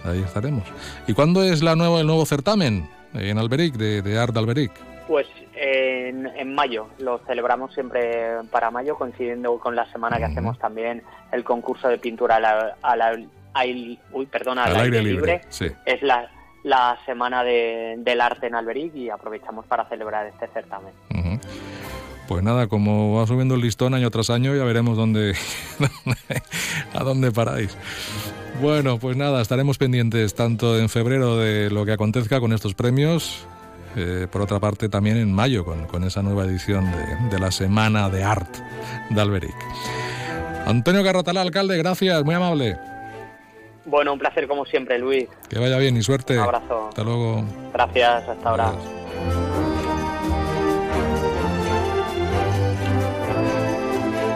Ahí 0.06 0.22
estaremos. 0.22 0.64
¿Y 1.08 1.14
cuándo 1.14 1.44
es 1.44 1.62
la 1.62 1.76
nueva, 1.76 2.00
el 2.00 2.08
nuevo 2.08 2.26
certamen 2.26 2.90
en 3.14 3.38
Alberic, 3.38 3.76
de, 3.76 4.02
de 4.02 4.18
Art 4.18 4.36
Alberic? 4.38 4.72
Pues 5.08 5.28
en, 5.62 6.56
mayo, 6.56 6.88
lo 7.00 7.20
celebramos 7.20 7.74
siempre 7.74 8.38
para 8.52 8.72
mayo, 8.72 8.96
coincidiendo 8.98 9.60
con 9.60 9.76
la 9.76 9.92
semana 9.92 10.18
que 10.18 10.26
hacemos 10.26 10.58
también 10.58 11.04
el 11.32 11.44
concurso 11.44 11.90
de 11.90 11.98
pintura 11.98 12.38
al, 12.38 13.30
aire 13.54 15.04
libre. 15.04 15.42
Es 15.86 16.02
la, 16.02 16.30
la 16.64 16.98
semana 17.06 17.44
del 17.44 18.22
arte 18.22 18.48
en 18.48 18.56
Alberic 18.56 18.96
y 18.96 19.10
aprovechamos 19.10 19.66
para 19.66 19.86
celebrar 19.90 20.28
este 20.28 20.48
certamen. 20.48 20.94
Pues 22.28 22.44
nada, 22.44 22.68
como 22.68 23.16
va 23.16 23.26
subiendo 23.26 23.56
el 23.56 23.62
listón 23.62 23.96
año 23.96 24.12
tras 24.12 24.30
año, 24.30 24.56
ya 24.56 24.64
veremos 24.64 24.96
dónde, 24.98 25.36
a 26.94 27.04
dónde 27.04 27.32
paráis. 27.32 27.76
Bueno, 28.62 29.00
pues 29.00 29.18
nada, 29.18 29.42
estaremos 29.42 29.78
pendientes 29.78 30.36
tanto 30.36 30.78
en 30.78 30.90
febrero 30.90 31.38
de 31.38 31.70
lo 31.70 31.86
que 31.86 31.94
acontezca 31.94 32.40
con 32.40 32.54
estos 32.54 32.76
premios 32.76 33.48
eh, 34.00 34.28
por 34.28 34.42
otra 34.42 34.60
parte 34.60 34.88
también 34.88 35.18
en 35.18 35.34
mayo 35.34 35.66
con, 35.66 36.04
esa 36.04 36.22
nueva 36.22 36.46
edición 36.46 36.90
de, 37.30 37.40
la 37.40 37.52
Semana 37.52 38.10
de 38.10 38.24
Art 38.24 38.56
de 39.10 39.22
Alberic. 39.22 39.56
Antonio 40.66 41.04
Carratalá, 41.04 41.42
alcalde, 41.42 41.78
gracias, 41.78 42.24
muy 42.24 42.36
amable. 42.36 42.78
Bueno, 43.86 44.14
un 44.14 44.20
placer 44.20 44.48
como 44.48 44.66
siempre, 44.66 45.00
Luis. 45.00 45.28
Que 45.50 45.60
vaya 45.60 45.78
bien 45.78 45.98
y 45.98 46.02
suerte. 46.02 46.38
Un 46.38 46.44
abrazo. 46.44 46.90
Hasta 46.90 47.04
luego. 47.04 47.44
Gracias, 47.74 48.30
hasta 48.30 48.50
ahora. 48.50 48.72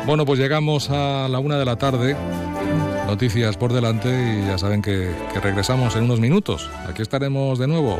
Bueno, 0.06 0.26
pues 0.26 0.40
llegamos 0.40 0.90
a 0.90 1.28
la 1.30 1.40
una 1.40 1.58
de 1.58 1.66
la 1.66 1.78
tarde. 1.78 2.16
Noticias 3.08 3.56
por 3.58 3.72
delante 3.72 4.10
y 4.10 4.48
ya 4.48 4.58
saben 4.58 4.82
que 4.82 5.14
regresamos 5.42 5.96
en 5.96 6.06
unos 6.06 6.20
minutos. 6.20 6.70
Aquí 6.90 7.02
estaremos 7.02 7.60
de 7.60 7.68
nuevo. 7.68 8.00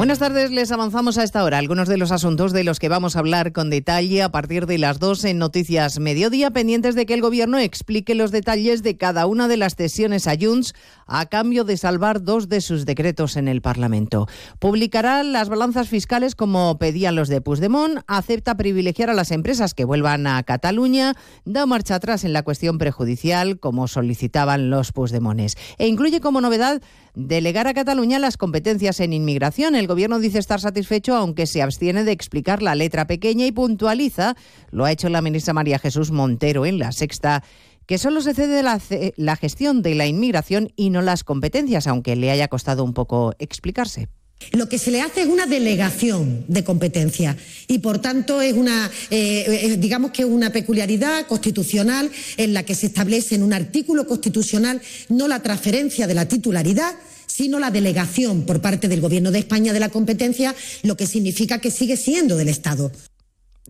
Buenas 0.00 0.18
tardes, 0.18 0.50
les 0.50 0.72
avanzamos 0.72 1.18
a 1.18 1.24
esta 1.24 1.44
hora 1.44 1.58
algunos 1.58 1.86
de 1.86 1.98
los 1.98 2.10
asuntos 2.10 2.54
de 2.54 2.64
los 2.64 2.78
que 2.78 2.88
vamos 2.88 3.16
a 3.16 3.18
hablar 3.18 3.52
con 3.52 3.68
detalle 3.68 4.22
a 4.22 4.32
partir 4.32 4.64
de 4.64 4.78
las 4.78 4.98
2 4.98 5.26
en 5.26 5.36
Noticias 5.36 6.00
Mediodía, 6.00 6.50
pendientes 6.52 6.94
de 6.94 7.04
que 7.04 7.12
el 7.12 7.20
Gobierno 7.20 7.58
explique 7.58 8.14
los 8.14 8.30
detalles 8.30 8.82
de 8.82 8.96
cada 8.96 9.26
una 9.26 9.46
de 9.46 9.58
las 9.58 9.74
cesiones 9.74 10.26
a 10.26 10.36
Junts 10.40 10.72
a 11.06 11.26
cambio 11.26 11.64
de 11.64 11.76
salvar 11.76 12.22
dos 12.22 12.48
de 12.48 12.62
sus 12.62 12.86
decretos 12.86 13.36
en 13.36 13.46
el 13.46 13.60
Parlamento. 13.60 14.26
Publicará 14.58 15.22
las 15.22 15.50
balanzas 15.50 15.90
fiscales 15.90 16.34
como 16.34 16.78
pedían 16.78 17.14
los 17.14 17.28
de 17.28 17.42
Puigdemont, 17.42 18.00
acepta 18.06 18.56
privilegiar 18.56 19.10
a 19.10 19.14
las 19.14 19.30
empresas 19.32 19.74
que 19.74 19.84
vuelvan 19.84 20.26
a 20.26 20.42
Cataluña, 20.44 21.14
da 21.44 21.66
marcha 21.66 21.96
atrás 21.96 22.24
en 22.24 22.32
la 22.32 22.42
cuestión 22.42 22.78
prejudicial 22.78 23.60
como 23.60 23.86
solicitaban 23.86 24.70
los 24.70 24.92
Puigdemones 24.92 25.58
e 25.76 25.88
incluye 25.88 26.20
como 26.20 26.40
novedad 26.40 26.80
delegar 27.14 27.66
a 27.66 27.74
Cataluña 27.74 28.18
las 28.18 28.38
competencias 28.38 29.00
en 29.00 29.12
inmigración. 29.12 29.74
El 29.74 29.89
Gobierno 29.90 30.20
dice 30.20 30.38
estar 30.38 30.60
satisfecho, 30.60 31.16
aunque 31.16 31.48
se 31.48 31.62
abstiene 31.62 32.04
de 32.04 32.12
explicar 32.12 32.62
la 32.62 32.76
letra 32.76 33.08
pequeña 33.08 33.44
y 33.44 33.50
puntualiza, 33.50 34.36
lo 34.70 34.84
ha 34.84 34.92
hecho 34.92 35.08
la 35.08 35.20
ministra 35.20 35.52
María 35.52 35.80
Jesús 35.80 36.12
Montero 36.12 36.64
en 36.64 36.78
la 36.78 36.92
sexta 36.92 37.42
que 37.86 37.98
solo 37.98 38.20
se 38.20 38.32
cede 38.32 38.62
la, 38.62 38.80
la 39.16 39.34
gestión 39.34 39.82
de 39.82 39.96
la 39.96 40.06
inmigración 40.06 40.72
y 40.76 40.90
no 40.90 41.02
las 41.02 41.24
competencias, 41.24 41.88
aunque 41.88 42.14
le 42.14 42.30
haya 42.30 42.46
costado 42.46 42.84
un 42.84 42.94
poco 42.94 43.34
explicarse. 43.40 44.08
Lo 44.52 44.68
que 44.68 44.78
se 44.78 44.92
le 44.92 45.00
hace 45.00 45.22
es 45.22 45.26
una 45.26 45.46
delegación 45.46 46.44
de 46.46 46.62
competencia 46.62 47.36
y, 47.66 47.80
por 47.80 47.98
tanto, 47.98 48.40
es 48.40 48.52
una, 48.52 48.88
eh, 49.10 49.74
digamos 49.80 50.12
que 50.12 50.22
es 50.22 50.28
una 50.28 50.52
peculiaridad 50.52 51.26
constitucional 51.26 52.08
en 52.36 52.54
la 52.54 52.62
que 52.62 52.76
se 52.76 52.86
establece 52.86 53.34
en 53.34 53.42
un 53.42 53.52
artículo 53.52 54.06
constitucional 54.06 54.80
no 55.08 55.26
la 55.26 55.42
transferencia 55.42 56.06
de 56.06 56.14
la 56.14 56.28
titularidad, 56.28 56.94
sino 57.40 57.58
la 57.58 57.70
delegación 57.70 58.42
por 58.42 58.60
parte 58.60 58.86
del 58.86 59.00
Gobierno 59.00 59.30
de 59.30 59.38
España 59.38 59.72
de 59.72 59.80
la 59.80 59.88
competencia, 59.88 60.54
lo 60.82 60.98
que 60.98 61.06
significa 61.06 61.58
que 61.58 61.70
sigue 61.70 61.96
siendo 61.96 62.36
del 62.36 62.50
Estado 62.50 62.92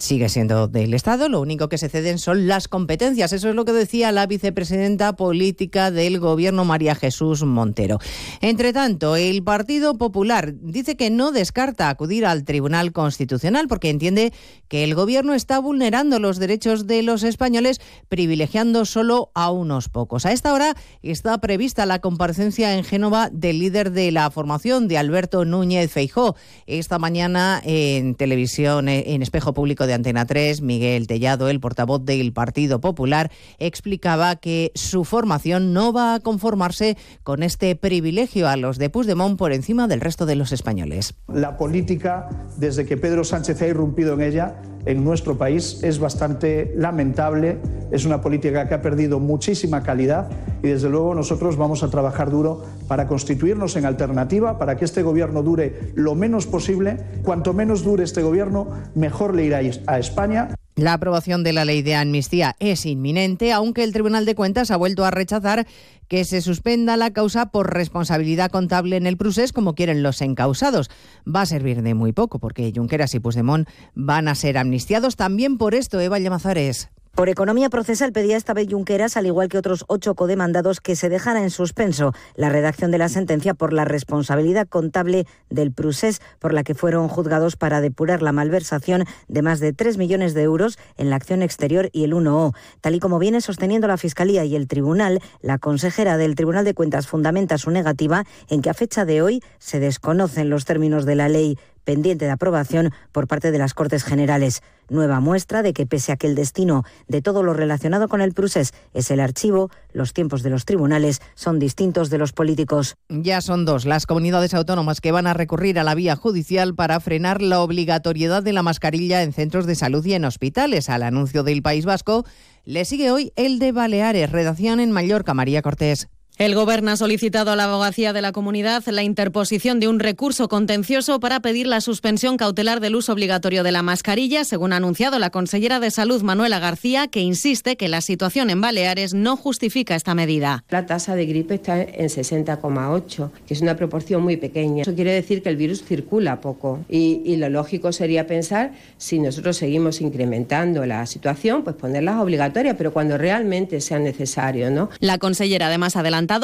sigue 0.00 0.28
siendo 0.28 0.66
del 0.66 0.94
Estado, 0.94 1.28
lo 1.28 1.40
único 1.40 1.68
que 1.68 1.78
se 1.78 1.88
ceden 1.88 2.18
son 2.18 2.46
las 2.46 2.68
competencias. 2.68 3.32
Eso 3.32 3.48
es 3.50 3.54
lo 3.54 3.64
que 3.64 3.72
decía 3.72 4.12
la 4.12 4.26
vicepresidenta 4.26 5.14
política 5.14 5.90
del 5.90 6.18
Gobierno, 6.18 6.64
María 6.64 6.94
Jesús 6.94 7.44
Montero. 7.44 7.98
Entre 8.40 8.72
tanto, 8.72 9.16
el 9.16 9.42
Partido 9.42 9.98
Popular 9.98 10.54
dice 10.60 10.96
que 10.96 11.10
no 11.10 11.32
descarta 11.32 11.88
acudir 11.88 12.24
al 12.26 12.44
Tribunal 12.44 12.92
Constitucional 12.92 13.68
porque 13.68 13.90
entiende 13.90 14.32
que 14.68 14.84
el 14.84 14.94
Gobierno 14.94 15.34
está 15.34 15.58
vulnerando 15.58 16.18
los 16.18 16.38
derechos 16.38 16.86
de 16.86 17.02
los 17.02 17.22
españoles, 17.22 17.80
privilegiando 18.08 18.84
solo 18.84 19.30
a 19.34 19.50
unos 19.50 19.88
pocos. 19.88 20.24
A 20.24 20.32
esta 20.32 20.54
hora 20.54 20.74
está 21.02 21.38
prevista 21.38 21.86
la 21.86 21.98
comparecencia 21.98 22.74
en 22.74 22.84
Génova 22.84 23.28
del 23.30 23.58
líder 23.58 23.92
de 23.92 24.10
la 24.12 24.30
formación, 24.30 24.88
de 24.88 24.98
Alberto 24.98 25.44
Núñez 25.44 25.90
Feijó. 25.90 26.36
Esta 26.66 26.98
mañana 26.98 27.60
en 27.64 28.14
televisión, 28.14 28.88
en 28.88 29.22
espejo 29.22 29.52
público 29.52 29.86
de 29.86 29.89
Antena 29.94 30.26
3, 30.26 30.62
Miguel 30.62 31.06
Tellado, 31.06 31.48
el 31.48 31.60
portavoz 31.60 32.04
del 32.04 32.32
Partido 32.32 32.80
Popular, 32.80 33.30
explicaba 33.58 34.36
que 34.36 34.72
su 34.74 35.04
formación 35.04 35.72
no 35.72 35.92
va 35.92 36.14
a 36.14 36.20
conformarse 36.20 36.96
con 37.22 37.42
este 37.42 37.76
privilegio 37.76 38.48
a 38.48 38.56
los 38.56 38.78
de 38.78 38.90
Puigdemont 38.90 39.38
por 39.38 39.52
encima 39.52 39.88
del 39.88 40.00
resto 40.00 40.26
de 40.26 40.36
los 40.36 40.52
españoles. 40.52 41.14
La 41.28 41.56
política, 41.56 42.28
desde 42.56 42.86
que 42.86 42.96
Pedro 42.96 43.24
Sánchez 43.24 43.62
ha 43.62 43.66
irrumpido 43.66 44.14
en 44.14 44.22
ella, 44.22 44.62
en 44.86 45.04
nuestro 45.04 45.36
país 45.36 45.80
es 45.82 45.98
bastante 45.98 46.72
lamentable, 46.76 47.58
es 47.90 48.04
una 48.04 48.20
política 48.20 48.68
que 48.68 48.74
ha 48.74 48.82
perdido 48.82 49.20
muchísima 49.20 49.82
calidad 49.82 50.30
y 50.62 50.68
desde 50.68 50.88
luego 50.88 51.14
nosotros 51.14 51.56
vamos 51.56 51.82
a 51.82 51.90
trabajar 51.90 52.30
duro 52.30 52.64
para 52.88 53.06
constituirnos 53.06 53.76
en 53.76 53.84
alternativa, 53.84 54.58
para 54.58 54.76
que 54.76 54.84
este 54.84 55.02
gobierno 55.02 55.42
dure 55.42 55.92
lo 55.94 56.14
menos 56.14 56.46
posible. 56.46 56.98
Cuanto 57.22 57.52
menos 57.52 57.84
dure 57.84 58.04
este 58.04 58.22
gobierno, 58.22 58.68
mejor 58.94 59.34
le 59.34 59.44
irá 59.44 59.60
a 59.86 59.98
España. 59.98 60.48
La 60.80 60.94
aprobación 60.94 61.44
de 61.44 61.52
la 61.52 61.66
ley 61.66 61.82
de 61.82 61.94
amnistía 61.94 62.56
es 62.58 62.86
inminente, 62.86 63.52
aunque 63.52 63.84
el 63.84 63.92
Tribunal 63.92 64.24
de 64.24 64.34
Cuentas 64.34 64.70
ha 64.70 64.78
vuelto 64.78 65.04
a 65.04 65.10
rechazar 65.10 65.66
que 66.08 66.24
se 66.24 66.40
suspenda 66.40 66.96
la 66.96 67.12
causa 67.12 67.50
por 67.50 67.74
responsabilidad 67.74 68.50
contable 68.50 68.96
en 68.96 69.06
el 69.06 69.18
procés 69.18 69.52
como 69.52 69.74
quieren 69.74 70.02
los 70.02 70.22
encausados. 70.22 70.88
Va 71.28 71.42
a 71.42 71.46
servir 71.46 71.82
de 71.82 71.92
muy 71.92 72.12
poco 72.12 72.38
porque 72.38 72.72
Junqueras 72.74 73.14
y 73.14 73.20
Puigdemont 73.20 73.68
van 73.94 74.26
a 74.26 74.34
ser 74.34 74.56
amnistiados 74.56 75.16
también 75.16 75.58
por 75.58 75.74
esto, 75.74 76.00
Eva 76.00 76.18
Llamazares. 76.18 76.88
Por 77.14 77.28
economía 77.28 77.68
procesal 77.68 78.12
pedía 78.12 78.36
esta 78.36 78.54
vez 78.54 78.68
Junqueras, 78.70 79.16
al 79.16 79.26
igual 79.26 79.48
que 79.48 79.58
otros 79.58 79.84
ocho 79.88 80.14
codemandados, 80.14 80.80
que 80.80 80.96
se 80.96 81.08
dejara 81.08 81.42
en 81.42 81.50
suspenso 81.50 82.14
la 82.34 82.48
redacción 82.48 82.90
de 82.90 82.98
la 82.98 83.08
sentencia 83.08 83.52
por 83.52 83.72
la 83.72 83.84
responsabilidad 83.84 84.68
contable 84.68 85.26
del 85.50 85.72
Prusés, 85.72 86.22
por 86.38 86.54
la 86.54 86.62
que 86.62 86.74
fueron 86.74 87.08
juzgados 87.08 87.56
para 87.56 87.80
depurar 87.80 88.22
la 88.22 88.32
malversación 88.32 89.04
de 89.28 89.42
más 89.42 89.60
de 89.60 89.72
3 89.72 89.98
millones 89.98 90.34
de 90.34 90.42
euros 90.42 90.78
en 90.96 91.10
la 91.10 91.16
acción 91.16 91.42
exterior 91.42 91.90
y 91.92 92.04
el 92.04 92.14
1O. 92.14 92.54
Tal 92.80 92.94
y 92.94 93.00
como 93.00 93.18
viene 93.18 93.40
sosteniendo 93.40 93.88
la 93.88 93.96
Fiscalía 93.96 94.44
y 94.44 94.54
el 94.54 94.68
Tribunal, 94.68 95.20
la 95.42 95.58
consejera 95.58 96.16
del 96.16 96.36
Tribunal 96.36 96.64
de 96.64 96.74
Cuentas 96.74 97.08
fundamenta 97.08 97.58
su 97.58 97.70
negativa 97.70 98.24
en 98.48 98.62
que 98.62 98.70
a 98.70 98.74
fecha 98.74 99.04
de 99.04 99.20
hoy 99.20 99.42
se 99.58 99.80
desconocen 99.80 100.48
los 100.48 100.64
términos 100.64 101.04
de 101.04 101.16
la 101.16 101.28
ley 101.28 101.58
pendiente 101.90 102.24
de 102.24 102.30
aprobación 102.30 102.92
por 103.10 103.26
parte 103.26 103.50
de 103.50 103.58
las 103.58 103.74
Cortes 103.74 104.04
Generales. 104.04 104.62
Nueva 104.88 105.18
muestra 105.18 105.64
de 105.64 105.72
que 105.72 105.86
pese 105.86 106.12
a 106.12 106.16
que 106.16 106.28
el 106.28 106.36
destino 106.36 106.84
de 107.08 107.20
todo 107.20 107.42
lo 107.42 107.52
relacionado 107.52 108.06
con 108.06 108.20
el 108.20 108.32
Prusés 108.32 108.72
es 108.94 109.10
el 109.10 109.18
archivo, 109.18 109.70
los 109.92 110.12
tiempos 110.12 110.44
de 110.44 110.50
los 110.50 110.66
tribunales 110.66 111.20
son 111.34 111.58
distintos 111.58 112.08
de 112.08 112.18
los 112.18 112.32
políticos. 112.32 112.94
Ya 113.08 113.40
son 113.40 113.64
dos 113.64 113.86
las 113.86 114.06
comunidades 114.06 114.54
autónomas 114.54 115.00
que 115.00 115.10
van 115.10 115.26
a 115.26 115.34
recurrir 115.34 115.80
a 115.80 115.82
la 115.82 115.96
vía 115.96 116.14
judicial 116.14 116.76
para 116.76 117.00
frenar 117.00 117.42
la 117.42 117.60
obligatoriedad 117.60 118.44
de 118.44 118.52
la 118.52 118.62
mascarilla 118.62 119.24
en 119.24 119.32
centros 119.32 119.66
de 119.66 119.74
salud 119.74 120.06
y 120.06 120.14
en 120.14 120.24
hospitales. 120.24 120.88
Al 120.88 121.02
anuncio 121.02 121.42
del 121.42 121.60
País 121.60 121.86
Vasco 121.86 122.24
le 122.64 122.84
sigue 122.84 123.10
hoy 123.10 123.32
el 123.34 123.58
de 123.58 123.72
Baleares, 123.72 124.30
redacción 124.30 124.78
en 124.78 124.92
Mallorca, 124.92 125.34
María 125.34 125.60
Cortés. 125.60 126.08
El 126.40 126.54
Gobierno 126.54 126.90
ha 126.90 126.96
solicitado 126.96 127.50
a 127.50 127.56
la 127.56 127.64
abogacía 127.64 128.14
de 128.14 128.22
la 128.22 128.32
comunidad 128.32 128.82
la 128.86 129.02
interposición 129.02 129.78
de 129.78 129.88
un 129.88 130.00
recurso 130.00 130.48
contencioso 130.48 131.20
para 131.20 131.40
pedir 131.40 131.66
la 131.66 131.82
suspensión 131.82 132.38
cautelar 132.38 132.80
del 132.80 132.96
uso 132.96 133.12
obligatorio 133.12 133.62
de 133.62 133.72
la 133.72 133.82
mascarilla, 133.82 134.44
según 134.44 134.72
ha 134.72 134.76
anunciado 134.76 135.18
la 135.18 135.28
consellera 135.28 135.80
de 135.80 135.90
Salud 135.90 136.22
Manuela 136.22 136.58
García, 136.58 137.08
que 137.08 137.20
insiste 137.20 137.76
que 137.76 137.88
la 137.88 138.00
situación 138.00 138.48
en 138.48 138.62
Baleares 138.62 139.12
no 139.12 139.36
justifica 139.36 139.94
esta 139.94 140.14
medida. 140.14 140.64
La 140.70 140.86
tasa 140.86 141.14
de 141.14 141.26
gripe 141.26 141.56
está 141.56 141.82
en 141.82 142.08
60,8, 142.08 143.30
que 143.46 143.52
es 143.52 143.60
una 143.60 143.76
proporción 143.76 144.22
muy 144.22 144.38
pequeña. 144.38 144.80
Eso 144.80 144.94
quiere 144.94 145.12
decir 145.12 145.42
que 145.42 145.50
el 145.50 145.56
virus 145.56 145.84
circula 145.84 146.40
poco 146.40 146.80
y, 146.88 147.20
y 147.22 147.36
lo 147.36 147.50
lógico 147.50 147.92
sería 147.92 148.26
pensar 148.26 148.72
si 148.96 149.18
nosotros 149.18 149.58
seguimos 149.58 150.00
incrementando 150.00 150.86
la 150.86 151.04
situación, 151.04 151.64
pues 151.64 151.76
ponerlas 151.76 152.18
obligatorias, 152.18 152.76
pero 152.78 152.94
cuando 152.94 153.18
realmente 153.18 153.82
sea 153.82 153.98
necesario, 153.98 154.70
¿no? 154.70 154.88
La 155.00 155.18
consellera 155.18 155.66
además 155.66 155.96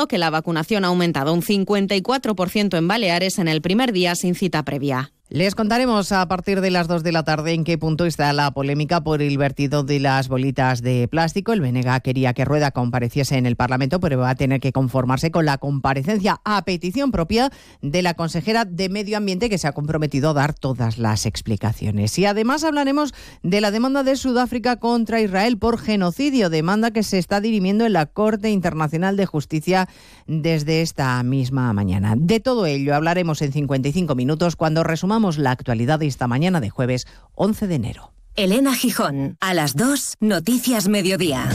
que 0.09 0.19
la 0.19 0.31
vacunación 0.31 0.85
ha 0.85 0.89
aumentado 0.89 1.33
un 1.33 1.43
54% 1.43 2.77
en 2.77 2.89
Baleares 2.89 3.39
en 3.39 3.47
el 3.47 3.63
primer 3.63 3.93
día 3.93 4.17
sin 4.17 4.35
cita 4.35 4.65
previa. 4.65 5.13
Les 5.29 5.57
contaremos 5.57 6.13
a 6.13 6.29
partir 6.29 6.61
de 6.61 6.71
las 6.71 6.87
2 6.87 7.03
de 7.03 7.11
la 7.11 7.25
tarde 7.25 7.53
en 7.53 7.65
qué 7.65 7.79
punto 7.79 8.07
está 8.07 8.33
la 8.33 8.53
polémica 8.53 9.01
por 9.01 9.21
el 9.21 9.37
vertido 9.39 9.83
de 9.83 9.99
las 9.99 10.29
bolitas 10.29 10.83
de 10.83 11.09
plástico. 11.09 11.53
El 11.53 11.61
Benega 11.61 11.99
quería 11.99 12.33
que 12.33 12.45
Rueda 12.45 12.71
compareciese 12.71 13.37
en 13.37 13.45
el 13.45 13.57
Parlamento, 13.57 13.99
pero 13.99 14.21
va 14.21 14.31
a 14.31 14.35
tener 14.37 14.61
que 14.61 14.71
conformarse 14.71 15.33
con 15.33 15.45
la 15.45 15.59
comparecencia 15.59 16.41
a 16.45 16.63
petición 16.63 17.11
propia 17.11 17.51
de 17.83 18.03
la 18.03 18.15
consejera 18.15 18.65
de 18.65 18.89
Medio 18.89 19.17
Ambiente 19.17 19.51
que 19.51 19.59
se 19.59 19.67
ha 19.67 19.73
comprometido 19.73 20.31
a 20.31 20.35
dar 20.35 20.55
todas 20.55 20.97
las 20.97 21.27
explicaciones. 21.27 22.17
Y 22.21 22.25
además 22.25 22.63
hablaremos 22.63 23.13
de 23.43 23.61
la 23.61 23.73
demanda 23.73 24.05
de 24.05 24.15
Sudáfrica 24.15 24.77
contra 24.77 25.21
Israel 25.21 25.59
por 25.59 25.79
genocidio, 25.79 26.51
demanda 26.51 26.93
que 26.93 27.03
se 27.03 27.19
está 27.19 27.41
dirimiendo 27.41 27.85
en 27.85 27.95
la 27.95 28.07
Corte 28.07 28.51
Internacional 28.51 29.17
de 29.17 29.27
Justicia 29.27 29.89
desde 30.29 30.83
esta 30.83 31.21
misma 31.25 31.73
mañana. 31.73 32.15
De 32.17 32.39
todo 32.39 32.67
ello 32.67 32.95
hablaremos 32.95 33.43
en 33.43 33.51
55 33.51 34.15
minutos 34.15 34.55
cuando 34.55 34.85
resumamos 34.85 35.16
la 35.39 35.51
actualidad 35.51 35.99
de 35.99 36.07
esta 36.07 36.27
mañana 36.29 36.61
de 36.61 36.71
jueves 36.71 37.07
11 37.35 37.67
de 37.67 37.75
enero. 37.75 38.13
Elena 38.35 38.75
Gijón, 38.75 39.39
a 39.41 39.55
las 39.55 39.77
2, 39.77 40.17
Noticias 40.21 40.89
Mediodía. 40.89 41.49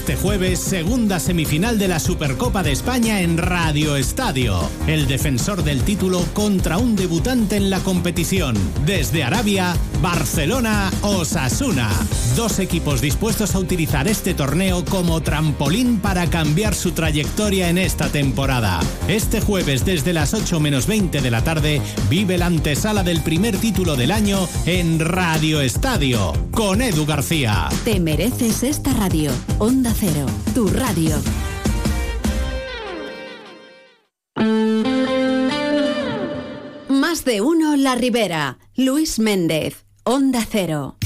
Este 0.00 0.16
jueves, 0.16 0.58
segunda 0.58 1.20
semifinal 1.20 1.78
de 1.78 1.86
la 1.86 2.00
Supercopa 2.00 2.62
de 2.62 2.72
España 2.72 3.20
en 3.20 3.36
Radio 3.36 3.96
Estadio. 3.96 4.58
El 4.86 5.06
defensor 5.06 5.62
del 5.62 5.82
título 5.82 6.24
contra 6.32 6.78
un 6.78 6.96
debutante 6.96 7.56
en 7.56 7.68
la 7.68 7.80
competición. 7.80 8.56
Desde 8.86 9.22
Arabia, 9.22 9.76
Barcelona, 10.00 10.90
Osasuna. 11.02 11.90
Dos 12.34 12.60
equipos 12.60 13.02
dispuestos 13.02 13.54
a 13.54 13.58
utilizar 13.58 14.08
este 14.08 14.32
torneo 14.32 14.86
como 14.86 15.20
trampolín 15.20 15.98
para 15.98 16.30
cambiar 16.30 16.74
su 16.74 16.92
trayectoria 16.92 17.68
en 17.68 17.76
esta 17.76 18.08
temporada. 18.08 18.80
Este 19.06 19.42
jueves, 19.42 19.84
desde 19.84 20.14
las 20.14 20.32
8 20.32 20.60
menos 20.60 20.86
20 20.86 21.20
de 21.20 21.30
la 21.30 21.44
tarde, 21.44 21.82
vive 22.08 22.38
la 22.38 22.46
antesala 22.46 23.02
del 23.02 23.22
primer 23.22 23.58
título 23.58 23.96
del 23.96 24.12
año 24.12 24.48
en 24.64 24.98
Radio 24.98 25.60
Estadio, 25.60 26.32
con 26.52 26.80
Edu 26.80 27.04
García. 27.04 27.68
Te 27.84 28.00
mereces 28.00 28.62
esta 28.62 28.94
radio. 28.94 29.30
Onda 29.58 29.89
Cero, 29.94 30.26
tu 30.54 30.68
radio. 30.68 31.16
Más 36.88 37.24
de 37.24 37.40
uno 37.40 37.76
La 37.76 37.94
Ribera. 37.94 38.58
Luis 38.76 39.18
Méndez, 39.18 39.84
Onda 40.04 40.46
Cero. 40.50 40.99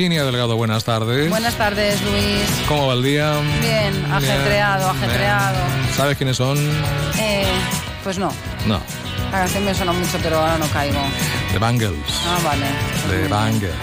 Virginia 0.00 0.24
Delgado, 0.24 0.56
buenas 0.56 0.82
tardes. 0.84 1.28
Buenas 1.28 1.54
tardes, 1.56 2.00
Luis. 2.00 2.66
¿Cómo 2.66 2.86
va 2.86 2.94
el 2.94 3.02
día? 3.02 3.38
Bien, 3.60 4.10
ajetreado, 4.10 4.90
Bien, 4.94 5.04
ajetreado. 5.04 5.58
¿Sabes 5.94 6.16
quiénes 6.16 6.38
son? 6.38 6.56
Eh, 7.18 7.44
pues 8.02 8.16
no. 8.16 8.32
No, 8.66 8.80
La 9.30 9.40
canción 9.40 9.62
me 9.62 9.74
suena 9.74 9.92
mucho, 9.92 10.18
pero 10.22 10.38
ahora 10.38 10.56
no 10.56 10.66
caigo. 10.68 10.98
The 11.52 11.58
Bangles. 11.58 12.00
Ah, 12.26 12.38
vale. 12.42 12.64
The 13.10 13.28
Bangles. 13.28 13.74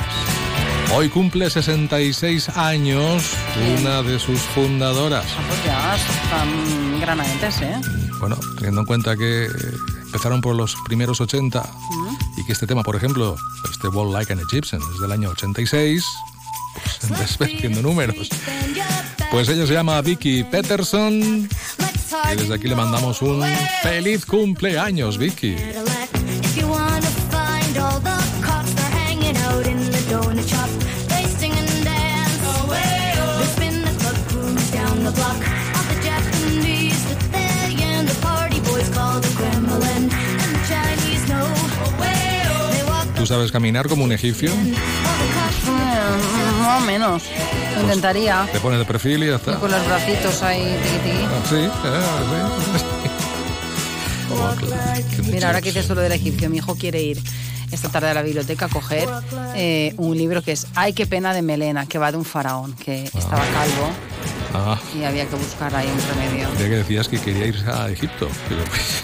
Hoy 0.95 1.07
cumple 1.09 1.51
66 1.51 2.49
años 2.49 3.33
una 3.79 4.01
de 4.01 4.17
sus 4.17 4.39
fundadoras. 4.39 5.25
Pues 5.47 5.63
ya 5.65 5.95
están 5.95 6.99
granadientes, 6.99 7.61
¿eh? 7.61 7.75
Bueno, 8.19 8.39
teniendo 8.55 8.81
en 8.81 8.87
cuenta 8.87 9.15
que 9.15 9.45
empezaron 10.01 10.41
por 10.41 10.55
los 10.55 10.75
primeros 10.87 11.21
80 11.21 11.63
y 11.93 11.96
que 12.47 12.53
este 12.53 12.65
tema, 12.65 12.81
por 12.81 12.95
ejemplo, 12.95 13.35
este 13.69 13.89
Wall 13.89 14.13
Like 14.13 14.31
an 14.31 14.39
Egyptian 14.39 14.81
es 14.93 15.01
del 15.01 15.11
año 15.11 15.29
86, 15.29 16.03
pues 17.37 17.71
números. 17.83 18.29
Pues 19.29 19.49
ella 19.49 19.67
se 19.67 19.73
llama 19.73 20.01
Vicky 20.01 20.45
Peterson 20.45 21.49
y 22.31 22.35
desde 22.35 22.55
aquí 22.55 22.69
le 22.69 22.75
mandamos 22.75 23.21
un 23.21 23.43
feliz 23.83 24.25
cumpleaños, 24.25 25.17
Vicky. 25.17 25.55
Sabes 43.27 43.51
caminar 43.51 43.87
como 43.87 44.03
un 44.03 44.11
egipcio? 44.11 44.49
Mm, 44.55 44.73
Más 46.61 46.81
o 46.81 46.85
menos. 46.85 47.23
Lo 47.75 47.81
intentaría. 47.83 48.47
Te 48.51 48.59
pones 48.59 48.79
de 48.79 48.85
perfil 48.85 49.23
y 49.23 49.27
ya 49.27 49.33
Y 49.33 49.35
está. 49.35 49.55
con 49.59 49.69
los 49.71 49.85
bracitos 49.85 50.41
ahí, 50.43 50.75
tiqui, 50.83 50.97
tiqui. 51.11 51.25
Ah, 51.25 51.41
Sí, 51.47 51.55
eh, 51.55 51.69
sí. 55.17 55.21
Mira, 55.31 55.47
ahora 55.47 55.61
que 55.61 55.69
dices 55.69 55.87
tú 55.87 55.95
lo 55.95 56.01
del 56.01 56.11
egipcio, 56.11 56.49
mi 56.49 56.57
hijo 56.57 56.75
quiere 56.75 57.01
ir 57.01 57.21
esta 57.71 57.89
tarde 57.89 58.09
a 58.09 58.13
la 58.13 58.21
biblioteca 58.21 58.65
a 58.65 58.69
coger 58.69 59.07
eh, 59.55 59.93
un 59.97 60.17
libro 60.17 60.41
que 60.41 60.51
es 60.53 60.67
Ay, 60.75 60.93
qué 60.93 61.05
pena 61.05 61.33
de 61.33 61.41
Melena, 61.41 61.85
que 61.85 61.97
va 61.97 62.11
de 62.11 62.17
un 62.17 62.25
faraón 62.25 62.73
que 62.73 63.03
estaba 63.03 63.43
calvo 63.53 63.89
Ah, 64.53 64.79
y 64.97 65.03
había 65.03 65.25
que 65.25 65.35
buscar 65.35 65.73
ahí 65.75 65.87
un 65.87 66.15
remedio. 66.15 66.47
ya 66.53 66.65
que 66.69 66.75
decías 66.77 67.07
que 67.07 67.19
quería 67.19 67.47
irse 67.47 67.69
a 67.69 67.89
Egipto. 67.89 68.27
Pues, 68.47 69.03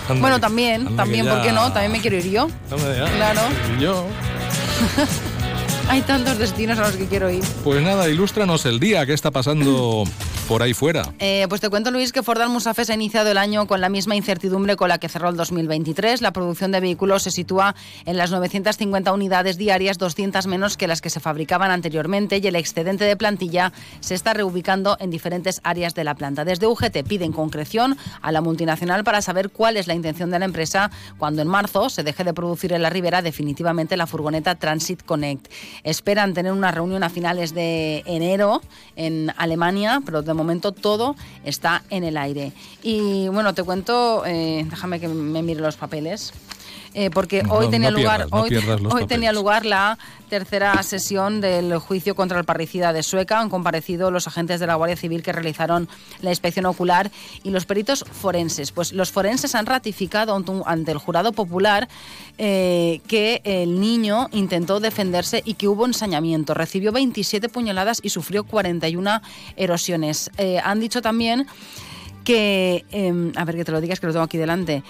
anda 0.08 0.20
Bueno, 0.20 0.40
también, 0.40 0.86
anda 0.86 1.02
también, 1.02 1.26
¿por 1.26 1.36
ya- 1.38 1.42
qué 1.42 1.52
no? 1.52 1.72
También 1.72 1.92
me 1.92 2.00
quiero 2.00 2.16
ir 2.16 2.30
yo. 2.30 2.48
ya. 2.70 3.10
Claro. 3.16 3.40
Yo. 3.80 4.06
Hay 5.88 6.02
tantos 6.02 6.38
destinos 6.38 6.78
a 6.78 6.82
los 6.88 6.96
que 6.96 7.06
quiero 7.06 7.30
ir. 7.30 7.44
Pues 7.62 7.80
nada, 7.82 8.08
ilústranos 8.08 8.66
el 8.66 8.80
día 8.80 9.06
que 9.06 9.12
está 9.12 9.30
pasando 9.30 10.04
por 10.46 10.62
ahí 10.62 10.74
fuera. 10.74 11.12
Eh, 11.18 11.46
pues 11.48 11.60
te 11.60 11.68
cuento, 11.68 11.90
Luis, 11.90 12.12
que 12.12 12.22
Ford 12.22 12.40
Almusafes 12.40 12.88
ha 12.90 12.94
iniciado 12.94 13.30
el 13.30 13.38
año 13.38 13.66
con 13.66 13.80
la 13.80 13.88
misma 13.88 14.14
incertidumbre 14.14 14.76
con 14.76 14.88
la 14.88 14.98
que 14.98 15.08
cerró 15.08 15.28
el 15.28 15.36
2023. 15.36 16.22
La 16.22 16.32
producción 16.32 16.72
de 16.72 16.80
vehículos 16.80 17.24
se 17.24 17.30
sitúa 17.30 17.74
en 18.04 18.16
las 18.16 18.30
950 18.30 19.12
unidades 19.12 19.56
diarias, 19.56 19.98
200 19.98 20.46
menos 20.46 20.76
que 20.76 20.86
las 20.86 21.00
que 21.00 21.10
se 21.10 21.20
fabricaban 21.20 21.70
anteriormente, 21.70 22.38
y 22.42 22.46
el 22.46 22.56
excedente 22.56 23.04
de 23.04 23.16
plantilla 23.16 23.72
se 24.00 24.14
está 24.14 24.34
reubicando 24.34 24.96
en 25.00 25.10
diferentes 25.10 25.60
áreas 25.64 25.94
de 25.94 26.04
la 26.04 26.14
planta. 26.14 26.44
Desde 26.44 26.66
UGT 26.66 27.02
piden 27.06 27.32
concreción 27.32 27.96
a 28.22 28.30
la 28.30 28.40
multinacional 28.40 29.02
para 29.02 29.22
saber 29.22 29.50
cuál 29.50 29.76
es 29.76 29.86
la 29.86 29.94
intención 29.94 30.30
de 30.30 30.38
la 30.38 30.44
empresa 30.44 30.90
cuando 31.18 31.42
en 31.42 31.48
marzo 31.48 31.90
se 31.90 32.04
deje 32.04 32.22
de 32.22 32.34
producir 32.34 32.72
en 32.72 32.82
la 32.82 32.90
Ribera 32.90 33.22
definitivamente 33.22 33.96
la 33.96 34.06
furgoneta 34.06 34.54
Transit 34.54 35.02
Connect. 35.04 35.50
Esperan 35.82 36.34
tener 36.34 36.52
una 36.52 36.70
reunión 36.70 37.02
a 37.02 37.08
finales 37.08 37.54
de 37.54 38.02
enero 38.06 38.62
en 38.94 39.32
Alemania, 39.36 40.00
pero 40.04 40.22
de 40.22 40.35
momento 40.36 40.72
todo 40.72 41.16
está 41.44 41.82
en 41.90 42.04
el 42.04 42.16
aire. 42.16 42.52
Y 42.82 43.28
bueno, 43.28 43.54
te 43.54 43.62
cuento, 43.62 44.24
eh, 44.26 44.66
déjame 44.68 45.00
que 45.00 45.08
me 45.08 45.42
mire 45.42 45.60
los 45.60 45.76
papeles. 45.76 46.32
Eh, 46.98 47.10
porque 47.10 47.42
No, 47.42 47.52
hoy 47.52 47.66
no 47.66 47.70
tenía 47.70 47.90
pierdas, 47.94 48.02
lugar 48.20 48.42
hoy, 48.42 48.50
papeles. 48.80 49.06
tenía 49.06 49.32
lugar 49.32 49.66
la 49.66 49.98
tercera 50.30 50.82
sesión 50.82 51.42
del 51.42 51.76
juicio 51.78 52.14
contra 52.14 52.38
el 52.38 52.46
parricida 52.46 52.94
de 52.94 53.02
Sueca. 53.02 53.38
Han 53.38 53.50
comparecido 53.50 54.10
los 54.10 54.26
agentes 54.26 54.60
de 54.60 54.66
la 54.66 54.76
Guardia 54.76 54.96
Civil 54.96 55.22
que 55.22 55.30
realizaron 55.30 55.88
la 56.22 56.30
inspección 56.30 56.64
ocular 56.64 57.10
y 57.44 57.50
los 57.50 57.66
peritos 57.66 58.02
forenses. 58.10 58.72
Pues 58.72 58.94
los 58.94 59.12
forenses 59.12 59.54
han 59.54 59.66
ratificado 59.66 60.34
ante 60.64 60.90
el 60.90 60.98
jurado 60.98 61.32
popular 61.32 61.86
eh, 62.38 63.02
que 63.06 63.42
el 63.44 63.78
niño 63.78 64.28
intentó 64.32 64.80
defenderse 64.80 65.42
y 65.44 65.52
que 65.54 65.68
hubo 65.68 65.84
ensañamiento. 65.84 66.54
Recibió 66.54 66.92
27 66.92 67.50
puñaladas 67.50 68.00
y 68.02 68.08
sufrió 68.08 68.44
41 68.44 69.20
erosiones. 69.56 70.30
Eh, 70.38 70.60
han 70.64 70.80
dicho 70.80 71.02
también 71.02 71.46
que, 72.24 72.84
eh, 72.90 73.32
a 73.36 73.44
ver 73.44 73.56
que 73.56 73.64
te 73.64 73.72
lo 73.72 73.80
digas, 73.82 74.00
que 74.00 74.06
lo 74.06 74.12
tengo 74.12 74.24
aquí 74.24 74.38
delante, 74.38 74.82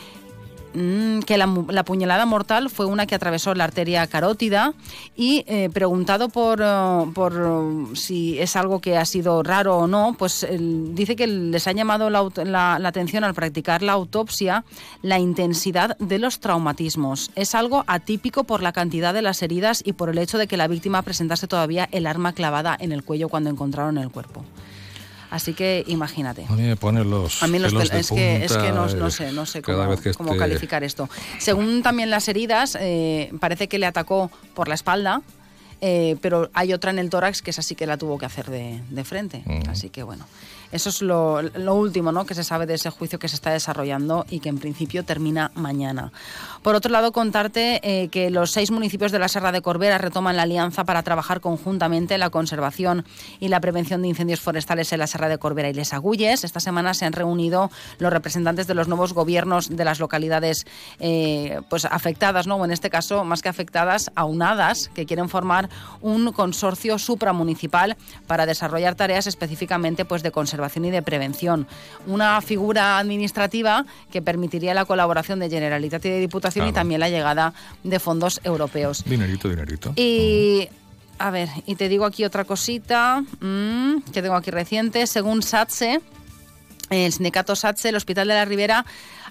mm, 0.76 1.20
que 1.20 1.38
la, 1.38 1.48
la 1.68 1.84
puñalada 1.84 2.26
mortal 2.26 2.70
fue 2.70 2.86
una 2.86 3.06
que 3.06 3.14
atravesó 3.14 3.54
la 3.54 3.64
arteria 3.64 4.06
carótida 4.06 4.74
y 5.16 5.44
eh, 5.46 5.70
preguntado 5.72 6.28
por, 6.28 6.60
eh, 6.62 7.10
por 7.14 7.32
eh, 7.34 7.96
si 7.96 8.38
es 8.38 8.54
algo 8.56 8.80
que 8.80 8.96
ha 8.98 9.04
sido 9.04 9.42
raro 9.42 9.78
o 9.78 9.86
no, 9.86 10.14
pues 10.18 10.46
dice 10.50 11.16
que 11.16 11.26
les 11.26 11.66
ha 11.66 11.72
llamado 11.72 12.10
la- 12.10 12.78
la 12.78 12.88
atención 12.88 13.24
al 13.24 13.34
practicar 13.34 13.82
la 13.82 13.92
autopsia 13.92 14.64
la 15.02 15.18
intensidad 15.18 15.96
de 15.98 16.18
los 16.18 16.40
traumatismos. 16.40 17.30
Es 17.34 17.54
algo 17.54 17.84
atípico 17.86 18.44
por 18.44 18.62
la 18.62 18.72
cantidad 18.72 19.14
de 19.14 19.22
las 19.22 19.42
heridas 19.42 19.82
y 19.84 19.94
por 19.94 20.10
el 20.10 20.18
hecho 20.18 20.38
de 20.38 20.46
que 20.46 20.56
la 20.56 20.68
víctima 20.68 21.02
presentase 21.02 21.46
todavía 21.48 21.88
el 21.92 22.06
arma 22.06 22.32
clavada 22.32 22.76
en 22.78 22.92
el 22.92 23.02
cuello 23.04 23.28
cuando 23.28 23.50
encontraron 23.50 23.98
el 23.98 24.10
cuerpo. 24.10 24.44
Así 25.36 25.54
que 25.54 25.84
imagínate. 25.86 26.44
A 26.48 26.52
mí 26.52 26.62
me 26.62 26.76
ponen 26.76 27.08
los 27.10 27.42
A 27.42 27.46
mí 27.46 27.58
los 27.58 27.72
pelos 27.72 27.90
de 27.90 28.00
es, 28.00 28.10
que, 28.10 28.44
es 28.44 28.52
que 28.56 28.72
no, 28.72 28.86
no 28.86 29.10
sé, 29.10 29.32
no 29.32 29.46
sé 29.46 29.62
cómo, 29.62 29.92
esté- 29.92 30.38
calificar 30.38 30.82
esto. 30.82 31.08
Según 31.38 31.82
también 31.82 32.10
las 32.10 32.26
heridas, 32.28 32.76
eh, 32.80 33.30
parece 33.38 33.68
que 33.68 33.78
le 33.78 33.86
atacó 33.86 34.30
por 34.54 34.68
la 34.68 34.74
espalda, 34.74 35.22
eh, 35.80 36.16
pero 36.22 36.50
hay 36.54 36.72
otra 36.72 36.90
en 36.90 36.98
el 36.98 37.10
tórax 37.10 37.42
que 37.42 37.50
es 37.50 37.58
así 37.58 37.74
que 37.74 37.86
la 37.86 37.96
tuvo 37.98 38.16
que 38.18 38.24
hacer 38.26 38.46
de, 38.50 38.80
de 38.88 39.04
frente. 39.04 39.42
Así 39.68 39.90
que 39.90 40.02
bueno, 40.02 40.26
eso 40.72 40.88
es 40.88 41.02
lo, 41.02 41.42
lo 41.42 41.74
último 41.74 42.12
¿no? 42.12 42.26
que 42.26 42.34
se 42.34 42.44
sabe 42.44 42.66
de 42.66 42.74
ese 42.74 42.90
juicio 42.90 43.18
que 43.18 43.28
se 43.28 43.36
está 43.36 43.50
desarrollando 43.50 44.26
y 44.28 44.40
que 44.40 44.48
en 44.48 44.58
principio 44.58 45.04
termina 45.04 45.50
mañana. 45.54 46.12
Por 46.62 46.74
otro 46.74 46.90
lado, 46.90 47.12
contarte 47.12 47.80
eh, 47.82 48.08
que 48.08 48.30
los 48.30 48.50
seis 48.50 48.70
municipios 48.70 49.12
de 49.12 49.18
la 49.18 49.28
Serra 49.28 49.52
de 49.52 49.62
Corbera 49.62 49.98
retoman 49.98 50.36
la 50.36 50.42
alianza 50.42 50.84
para 50.84 51.02
trabajar 51.02 51.40
conjuntamente 51.40 52.14
en 52.14 52.20
la 52.20 52.30
conservación 52.30 53.04
y 53.38 53.48
la 53.48 53.60
prevención 53.60 54.02
de 54.02 54.08
incendios 54.08 54.40
forestales 54.40 54.92
en 54.92 54.98
la 54.98 55.06
Serra 55.06 55.28
de 55.28 55.38
Corbera 55.38 55.68
y 55.68 55.74
Les 55.74 55.92
Agulles. 55.92 56.44
Esta 56.44 56.60
semana 56.60 56.94
se 56.94 57.04
han 57.04 57.12
reunido 57.12 57.70
los 57.98 58.12
representantes 58.12 58.66
de 58.66 58.74
los 58.74 58.88
nuevos 58.88 59.12
gobiernos 59.12 59.68
de 59.74 59.84
las 59.84 60.00
localidades 60.00 60.66
eh, 60.98 61.60
pues 61.70 61.84
afectadas, 61.84 62.46
¿no? 62.46 62.56
o 62.56 62.64
en 62.64 62.72
este 62.72 62.90
caso, 62.90 63.24
más 63.24 63.42
que 63.42 63.48
afectadas, 63.48 64.10
aunadas, 64.14 64.90
que 64.94 65.06
quieren 65.06 65.28
formar 65.28 65.68
un 66.00 66.32
consorcio 66.32 66.98
supramunicipal 66.98 67.96
para 68.26 68.46
desarrollar 68.46 68.94
tareas 68.94 69.26
específicamente 69.26 70.04
pues, 70.04 70.22
de 70.22 70.32
conservación 70.32 70.55
y 70.56 70.90
de 70.90 71.02
prevención. 71.02 71.66
Una 72.06 72.40
figura 72.40 72.98
administrativa 72.98 73.84
que 74.10 74.22
permitiría 74.22 74.74
la 74.74 74.84
colaboración 74.84 75.38
de 75.38 75.50
Generalitat 75.50 76.04
y 76.04 76.10
de 76.10 76.20
Diputación 76.20 76.68
y 76.68 76.72
también 76.72 77.00
la 77.00 77.08
llegada 77.08 77.52
de 77.82 77.98
fondos 77.98 78.40
europeos. 78.44 79.04
Dinerito, 79.04 79.48
dinerito. 79.48 79.92
Y 79.96 80.68
a 81.18 81.30
ver, 81.30 81.48
y 81.66 81.76
te 81.76 81.88
digo 81.88 82.04
aquí 82.04 82.24
otra 82.24 82.44
cosita 82.44 83.22
mm, 83.40 84.10
que 84.12 84.22
tengo 84.22 84.34
aquí 84.34 84.50
reciente. 84.50 85.06
Según 85.06 85.42
SATSE, 85.42 86.00
el 86.90 87.12
sindicato 87.12 87.56
SATSE, 87.56 87.88
el 87.88 87.96
Hospital 87.96 88.28
de 88.28 88.34
la 88.34 88.44
Ribera 88.44 88.84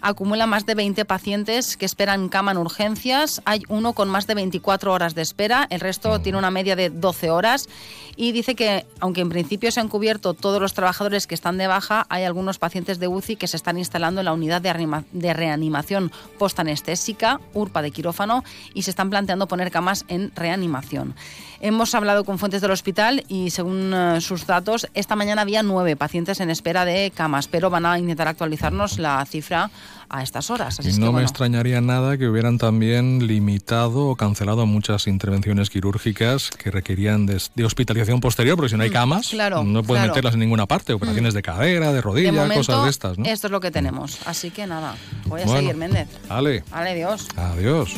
acumula 0.05 0.45
más 0.45 0.67
de 0.67 0.75
20 0.75 1.03
pacientes 1.05 1.77
que 1.77 1.85
esperan 1.85 2.29
cama 2.29 2.51
en 2.51 2.57
urgencias. 2.57 3.41
Hay 3.43 3.63
uno 3.69 3.93
con 3.93 4.07
más 4.07 4.27
de 4.27 4.35
24 4.35 4.93
horas 4.93 5.15
de 5.15 5.23
espera, 5.23 5.65
el 5.71 5.79
resto 5.79 6.19
tiene 6.19 6.37
una 6.37 6.51
media 6.51 6.75
de 6.75 6.91
12 6.91 7.31
horas. 7.31 7.67
Y 8.15 8.31
dice 8.31 8.55
que, 8.55 8.85
aunque 8.99 9.21
en 9.21 9.29
principio 9.29 9.71
se 9.71 9.79
han 9.79 9.89
cubierto 9.89 10.33
todos 10.35 10.61
los 10.61 10.73
trabajadores 10.73 11.25
que 11.27 11.35
están 11.35 11.57
de 11.57 11.67
baja, 11.67 12.05
hay 12.09 12.23
algunos 12.23 12.59
pacientes 12.59 12.99
de 12.99 13.07
UCI 13.07 13.35
que 13.35 13.47
se 13.47 13.57
están 13.57 13.77
instalando 13.77 14.21
en 14.21 14.25
la 14.25 14.33
unidad 14.33 14.61
de 14.61 15.33
reanimación 15.33 16.11
postanestésica, 16.37 17.41
URPA 17.53 17.81
de 17.81 17.91
quirófano, 17.91 18.43
y 18.73 18.83
se 18.83 18.91
están 18.91 19.09
planteando 19.09 19.47
poner 19.47 19.71
camas 19.71 20.05
en 20.07 20.31
reanimación. 20.35 21.15
Hemos 21.61 21.95
hablado 21.95 22.25
con 22.25 22.37
fuentes 22.37 22.61
del 22.61 22.71
hospital 22.71 23.23
y 23.27 23.49
según 23.49 23.93
eh, 23.93 24.21
sus 24.21 24.45
datos, 24.45 24.87
esta 24.93 25.15
mañana 25.15 25.41
había 25.41 25.63
nueve 25.63 25.95
pacientes 25.95 26.39
en 26.39 26.49
espera 26.49 26.85
de 26.85 27.11
camas, 27.15 27.47
pero 27.47 27.69
van 27.69 27.85
a 27.85 27.97
intentar 27.97 28.27
actualizarnos 28.27 28.99
la 28.99 29.25
cifra 29.25 29.71
a 30.09 30.23
estas 30.23 30.49
horas. 30.49 30.79
Así 30.79 30.89
Y 30.89 30.93
no 30.99 31.07
que, 31.11 31.17
me 31.17 31.21
extrañaría 31.23 31.81
nada 31.81 32.17
que 32.17 32.27
hubieran 32.27 32.57
también 32.57 33.27
limitado 33.27 34.07
o 34.07 34.15
cancelado 34.15 34.65
muchas 34.65 35.07
intervenciones 35.07 35.69
quirúrgicas 35.69 36.49
que 36.51 36.71
requerían 36.71 37.25
de, 37.25 37.41
de 37.55 37.65
hospitalización 37.65 38.19
posterior, 38.19 38.55
porque 38.55 38.69
si 38.69 38.77
no 38.77 38.83
hay 38.83 38.89
camas, 38.91 39.27
Mm, 39.27 39.35
claro, 39.35 39.63
no 39.63 39.83
pueden 39.83 40.01
claro. 40.03 40.05
Mm. 40.05 40.09
meterlas 40.11 40.33
en 40.35 40.39
ninguna 40.39 40.65
parte. 40.65 40.93
Operaciones 40.93 41.33
de 41.33 41.41
cadera, 41.41 41.89
de 41.89 41.95
de 41.95 42.01
rodilla, 42.01 42.31
momento, 42.31 42.55
cosas 42.55 42.83
de 42.83 42.89
estas, 42.89 43.17
¿no? 43.17 43.25
esto 43.25 43.47
es 43.47 43.51
lo 43.51 43.59
que 43.59 43.71
tenemos. 43.71 44.19
Así 44.25 44.51
que 44.51 44.67
nada, 44.67 44.95
voy 45.25 45.41
a 45.41 45.45
Bueno. 45.45 45.59
seguir, 45.61 45.75
Méndez. 45.75 46.07
Ale, 46.29 46.63
Vale, 46.71 46.93
Dios. 46.95 47.27
adiós. 47.35 47.93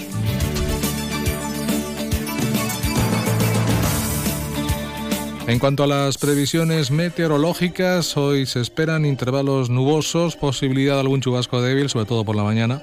En 5.48 5.60
cuanto 5.60 5.84
a 5.84 5.88
las 5.88 6.18
previsiones 6.18 6.92
meteorológicas, 6.92 8.18
hoy 8.18 8.46
se 8.46 8.60
esperan 8.60 9.06
intervalos 9.06 9.70
nubosos, 9.70 10.36
posibilidad 10.36 10.96
de 10.96 11.00
algún 11.00 11.22
chubasco 11.22 11.62
débil, 11.62 11.90
sobre 11.90 12.06
todo 12.06 12.26
por 12.26 12.36
la 12.36 12.44
mañana. 12.44 12.82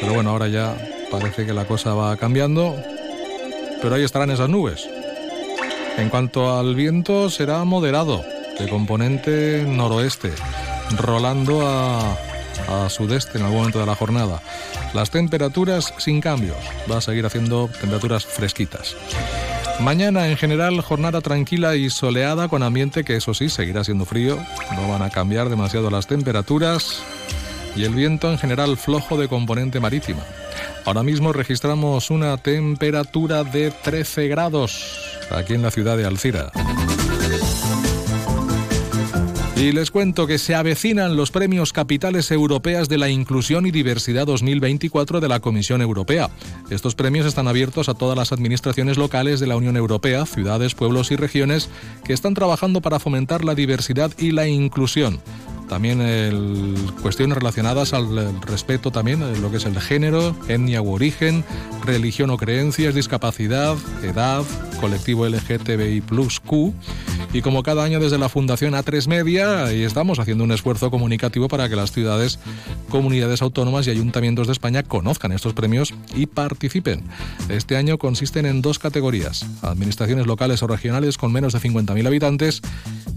Pero 0.00 0.14
bueno, 0.14 0.30
ahora 0.30 0.48
ya 0.48 0.74
parece 1.10 1.44
que 1.44 1.52
la 1.52 1.66
cosa 1.66 1.92
va 1.92 2.16
cambiando. 2.16 2.74
Pero 3.82 3.94
ahí 3.94 4.02
estarán 4.02 4.30
esas 4.30 4.48
nubes. 4.48 4.88
En 5.98 6.08
cuanto 6.08 6.58
al 6.58 6.74
viento, 6.74 7.28
será 7.28 7.64
moderado, 7.64 8.24
de 8.58 8.66
componente 8.70 9.66
noroeste, 9.68 10.32
rolando 10.96 11.60
a, 11.68 12.16
a 12.70 12.88
sudeste 12.88 13.38
en 13.38 13.44
algún 13.44 13.58
momento 13.58 13.80
de 13.80 13.86
la 13.86 13.94
jornada. 13.94 14.40
Las 14.94 15.10
temperaturas 15.10 15.92
sin 15.98 16.20
cambios. 16.20 16.56
Va 16.90 16.98
a 16.98 17.00
seguir 17.00 17.26
haciendo 17.26 17.68
temperaturas 17.80 18.24
fresquitas. 18.24 18.96
Mañana 19.80 20.28
en 20.28 20.36
general 20.36 20.80
jornada 20.82 21.20
tranquila 21.20 21.74
y 21.74 21.88
soleada 21.90 22.48
con 22.48 22.62
ambiente 22.62 23.02
que 23.02 23.16
eso 23.16 23.32
sí 23.32 23.48
seguirá 23.48 23.82
siendo 23.82 24.04
frío, 24.04 24.38
no 24.76 24.88
van 24.88 25.02
a 25.02 25.10
cambiar 25.10 25.48
demasiado 25.48 25.90
las 25.90 26.06
temperaturas 26.06 27.02
y 27.74 27.84
el 27.84 27.94
viento 27.94 28.30
en 28.30 28.38
general 28.38 28.76
flojo 28.76 29.16
de 29.16 29.28
componente 29.28 29.80
marítima. 29.80 30.20
Ahora 30.84 31.02
mismo 31.02 31.32
registramos 31.32 32.10
una 32.10 32.36
temperatura 32.36 33.44
de 33.44 33.70
13 33.70 34.28
grados 34.28 35.18
aquí 35.30 35.54
en 35.54 35.62
la 35.62 35.70
ciudad 35.70 35.96
de 35.96 36.06
Alcira. 36.06 36.52
Y 39.60 39.72
les 39.72 39.90
cuento 39.90 40.26
que 40.26 40.38
se 40.38 40.54
avecinan 40.54 41.16
los 41.16 41.30
premios 41.30 41.74
Capitales 41.74 42.30
Europeas 42.30 42.88
de 42.88 42.96
la 42.96 43.10
Inclusión 43.10 43.66
y 43.66 43.70
Diversidad 43.70 44.26
2024 44.26 45.20
de 45.20 45.28
la 45.28 45.40
Comisión 45.40 45.82
Europea. 45.82 46.30
Estos 46.70 46.94
premios 46.94 47.26
están 47.26 47.46
abiertos 47.46 47.90
a 47.90 47.94
todas 47.94 48.16
las 48.16 48.32
administraciones 48.32 48.96
locales 48.96 49.38
de 49.38 49.46
la 49.46 49.56
Unión 49.56 49.76
Europea, 49.76 50.24
ciudades, 50.24 50.74
pueblos 50.74 51.10
y 51.10 51.16
regiones 51.16 51.68
que 52.04 52.14
están 52.14 52.32
trabajando 52.32 52.80
para 52.80 53.00
fomentar 53.00 53.44
la 53.44 53.54
diversidad 53.54 54.10
y 54.16 54.30
la 54.30 54.48
inclusión. 54.48 55.20
También 55.70 56.00
el- 56.00 56.74
cuestiones 57.00 57.38
relacionadas 57.38 57.94
al 57.94 58.18
el 58.18 58.42
respeto 58.42 58.90
también 58.90 59.20
de 59.20 59.38
lo 59.38 59.52
que 59.52 59.58
es 59.58 59.64
el 59.66 59.80
género, 59.80 60.34
etnia 60.48 60.82
u 60.82 60.92
origen, 60.92 61.44
religión 61.84 62.30
o 62.30 62.36
creencias, 62.36 62.92
discapacidad, 62.92 63.76
edad, 64.02 64.42
colectivo 64.80 65.26
LGTBI 65.26 66.02
Q. 66.44 66.74
Y 67.32 67.42
como 67.42 67.62
cada 67.62 67.84
año 67.84 68.00
desde 68.00 68.18
la 68.18 68.28
Fundación 68.28 68.74
A3 68.74 69.06
Media, 69.06 69.66
ahí 69.66 69.84
estamos 69.84 70.18
haciendo 70.18 70.42
un 70.42 70.50
esfuerzo 70.50 70.90
comunicativo 70.90 71.46
para 71.46 71.68
que 71.68 71.76
las 71.76 71.92
ciudades, 71.92 72.40
comunidades 72.88 73.40
autónomas 73.40 73.86
y 73.86 73.90
ayuntamientos 73.90 74.48
de 74.48 74.52
España 74.52 74.82
conozcan 74.82 75.30
estos 75.30 75.52
premios 75.52 75.94
y 76.16 76.26
participen. 76.26 77.04
Este 77.48 77.76
año 77.76 77.98
consisten 77.98 78.46
en 78.46 78.60
dos 78.62 78.80
categorías, 78.80 79.46
administraciones 79.62 80.26
locales 80.26 80.60
o 80.64 80.66
regionales 80.66 81.16
con 81.16 81.32
menos 81.32 81.52
de 81.52 81.60
50.000 81.60 82.04
habitantes 82.08 82.62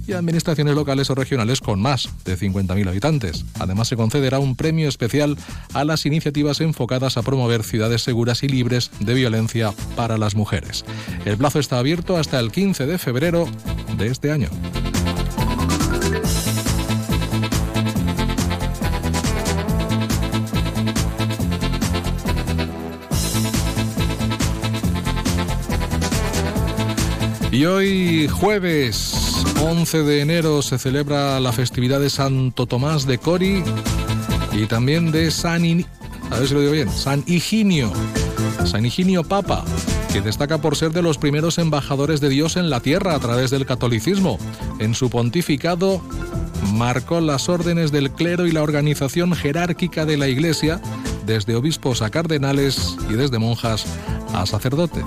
y 0.06 0.12
administraciones 0.14 0.76
locales 0.76 1.10
o 1.10 1.16
regionales 1.16 1.60
con 1.62 1.82
más 1.82 2.08
de 2.26 2.38
50.000 2.44 2.88
habitantes. 2.88 3.46
Además, 3.60 3.88
se 3.88 3.96
concederá 3.96 4.40
un 4.40 4.56
premio 4.56 4.90
especial 4.90 5.38
a 5.74 5.84
las 5.86 6.06
iniciativas 6.06 6.62
enfocadas 6.62 7.18
a 7.18 7.24
promover 7.24 7.64
ciudades 7.64 8.02
seguras 8.02 8.44
y 8.44 8.48
libres 8.48 8.92
de 9.00 9.14
violencia 9.14 9.74
para 9.96 10.18
las 10.18 10.36
mujeres. 10.36 10.86
El 11.26 11.38
plazo 11.38 11.60
está 11.60 11.80
abierto 11.80 12.18
hasta 12.18 12.40
el 12.40 12.52
15 12.52 12.86
de 12.86 12.98
febrero 12.98 13.48
de 13.98 14.08
este 14.08 14.32
año. 14.32 14.50
Y 27.52 27.66
hoy 27.66 28.28
jueves 28.28 29.23
11 29.62 30.04
de 30.04 30.22
enero 30.22 30.62
se 30.62 30.78
celebra 30.78 31.40
la 31.40 31.52
festividad 31.52 32.00
de 32.00 32.10
Santo 32.10 32.66
Tomás 32.66 33.06
de 33.06 33.18
Cori 33.18 33.64
y 34.52 34.66
también 34.66 35.12
de 35.12 35.32
San 35.32 35.64
a 36.34 36.40
ver 36.40 36.48
si 36.48 36.54
lo 36.54 36.62
digo 36.62 36.74
bien, 36.74 36.90
San 36.90 37.24
Higinio, 37.28 37.92
San 38.66 38.86
Higinio 38.86 39.24
Papa, 39.24 39.64
que 40.12 40.22
destaca 40.22 40.58
por 40.60 40.76
ser 40.76 40.92
de 40.92 41.04
los 41.04 41.18
primeros 41.18 41.58
embajadores 41.60 42.22
de 42.22 42.30
Dios 42.30 42.58
en 42.58 42.70
la 42.70 42.80
tierra 42.80 43.14
a 43.14 43.20
través 43.20 43.52
del 43.52 43.66
catolicismo. 43.66 44.40
En 44.80 44.96
su 44.96 45.10
pontificado 45.10 46.02
marcó 46.74 47.22
las 47.22 47.50
órdenes 47.50 47.92
del 47.92 48.12
clero 48.12 48.48
y 48.48 48.52
la 48.52 48.64
organización 48.64 49.34
jerárquica 49.34 50.06
de 50.06 50.18
la 50.18 50.28
Iglesia, 50.28 50.82
desde 51.26 51.56
obispos 51.56 52.02
a 52.02 52.10
cardenales 52.10 52.98
y 53.10 53.14
desde 53.14 53.38
monjas 53.38 53.86
a 54.34 54.46
sacerdotes. 54.46 55.06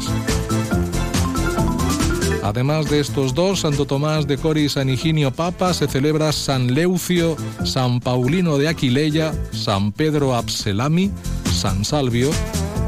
Además 2.47 2.89
de 2.89 3.01
estos 3.01 3.35
dos, 3.35 3.61
Santo 3.61 3.87
Tomás 3.87 4.29
de 4.29 4.39
Cori 4.39 4.63
y 4.63 4.69
San 4.69 4.89
Higinio 4.89 5.33
Papa, 5.33 5.75
se 5.75 5.89
celebra 5.89 6.31
San 6.31 6.75
Leucio, 6.75 7.37
San 7.65 7.99
Paulino 7.99 8.57
de 8.57 8.69
Aquileia, 8.69 9.35
San 9.51 9.91
Pedro 9.91 10.33
Abselami, 10.33 11.11
San 11.53 11.85
Salvio, 11.85 12.31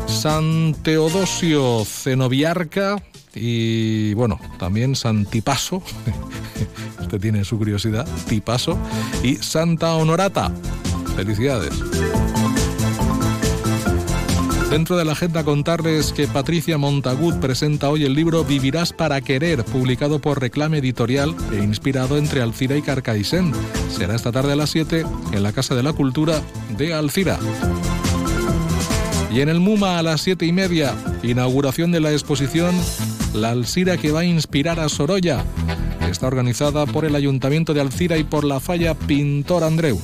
San 0.06 0.76
Teodosio 0.84 1.84
Cenobiarca 1.84 3.02
y 3.34 4.14
bueno, 4.14 4.38
también 4.60 4.94
San 4.94 5.26
Tipaso, 5.26 5.82
usted 7.00 7.20
tiene 7.20 7.44
su 7.44 7.58
curiosidad, 7.58 8.06
Tipaso, 8.28 8.78
y 9.24 9.34
Santa 9.36 9.96
Honorata. 9.96 10.52
Felicidades. 11.16 11.74
Dentro 14.78 14.96
de 14.96 15.04
la 15.04 15.10
agenda 15.10 15.42
contarles 15.42 16.12
que 16.12 16.28
Patricia 16.28 16.78
Montagud 16.78 17.40
presenta 17.40 17.90
hoy 17.90 18.04
el 18.04 18.14
libro 18.14 18.44
Vivirás 18.44 18.92
para 18.92 19.20
querer, 19.20 19.64
publicado 19.64 20.20
por 20.20 20.40
Reclame 20.40 20.78
Editorial 20.78 21.34
e 21.50 21.56
inspirado 21.56 22.16
entre 22.16 22.42
Alcira 22.42 22.76
y 22.76 22.82
Carcaixent. 22.82 23.56
Será 23.90 24.14
esta 24.14 24.30
tarde 24.30 24.52
a 24.52 24.56
las 24.56 24.70
7 24.70 25.04
en 25.32 25.42
la 25.42 25.52
Casa 25.52 25.74
de 25.74 25.82
la 25.82 25.92
Cultura 25.94 26.40
de 26.76 26.94
Alcira. 26.94 27.40
Y 29.34 29.40
en 29.40 29.48
el 29.48 29.58
MUMA 29.58 29.98
a 29.98 30.02
las 30.04 30.20
7 30.20 30.46
y 30.46 30.52
media, 30.52 30.94
inauguración 31.24 31.90
de 31.90 31.98
la 31.98 32.12
exposición 32.12 32.72
La 33.34 33.50
Alcira 33.50 33.96
que 33.96 34.12
va 34.12 34.20
a 34.20 34.26
inspirar 34.26 34.78
a 34.78 34.88
Sorolla. 34.88 35.44
Está 36.08 36.28
organizada 36.28 36.86
por 36.86 37.04
el 37.04 37.16
Ayuntamiento 37.16 37.74
de 37.74 37.80
Alcira 37.80 38.16
y 38.16 38.22
por 38.22 38.44
la 38.44 38.60
falla 38.60 38.94
Pintor 38.94 39.64
Andreu. 39.64 40.00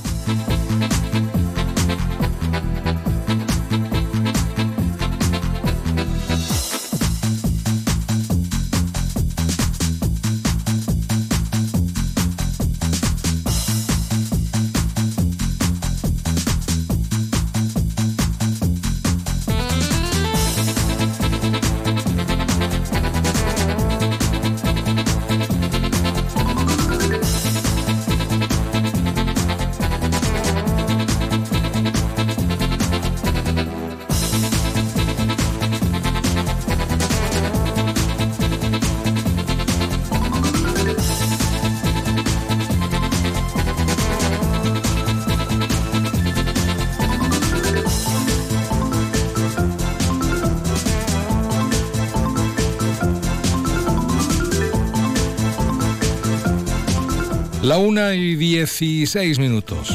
Una 57.85 58.15
y 58.15 58.35
16 58.35 59.37
minutos. 59.37 59.93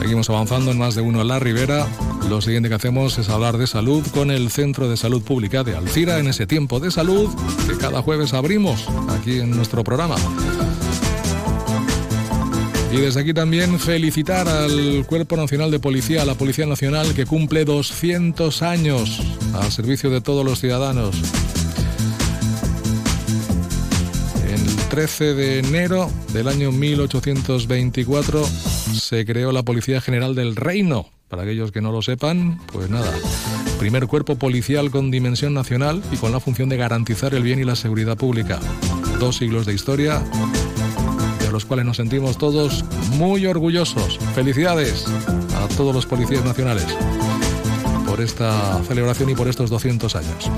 Seguimos 0.00 0.28
avanzando 0.28 0.72
en 0.72 0.78
más 0.78 0.96
de 0.96 1.02
uno 1.02 1.20
a 1.20 1.24
la 1.24 1.38
Ribera. 1.38 1.86
Lo 2.28 2.40
siguiente 2.40 2.68
que 2.68 2.74
hacemos 2.74 3.16
es 3.16 3.28
hablar 3.28 3.58
de 3.58 3.68
salud 3.68 4.04
con 4.12 4.32
el 4.32 4.50
Centro 4.50 4.90
de 4.90 4.96
Salud 4.96 5.22
Pública 5.22 5.62
de 5.62 5.76
Alcira 5.76 6.18
en 6.18 6.26
ese 6.26 6.48
tiempo 6.48 6.80
de 6.80 6.90
salud 6.90 7.30
que 7.68 7.76
cada 7.78 8.02
jueves 8.02 8.34
abrimos 8.34 8.86
aquí 9.08 9.38
en 9.38 9.52
nuestro 9.52 9.84
programa. 9.84 10.16
Y 12.92 12.96
desde 12.96 13.20
aquí 13.20 13.32
también 13.32 13.78
felicitar 13.78 14.48
al 14.48 15.06
Cuerpo 15.06 15.36
Nacional 15.36 15.70
de 15.70 15.78
Policía, 15.78 16.22
a 16.22 16.24
la 16.24 16.34
Policía 16.34 16.66
Nacional 16.66 17.14
que 17.14 17.24
cumple 17.24 17.64
200 17.64 18.62
años 18.62 19.22
al 19.54 19.70
servicio 19.70 20.10
de 20.10 20.20
todos 20.20 20.44
los 20.44 20.58
ciudadanos. 20.58 21.14
El 24.50 24.76
13 24.88 25.34
de 25.34 25.58
enero 25.60 26.10
del 26.32 26.48
año 26.48 26.72
1824 26.72 28.44
se 28.94 29.24
creó 29.24 29.52
la 29.52 29.62
Policía 29.62 30.00
General 30.00 30.34
del 30.34 30.56
Reino. 30.56 31.06
Para 31.28 31.42
aquellos 31.42 31.72
que 31.72 31.80
no 31.80 31.92
lo 31.92 32.00
sepan, 32.02 32.58
pues 32.72 32.88
nada, 32.88 33.12
primer 33.78 34.06
cuerpo 34.06 34.36
policial 34.36 34.90
con 34.90 35.10
dimensión 35.10 35.54
nacional 35.54 36.02
y 36.10 36.16
con 36.16 36.32
la 36.32 36.40
función 36.40 36.68
de 36.68 36.76
garantizar 36.76 37.34
el 37.34 37.42
bien 37.42 37.58
y 37.58 37.64
la 37.64 37.76
seguridad 37.76 38.16
pública. 38.16 38.58
Dos 39.20 39.36
siglos 39.36 39.66
de 39.66 39.74
historia 39.74 40.22
de 41.40 41.50
los 41.50 41.64
cuales 41.64 41.84
nos 41.84 41.98
sentimos 41.98 42.38
todos 42.38 42.84
muy 43.12 43.46
orgullosos. 43.46 44.18
Felicidades 44.34 45.04
a 45.54 45.68
todos 45.76 45.94
los 45.94 46.06
policías 46.06 46.44
nacionales 46.44 46.86
por 48.06 48.20
esta 48.20 48.82
celebración 48.84 49.30
y 49.30 49.34
por 49.34 49.48
estos 49.48 49.68
200 49.68 50.16
años. 50.16 50.50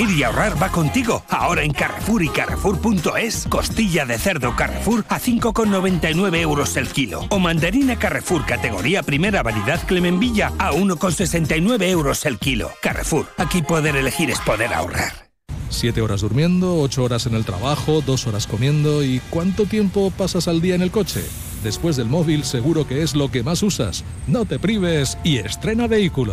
Elegir 0.00 0.18
y 0.18 0.22
ahorrar 0.22 0.62
va 0.62 0.70
contigo. 0.70 1.22
Ahora 1.28 1.62
en 1.62 1.72
Carrefour 1.72 2.22
y 2.22 2.28
Carrefour.es, 2.28 3.46
costilla 3.48 4.06
de 4.06 4.18
cerdo 4.18 4.56
Carrefour 4.56 5.04
a 5.08 5.20
5,99 5.20 6.38
euros 6.38 6.76
el 6.76 6.88
kilo. 6.88 7.26
O 7.28 7.38
mandarina 7.38 7.98
Carrefour 7.98 8.46
categoría 8.46 9.02
primera 9.02 9.42
variedad 9.42 9.80
Clemenvilla 9.86 10.52
a 10.58 10.72
1,69 10.72 11.82
euros 11.82 12.24
el 12.24 12.38
kilo. 12.38 12.70
Carrefour, 12.80 13.26
aquí 13.36 13.62
poder 13.62 13.96
elegir 13.96 14.30
es 14.30 14.40
poder 14.40 14.72
ahorrar. 14.72 15.28
Siete 15.68 16.00
horas 16.00 16.22
durmiendo, 16.22 16.80
ocho 16.80 17.04
horas 17.04 17.26
en 17.26 17.34
el 17.34 17.44
trabajo, 17.44 18.02
dos 18.04 18.26
horas 18.26 18.46
comiendo 18.46 19.04
y 19.04 19.20
¿cuánto 19.30 19.66
tiempo 19.66 20.10
pasas 20.10 20.48
al 20.48 20.60
día 20.60 20.74
en 20.74 20.82
el 20.82 20.90
coche? 20.90 21.22
Después 21.62 21.96
del 21.96 22.08
móvil 22.08 22.44
seguro 22.44 22.88
que 22.88 23.02
es 23.02 23.14
lo 23.14 23.30
que 23.30 23.42
más 23.42 23.62
usas. 23.62 24.02
No 24.26 24.46
te 24.46 24.58
prives 24.58 25.18
y 25.22 25.36
estrena 25.36 25.86
vehículo. 25.86 26.32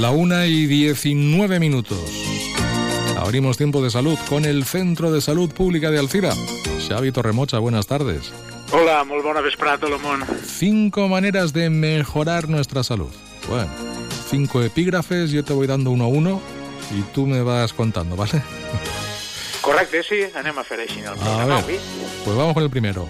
La 0.00 0.10
una 0.10 0.46
y 0.46 0.66
19 0.66 1.58
minutos. 1.58 1.98
Abrimos 3.16 3.56
tiempo 3.56 3.82
de 3.82 3.88
salud 3.88 4.18
con 4.28 4.44
el 4.44 4.64
Centro 4.64 5.10
de 5.10 5.22
Salud 5.22 5.50
Pública 5.50 5.90
de 5.90 5.98
Alcira. 5.98 6.34
Xavi 6.86 7.12
Torremocha, 7.12 7.58
buenas 7.60 7.86
tardes. 7.86 8.30
Hola, 8.72 9.04
molt 9.04 9.24
bona 9.24 9.40
vesprada 9.40 9.76
a 9.76 9.80
tot 9.80 9.90
el 9.90 9.98
món. 9.98 10.22
Cinco 10.44 11.08
maneras 11.08 11.54
de 11.54 11.70
mejorar 11.70 12.46
nuestra 12.50 12.84
salud. 12.84 13.08
Bueno, 13.48 13.70
cinco 14.28 14.62
epígrafes, 14.62 15.30
yo 15.30 15.42
te 15.44 15.54
voy 15.54 15.66
dando 15.66 15.90
uno 15.90 16.04
a 16.04 16.08
uno 16.08 16.42
y 16.94 17.00
tú 17.14 17.26
me 17.26 17.40
vas 17.40 17.72
contando, 17.72 18.16
¿vale? 18.16 18.42
Correcte, 19.62 20.02
sí, 20.02 20.28
anem 20.36 20.58
a 20.58 20.64
fer 20.64 20.80
així 20.84 21.00
el 21.00 21.16
A 21.16 21.62
ver, 21.64 21.80
pues 22.22 22.36
vamos 22.36 22.52
con 22.52 22.62
el 22.62 22.70
primero. 22.70 23.08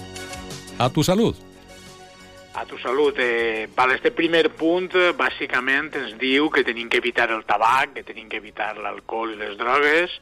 A 0.79 0.89
tu 0.89 1.03
salud. 1.03 1.35
A 2.57 2.65
tu 2.65 2.79
salut. 2.79 3.19
Eh, 3.19 3.69
val, 3.77 3.91
este 3.93 4.11
primer 4.17 4.49
punt 4.57 4.95
eh, 4.97 5.11
bàsicament 5.13 5.91
ens 5.99 6.15
diu 6.17 6.47
que 6.49 6.63
tenim 6.65 6.89
que 6.89 6.97
evitar 7.03 7.27
el 7.35 7.43
tabac, 7.45 7.93
que 7.93 8.05
tenim 8.09 8.31
que 8.33 8.39
evitar 8.41 8.71
l'alcohol 8.81 9.35
i 9.35 9.37
les 9.43 9.59
drogues, 9.61 10.15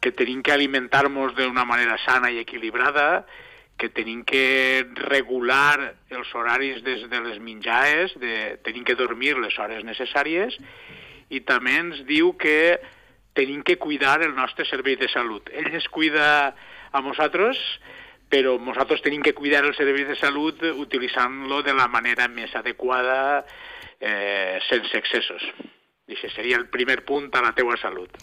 que 0.00 0.14
tenim 0.16 0.40
que 0.40 0.54
alimentar-nos 0.54 1.36
d'una 1.36 1.66
manera 1.68 1.98
sana 2.06 2.30
i 2.32 2.40
equilibrada, 2.40 3.26
que 3.76 3.90
tenim 3.92 4.24
que 4.24 4.80
regular 5.12 5.92
els 6.08 6.32
horaris 6.32 6.80
des 6.88 7.04
de 7.12 7.20
les 7.20 7.36
menjaes, 7.36 8.16
de, 8.16 8.56
tenim 8.64 8.88
que 8.88 8.96
dormir 8.96 9.36
les 9.36 9.58
hores 9.60 9.84
necessàries, 9.84 10.56
i 11.28 11.44
també 11.44 11.76
ens 11.84 12.00
diu 12.08 12.32
que 12.32 12.80
tenim 13.36 13.60
que 13.60 13.76
cuidar 13.76 14.22
el 14.24 14.32
nostre 14.32 14.64
servei 14.64 14.96
de 14.96 15.12
salut. 15.12 15.52
Ell 15.52 15.76
es 15.76 15.84
cuida 15.92 16.54
a 16.92 17.04
nosaltres, 17.04 17.60
però 18.32 18.56
nosaltres 18.56 19.02
tenim 19.04 19.20
que 19.20 19.34
cuidar 19.36 19.66
el 19.66 19.74
servei 19.76 20.06
de 20.08 20.16
salut 20.16 20.62
utilitzant-lo 20.72 21.60
de 21.66 21.74
la 21.76 21.84
manera 21.92 22.30
més 22.32 22.54
adequada, 22.56 23.44
eh, 24.00 24.56
sense 24.70 24.96
excessos. 24.96 25.44
I 26.08 26.16
això 26.16 26.30
seria 26.32 26.56
el 26.56 26.70
primer 26.72 27.02
punt 27.04 27.28
a 27.36 27.42
la 27.44 27.52
teua 27.52 27.76
salut. 27.76 28.16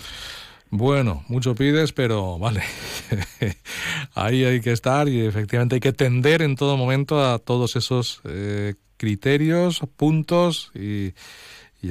Bueno, 0.72 1.24
mucho 1.28 1.54
pides, 1.56 1.94
pero 1.94 2.40
vale. 2.40 2.64
Ahí 4.16 4.44
hay 4.46 4.62
que 4.62 4.72
estar 4.72 5.08
y 5.08 5.26
efectivamente 5.26 5.76
hay 5.76 5.82
que 5.82 5.94
tender 5.94 6.42
en 6.42 6.56
todo 6.56 6.78
momento 6.78 7.24
a 7.24 7.38
todos 7.38 7.76
esos 7.76 8.22
eh, 8.26 8.76
criterios, 8.98 9.82
puntos 9.96 10.72
y 10.74 11.14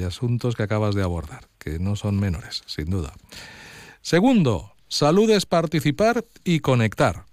asuntos 0.05 0.55
que 0.55 0.63
acabas 0.63 0.93
de 0.93 1.03
abordar, 1.03 1.47
que 1.57 1.79
no 1.79 1.95
son 1.95 2.19
menores, 2.19 2.63
sin 2.67 2.89
duda. 2.89 3.13
Segundo, 4.01 4.73
salud 4.87 5.29
es 5.29 5.45
participar 5.45 6.23
y 6.43 6.59
conectar. 6.59 7.28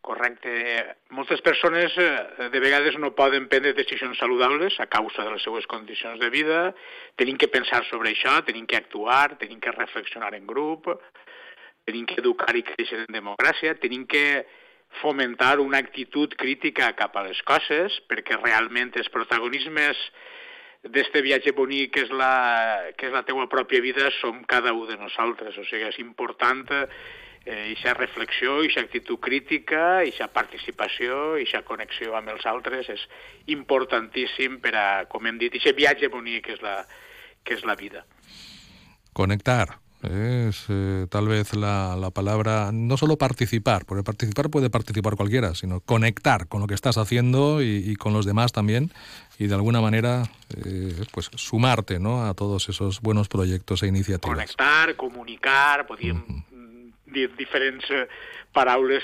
Correcte. 0.00 0.96
Moltes 1.12 1.42
persones 1.44 1.92
eh, 2.00 2.48
de 2.50 2.60
vegades 2.62 2.96
no 2.98 3.12
poden 3.12 3.50
prendre 3.52 3.74
decisions 3.76 4.16
saludables 4.18 4.78
a 4.80 4.86
causa 4.88 5.26
de 5.26 5.34
les 5.34 5.44
seues 5.44 5.66
condicions 5.68 6.18
de 6.20 6.30
vida. 6.32 6.60
Tenim 7.20 7.36
que 7.36 7.50
pensar 7.52 7.82
sobre 7.90 8.14
això, 8.14 8.38
tenim 8.46 8.64
que 8.66 8.80
actuar, 8.80 9.36
tenim 9.42 9.60
que 9.60 9.74
reflexionar 9.76 10.32
en 10.38 10.48
grup, 10.48 10.88
tenim 11.84 12.08
que 12.08 12.20
educar 12.24 12.56
i 12.56 12.64
créixer 12.64 13.04
en 13.04 13.12
democràcia, 13.20 13.76
tenim 13.82 14.08
que 14.08 14.46
fomentar 15.02 15.60
una 15.60 15.78
actitud 15.78 16.32
crítica 16.34 16.90
cap 16.96 17.14
a 17.16 17.28
les 17.28 17.40
coses, 17.46 18.00
perquè 18.08 18.40
realment 18.40 18.96
els 18.96 19.12
protagonismes 19.12 20.00
d'este 20.80 21.20
viatge 21.20 21.52
bonic 21.52 21.92
que 21.94 22.06
és, 22.06 22.10
la, 22.16 22.34
que 22.96 23.10
és 23.10 23.12
la 23.12 23.26
teua 23.28 23.46
pròpia 23.52 23.84
vida 23.84 24.08
som 24.16 24.40
cada 24.48 24.72
un 24.72 24.88
de 24.88 24.96
nosaltres. 24.96 25.60
O 25.60 25.64
sigui, 25.68 25.84
és 25.92 26.00
important 26.00 26.64
eh, 27.44 27.72
ixa 27.72 27.94
reflexió, 27.94 28.62
ixa 28.64 28.80
actitud 28.80 29.18
crítica, 29.20 30.04
ixa 30.04 30.28
participació, 30.32 31.36
ixa 31.40 31.64
connexió 31.66 32.16
amb 32.16 32.32
els 32.34 32.46
altres 32.46 32.90
és 32.92 33.04
importantíssim 33.52 34.60
per 34.60 34.74
a, 34.76 34.88
com 35.10 35.26
hem 35.26 35.38
dit, 35.40 35.54
ixe 35.56 35.74
viatge 35.76 36.10
bonic 36.12 36.46
que 36.48 36.56
és 36.58 36.64
la, 36.64 36.80
que 37.44 37.56
és 37.56 37.64
la 37.64 37.76
vida. 37.76 38.04
Conectar. 39.12 39.80
Es 40.02 40.64
eh, 40.70 41.06
tal 41.10 41.28
vez 41.28 41.52
la, 41.54 41.94
la 41.94 42.10
palabra, 42.10 42.70
no 42.72 42.96
solo 42.96 43.18
participar, 43.18 43.84
porque 43.84 44.02
participar 44.02 44.48
puede 44.48 44.70
participar 44.70 45.14
cualquiera, 45.14 45.54
sino 45.54 45.80
conectar 45.80 46.48
con 46.48 46.62
lo 46.62 46.66
que 46.66 46.72
estás 46.72 46.96
haciendo 46.96 47.60
y, 47.60 47.84
y 47.86 47.96
con 47.96 48.14
los 48.14 48.24
demás 48.24 48.52
también 48.52 48.92
y 49.38 49.46
de 49.48 49.54
alguna 49.54 49.82
manera 49.82 50.22
eh, 50.56 51.04
pues 51.12 51.28
sumarte 51.34 51.98
¿no? 51.98 52.24
a 52.24 52.32
todos 52.32 52.70
esos 52.70 53.02
buenos 53.02 53.28
proyectos 53.28 53.82
e 53.82 53.88
iniciativas. 53.88 54.36
Connectar, 54.36 54.96
comunicar, 54.96 55.86
podríem 55.86 56.24
dir 57.12 57.30
diferents 57.36 57.90
eh, 57.90 58.06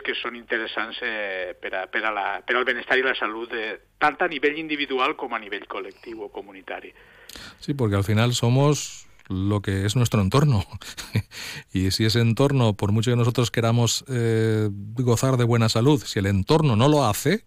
que 0.03 0.15
són 0.15 0.37
interessants 0.37 0.99
eh, 1.03 1.55
per, 1.61 1.75
a, 1.75 1.87
per, 1.87 2.05
a 2.05 2.13
la, 2.13 2.43
per 2.47 2.57
al 2.57 2.65
benestar 2.65 2.99
i 2.99 3.03
la 3.03 3.15
salut, 3.15 3.51
tant 3.99 4.17
a 4.21 4.29
nivell 4.29 4.59
individual 4.59 5.15
com 5.17 5.35
a 5.35 5.39
nivell 5.39 5.67
col·lectiu 5.67 6.25
o 6.25 6.29
comunitari. 6.29 6.93
Sí, 7.61 7.75
porque 7.75 7.97
al 7.97 8.05
final 8.05 8.33
somos 8.35 9.07
lo 9.29 9.61
que 9.61 9.87
es 9.87 9.97
nuestro 9.97 10.21
entorno. 10.21 10.65
y 11.73 11.91
si 11.91 12.05
ese 12.05 12.21
entorno, 12.21 12.75
por 12.75 12.93
mucho 12.93 13.11
que 13.11 13.17
nosotros 13.17 13.51
queramos 13.51 14.05
eh, 14.09 14.69
gozar 14.71 15.37
de 15.37 15.45
buena 15.45 15.69
salud, 15.69 16.03
si 16.05 16.19
el 16.19 16.27
entorno 16.27 16.77
no 16.77 16.89
lo 16.89 17.05
hace, 17.05 17.45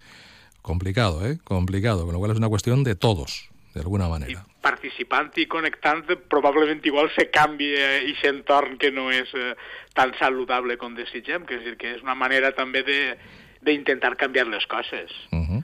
complicado, 0.61 1.25
¿eh? 1.25 1.39
Complicado, 1.43 2.05
con 2.05 2.13
lo 2.13 2.19
cual 2.19 2.31
es 2.31 2.37
una 2.37 2.49
cuestión 2.49 2.83
de 2.83 2.95
todos, 2.95 3.49
de 3.73 3.81
alguna 3.81 4.07
manera. 4.09 4.43
Participant 4.61 5.31
i 5.39 5.45
connectant, 5.47 6.05
probablement 6.31 6.83
igual 6.85 7.11
se 7.15 7.29
canvia 7.31 7.99
aquest 7.99 8.25
entorn 8.31 8.77
que 8.81 8.91
no 8.91 9.09
és 9.13 9.29
eh, 9.37 9.53
tan 9.95 10.13
saludable 10.19 10.77
com 10.77 10.97
desitgem, 10.97 11.45
que 11.45 11.59
és 11.59 11.65
dir, 11.65 11.77
que 11.79 11.95
és 11.95 12.03
una 12.05 12.17
manera 12.17 12.51
també 12.57 12.83
de 12.83 12.99
d'intentar 13.59 14.15
canviar 14.15 14.47
les 14.47 14.65
coses. 14.71 15.11
Ujú. 15.35 15.63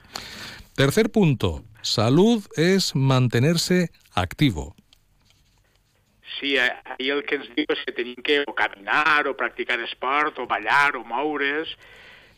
Tercer 0.75 1.07
punto, 1.09 1.63
salud 1.81 2.43
es 2.59 2.91
mantenerse 2.93 3.87
activo. 4.13 4.75
Sí, 6.39 6.57
eh, 6.57 6.71
ahir 6.83 7.13
el 7.13 7.23
que 7.23 7.37
ens 7.39 7.47
diu 7.55 7.69
és 7.71 7.83
que 7.87 7.95
tenim 7.95 8.19
que 8.19 8.41
o 8.43 8.55
caminar, 8.55 9.23
o 9.31 9.37
practicar 9.39 9.79
esport, 9.85 10.35
o 10.43 10.47
ballar, 10.47 10.97
o 10.99 11.05
moure's, 11.07 11.71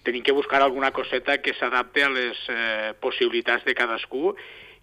tenim 0.05 0.22
que 0.24 0.32
buscar 0.32 0.61
alguna 0.61 0.91
coseta 0.93 1.39
que 1.41 1.55
s'adapte 1.57 2.03
a 2.05 2.11
les 2.13 2.38
eh, 2.47 2.93
possibilitats 3.01 3.65
de 3.65 3.74
cadascú 3.74 4.36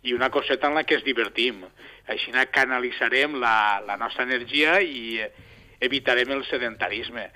i 0.05 0.13
una 0.13 0.31
coseta 0.31 0.69
en 0.69 0.77
la 0.77 0.85
que 0.85 0.99
es 0.99 1.05
divertim. 1.05 1.65
Així 2.13 2.33
canalitzarem 2.53 3.39
la, 3.41 3.81
la 3.87 3.97
nostra 3.97 4.25
energia 4.29 4.79
i 4.81 5.21
evitarem 5.81 6.31
el 6.37 6.45
sedentarisme. 6.45 7.31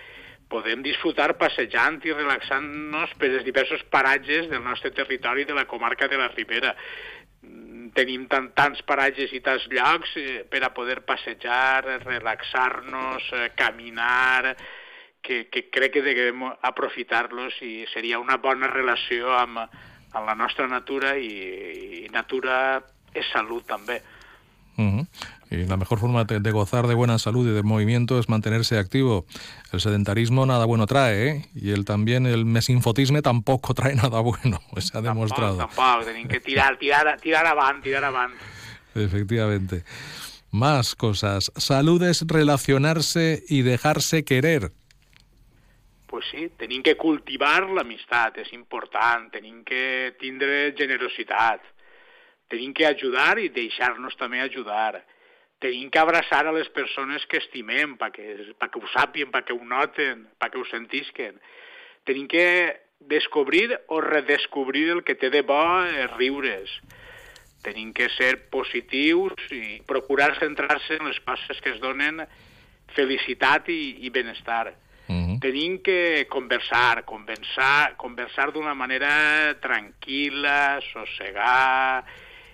Podem 0.49 0.83
disfrutar 0.85 1.35
passejant 1.41 2.01
i 2.09 2.15
relaxant-nos 2.15 3.15
per 3.21 3.33
els 3.33 3.45
diversos 3.45 3.83
paratges 3.93 4.49
del 4.49 4.63
nostre 4.65 4.93
territori 4.97 5.45
de 5.45 5.57
la 5.57 5.67
comarca 5.69 6.09
de 6.09 6.21
la 6.21 6.29
Ribera. 6.29 6.75
Mm, 7.43 7.91
Tenim 7.97 8.27
tant, 8.29 8.51
tants 8.57 8.81
paratges 8.85 9.33
i 9.33 9.41
tants 9.41 9.65
llocs 9.73 10.13
eh, 10.21 10.45
per 10.49 10.63
a 10.65 10.73
poder 10.77 11.01
passejar, 11.09 12.01
relaxar-nos, 12.05 13.33
eh, 13.33 13.49
caminar, 13.57 14.57
que, 15.23 15.49
que 15.49 15.69
crec 15.73 15.99
que 15.99 16.05
devem 16.05 16.45
aprofitar-los 16.49 17.57
i 17.65 17.87
seria 17.93 18.21
una 18.21 18.39
bona 18.41 18.69
relació 18.71 19.33
amb, 19.37 19.65
amb 20.13 20.27
la 20.27 20.35
nostra 20.35 20.69
natura 20.69 21.17
i, 21.17 22.05
i 22.05 22.09
natura 22.13 22.81
és 23.15 23.27
salut 23.33 23.67
també. 23.67 24.01
Ujú. 24.79 25.07
Y 25.51 25.65
la 25.67 25.77
mejor 25.77 25.99
forma 25.99 26.25
de, 26.25 26.51
gozar 26.53 26.87
de 26.87 26.95
buena 26.95 27.19
salud 27.19 27.49
y 27.49 27.53
de 27.53 27.63
movimiento 27.63 28.19
es 28.19 28.29
mantenerse 28.29 28.79
activo. 28.79 29.27
El 29.73 29.81
sedentarismo 29.81 30.47
nada 30.47 30.67
bueno 30.67 30.87
trae, 30.87 31.29
¿eh? 31.29 31.49
Y 31.55 31.71
el 31.71 31.85
también 31.85 32.27
el 32.27 32.45
mesinfotisme 32.45 33.23
tampoco 33.23 33.75
trae 33.75 33.97
nada 33.97 34.21
bueno, 34.21 34.61
se 34.79 34.97
ha 34.97 35.01
demostrado. 35.01 35.57
Tampoc, 35.57 36.05
tenim 36.05 36.29
que 36.29 36.41
tirar, 36.41 36.79
tirar, 36.79 37.19
tirar. 37.21 37.47
Efectivamente. 38.95 39.85
Más 40.51 40.95
cosas. 40.95 41.51
Salud 41.57 42.03
es 42.03 42.25
relacionarse 42.27 43.43
y 43.49 43.63
dejarse 43.63 44.25
querer. 44.25 44.73
Pues 46.09 46.25
sí, 46.33 46.49
tenim 46.57 46.83
que 46.83 46.97
cultivar 46.97 47.69
l'amistat, 47.69 48.41
és 48.41 48.51
important, 48.57 49.29
tenim 49.31 49.61
que 49.69 50.17
tindre 50.19 50.73
generositat, 50.79 51.63
tenim 52.49 52.73
que 52.73 52.89
ajudar 52.89 53.37
i 53.39 53.51
deixar-nos 53.53 54.17
també 54.17 54.41
ajudar, 54.41 55.03
tenim 55.61 55.91
que 55.93 56.01
abraçar 56.01 56.47
a 56.47 56.55
les 56.57 56.69
persones 56.73 57.27
que 57.29 57.43
estimem 57.43 57.97
perquè, 58.01 58.55
perquè 58.57 58.81
ho 58.81 58.91
sàpien, 58.95 59.31
perquè 59.35 59.53
ho 59.53 59.65
noten, 59.69 60.25
perquè 60.41 60.59
ho 60.59 60.67
sentisquen. 60.71 61.37
Tenim 62.09 62.29
que 62.31 62.49
descobrir 63.01 63.77
o 63.89 64.01
redescobrir 64.01 64.89
el 64.97 65.05
que 65.05 65.15
té 65.15 65.31
de 65.31 65.43
bo 65.43 65.61
els 65.85 66.15
riures. 66.17 66.73
Tenim 67.63 67.93
que 67.93 68.09
ser 68.15 68.49
positius 68.55 69.51
i 69.53 69.81
procurar 69.87 70.33
centrar-se 70.39 70.97
en 70.97 71.11
les 71.11 71.19
coses 71.27 71.61
que 71.61 71.75
es 71.75 71.81
donen 71.83 72.23
felicitat 72.95 73.69
i, 73.69 73.99
i 74.07 74.15
benestar. 74.15 74.73
Tenim 75.41 75.79
que 75.83 76.27
conversar, 76.31 77.05
conversar, 77.05 77.97
conversar 77.97 78.51
d'una 78.51 78.75
manera 78.75 79.55
tranquil·la, 79.63 80.81
sossegar, 80.89 82.03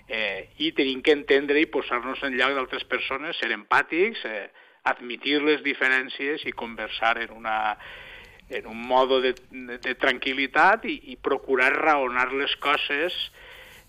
eh, 0.09 0.51
i 0.61 0.73
tenim 0.77 1.01
que 1.01 1.15
entendre 1.17 1.63
i 1.63 1.71
posar-nos 1.71 2.21
en 2.27 2.37
lloc 2.37 2.53
d'altres 2.57 2.85
persones, 2.85 3.39
ser 3.41 3.53
empàtics, 3.57 4.25
eh, 4.29 4.49
admitir 4.85 5.41
les 5.43 5.63
diferències 5.65 6.45
i 6.45 6.53
conversar 6.53 7.17
en, 7.23 7.33
una, 7.33 7.77
en 8.51 8.67
un 8.69 8.81
modo 8.87 9.21
de, 9.25 9.33
de, 9.51 9.79
de 9.81 9.95
tranquil·litat 9.97 10.85
i, 10.85 10.99
i 11.15 11.17
procurar 11.17 11.73
raonar 11.79 12.33
les 12.37 12.53
coses 12.61 13.17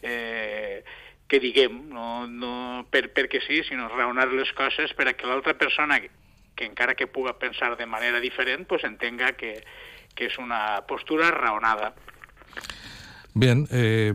eh, 0.01 0.83
que 1.27 1.41
diguem, 1.43 1.81
no, 1.91 2.27
no 2.29 2.85
per, 2.91 3.09
perquè 3.11 3.41
sí, 3.43 3.63
sinó 3.67 3.89
raonar 3.91 4.29
les 4.31 4.51
coses 4.55 4.93
per 4.95 5.09
a 5.09 5.17
que 5.17 5.27
l'altra 5.27 5.57
persona 5.59 5.99
que, 6.55 6.65
encara 6.65 6.95
que 6.95 7.07
puga 7.07 7.37
pensar 7.37 7.77
de 7.77 7.85
manera 7.85 8.19
diferent, 8.19 8.67
pues 8.67 8.83
entenga 8.83 9.33
que, 9.33 9.63
que 10.15 10.25
es 10.27 10.37
una 10.37 10.83
postura 10.87 11.31
raonada. 11.31 11.93
Bien, 13.33 13.67
eh, 13.71 14.13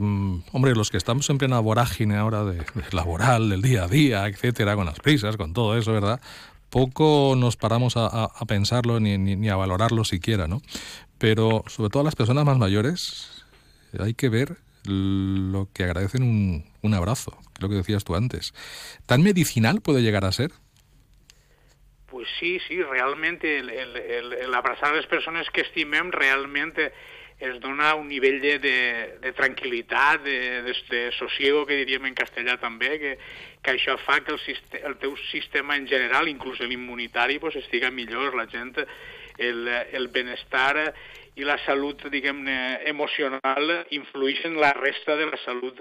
hombre, 0.53 0.75
los 0.75 0.91
que 0.91 0.97
estamos 0.97 1.29
en 1.29 1.37
plena 1.37 1.61
vorágine 1.61 2.17
ahora 2.17 2.45
de, 2.45 2.65
laboral, 2.93 3.51
del 3.51 3.61
día 3.61 3.85
a 3.85 3.89
día, 3.89 4.27
etcétera, 4.27 4.77
con 4.77 4.87
las 4.87 4.99
prisas, 5.01 5.37
con 5.37 5.53
todo 5.53 5.77
eso, 5.77 5.93
¿verdad? 5.93 6.21
poco 6.71 7.35
nos 7.37 7.57
paramos 7.57 7.95
a, 7.97 8.31
pensarlo 8.47 9.01
ni, 9.01 9.19
ni- 9.19 9.49
a 9.49 9.57
valorarlo 9.57 10.05
siquiera, 10.05 10.47
¿no? 10.47 10.63
Pero 11.19 11.65
sobre 11.67 11.91
todo 11.91 12.03
a 12.03 12.05
las 12.05 12.17
personas 12.17 12.45
más 12.45 12.57
mayores 12.57 13.45
hay 13.99 14.15
que 14.15 14.29
ver 14.29 14.57
lo 14.85 15.69
que 15.75 15.85
agradecen 15.85 16.23
un, 16.23 16.65
un 16.81 16.95
abrazo, 16.95 17.37
lo 17.59 17.69
que 17.69 17.75
decías 17.75 18.05
tú 18.05 18.15
antes. 18.15 18.55
¿Tan 19.05 19.23
medicinal 19.23 19.81
puede 19.83 20.01
llegar 20.01 20.25
a 20.25 20.33
ser? 20.33 20.53
Pues 22.11 22.29
sí, 22.41 22.59
sí, 22.67 22.83
realment 22.83 23.39
el, 23.45 23.71
el, 23.71 23.97
el, 23.97 24.33
el 24.35 24.55
abraçar 24.59 24.91
les 24.97 25.07
persones 25.07 25.49
que 25.55 25.63
estimem 25.63 26.11
realment 26.11 26.75
es 27.41 27.61
dona 27.63 27.95
un 27.95 28.09
nivell 28.11 28.41
de, 28.43 28.59
de, 28.61 28.75
de 29.23 29.33
tranquil·litat, 29.33 30.21
de, 30.27 30.63
de, 30.67 30.75
de 30.91 31.01
sosiego, 31.17 31.63
que 31.65 31.79
diríem 31.79 32.11
en 32.11 32.19
castellà 32.19 32.59
també, 32.61 32.91
que, 33.01 33.15
que 33.65 33.77
això 33.77 33.97
fa 34.03 34.19
que 34.27 34.35
el, 34.35 34.59
el 34.83 34.99
teu 35.01 35.15
sistema 35.31 35.79
en 35.79 35.87
general, 35.89 36.29
inclús 36.29 36.61
l'immunitari, 36.61 37.39
pues, 37.41 37.57
estiga 37.63 37.91
millor, 37.91 38.37
la 38.37 38.45
gent, 38.53 38.77
el, 39.39 39.69
el 39.71 40.11
benestar 40.13 40.91
i 41.41 41.47
la 41.49 41.57
salut, 41.65 42.05
diguem-ne, 42.13 42.59
emocional 42.91 43.73
influeixen 43.97 44.59
la 44.61 44.75
resta 44.77 45.17
de 45.17 45.31
la 45.31 45.41
salut 45.47 45.81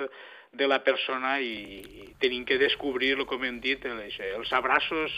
de 0.51 0.67
la 0.67 0.83
persona 0.83 1.37
i, 1.39 2.13
tenim 2.19 2.43
que 2.45 2.57
descobrir, 2.59 3.13
el 3.15 3.25
com 3.29 3.43
hem 3.47 3.59
dit, 3.63 3.85
el, 3.87 4.01
els 4.03 4.53
abraços 4.53 5.13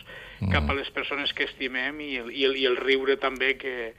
cap 0.51 0.69
a 0.69 0.75
les 0.77 0.89
persones 0.93 1.34
que 1.34 1.47
estimem 1.49 1.99
i 2.03 2.15
el, 2.21 2.32
i 2.32 2.45
el, 2.45 2.57
i 2.61 2.67
el 2.69 2.77
riure 2.77 3.17
també, 3.17 3.55
que, 3.57 3.93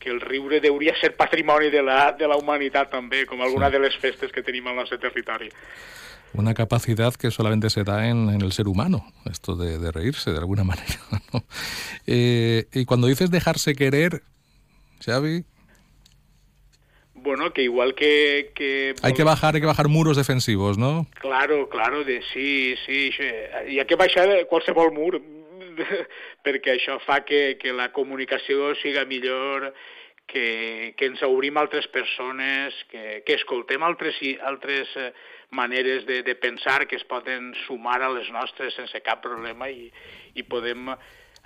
que 0.00 0.10
el 0.10 0.20
riure 0.20 0.60
hauria 0.66 0.96
ser 1.00 1.14
patrimoni 1.16 1.70
de 1.70 1.84
la, 1.86 2.10
de 2.18 2.26
la 2.26 2.38
humanitat 2.40 2.90
també, 2.90 3.24
com 3.28 3.42
alguna 3.44 3.70
de 3.70 3.78
les 3.78 3.96
festes 4.02 4.32
que 4.32 4.42
tenim 4.42 4.66
al 4.66 4.80
nostre 4.80 4.98
territori. 4.98 5.50
Una 6.32 6.54
capacidad 6.54 7.14
que 7.14 7.30
solamente 7.30 7.70
se 7.70 7.82
da 7.82 8.08
en, 8.08 8.30
en 8.30 8.40
el 8.40 8.52
ser 8.52 8.68
humano, 8.68 9.04
esto 9.30 9.56
de, 9.56 9.78
de 9.78 9.90
reírse 9.90 10.30
de 10.32 10.38
alguna 10.38 10.64
manera. 10.72 10.98
¿no? 11.32 11.44
Eh, 12.06 12.66
y 12.72 12.84
cuando 12.84 13.06
dices 13.06 13.30
dejarse 13.30 13.74
querer, 13.74 14.22
Xavi, 15.04 15.44
Bueno, 17.22 17.52
que 17.52 17.62
igual 17.62 17.94
que... 17.94 18.52
que 18.54 18.94
hay 19.02 19.12
que 19.12 19.24
bajar, 19.24 19.54
hay 19.54 19.60
que 19.60 19.66
bajar 19.66 19.88
muros 19.88 20.16
defensivos, 20.16 20.78
¿no? 20.78 21.06
Claro, 21.20 21.68
claro, 21.68 22.02
de, 22.04 22.22
sí, 22.32 22.74
sí, 22.86 23.10
hi 23.68 23.78
ha 23.78 23.84
que 23.84 23.96
baixar 23.96 24.28
qualsevol 24.48 24.92
mur, 24.96 25.20
perquè 26.44 26.76
això 26.76 26.96
fa 27.04 27.20
que, 27.28 27.58
que 27.60 27.74
la 27.76 27.90
comunicació 27.92 28.72
siga 28.80 29.04
millor, 29.04 29.72
que, 30.30 30.94
que 30.96 31.10
ens 31.10 31.22
obrim 31.26 31.58
a 31.58 31.64
altres 31.66 31.88
persones, 31.92 32.76
que, 32.88 33.22
que 33.26 33.36
escoltem 33.36 33.82
altres, 33.82 34.16
altres 34.46 34.92
eh, 34.96 35.10
maneres 35.50 36.06
de, 36.06 36.22
de 36.22 36.34
pensar 36.38 36.86
que 36.86 36.96
es 36.96 37.04
poden 37.04 37.52
sumar 37.66 38.00
a 38.02 38.12
les 38.14 38.30
nostres 38.30 38.76
sense 38.78 39.02
cap 39.02 39.20
problema 39.24 39.68
i, 39.68 39.90
i 40.38 40.46
podem, 40.46 40.92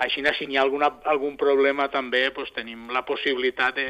així, 0.04 0.22
si 0.38 0.46
n'hi 0.46 0.60
ha 0.60 0.66
alguna, 0.66 0.92
algun 1.08 1.38
problema 1.40 1.88
també, 1.88 2.28
doncs 2.36 2.52
tenim 2.54 2.90
la 2.92 3.04
possibilitat 3.08 3.80
de 3.80 3.88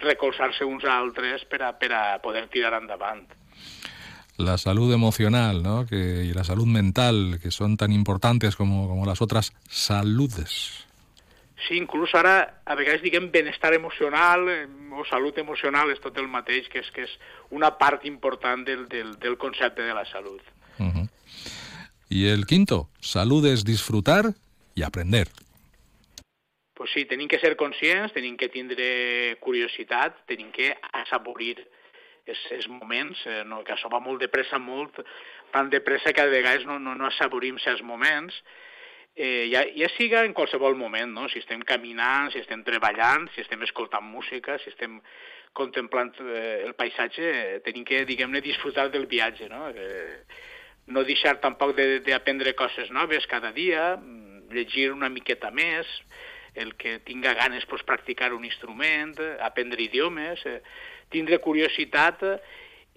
recolzar-se 0.00 0.64
uns 0.64 0.84
a 0.84 0.98
altres 0.98 1.44
per 1.44 1.62
a, 1.62 1.72
per 1.78 1.92
a 1.92 2.18
poder 2.22 2.48
tirar 2.48 2.74
endavant. 2.80 3.26
La 4.36 4.58
salud 4.58 4.92
emocional, 4.92 5.62
¿no? 5.62 5.86
Que, 5.86 6.24
y 6.24 6.34
la 6.34 6.44
salud 6.44 6.66
mental, 6.66 7.38
que 7.42 7.50
son 7.50 7.76
tan 7.76 7.92
importantes 7.92 8.54
como, 8.56 8.86
como 8.88 9.06
las 9.06 9.22
otras 9.22 9.52
saludes. 9.68 10.84
Sí, 11.66 11.78
inclús 11.78 12.12
ara, 12.14 12.60
a 12.68 12.74
vegades 12.76 13.00
diguem 13.00 13.30
benestar 13.32 13.72
emocional 13.72 14.44
o 14.92 15.04
salut 15.08 15.38
emocional 15.40 15.90
és 15.90 16.00
tot 16.04 16.18
el 16.20 16.28
mateix, 16.28 16.68
que 16.68 16.82
és, 16.84 16.90
que 16.92 17.06
és 17.08 17.14
una 17.50 17.72
part 17.80 18.04
important 18.04 18.62
del, 18.66 18.84
del, 18.92 19.16
del 19.18 19.38
concepte 19.40 19.82
de 19.82 19.94
la 19.96 20.04
salut. 20.04 20.44
Ujú. 20.78 21.08
Y 22.08 22.28
el 22.28 22.46
quinto, 22.46 22.88
salud 23.00 23.44
es 23.46 23.64
disfrutar 23.64 24.34
y 24.74 24.82
aprender. 24.82 25.28
Pues 26.76 26.90
sí, 26.92 27.06
tenim 27.08 27.26
que 27.26 27.38
ser 27.40 27.56
conscients, 27.56 28.12
tenim 28.12 28.36
que 28.36 28.50
tindre 28.52 29.38
curiositat, 29.40 30.18
tenim 30.28 30.50
que 30.52 30.74
assaborir 30.92 31.56
els 32.26 32.66
moments, 32.68 33.22
eh, 33.24 33.44
no, 33.46 33.62
que 33.64 33.72
això 33.72 33.88
va 33.88 34.00
molt 34.02 34.20
de 34.20 34.28
pressa, 34.28 34.58
molt, 34.58 34.98
tan 35.54 35.70
de 35.70 35.80
pressa 35.80 36.12
que 36.12 36.20
a 36.20 36.28
vegades 36.28 36.66
no, 36.66 36.76
no, 36.82 36.92
no 36.98 37.06
assaborim 37.06 37.56
certs 37.62 37.80
moments, 37.86 38.36
eh, 39.14 39.46
ja, 39.52 39.62
ja 39.72 39.88
siga 39.94 40.24
en 40.26 40.34
qualsevol 40.36 40.76
moment, 40.76 41.14
no? 41.16 41.28
si 41.32 41.38
estem 41.40 41.62
caminant, 41.64 42.28
si 42.34 42.42
estem 42.42 42.60
treballant, 42.66 43.30
si 43.32 43.40
estem 43.40 43.62
escoltant 43.64 44.04
música, 44.04 44.58
si 44.60 44.68
estem 44.74 44.98
contemplant 45.56 46.12
eh, 46.20 46.66
el 46.66 46.74
paisatge, 46.76 47.24
eh, 47.24 47.60
tenim 47.64 47.86
que, 47.88 48.04
diguem-ne, 48.04 48.42
disfrutar 48.44 48.90
del 48.92 49.06
viatge, 49.08 49.48
no? 49.48 49.70
Eh, 49.72 50.20
no 50.92 51.02
deixar 51.08 51.38
tampoc 51.40 51.72
de- 51.78 52.02
d'aprendre 52.04 52.52
coses 52.54 52.90
noves 52.92 53.24
cada 53.26 53.54
dia, 53.56 53.94
mm, 53.96 54.50
llegir 54.52 54.90
una 54.92 55.08
miqueta 55.08 55.48
més, 55.50 55.88
el 56.56 56.74
que 56.76 56.98
tinga 57.00 57.34
ganes 57.34 57.66
pues, 57.66 57.82
practicar 57.84 58.32
un 58.34 58.44
instrument, 58.44 59.16
aprendre 59.40 59.82
idiomes, 59.82 60.42
eh, 60.46 60.62
tindre 61.12 61.38
curiositat 61.38 62.24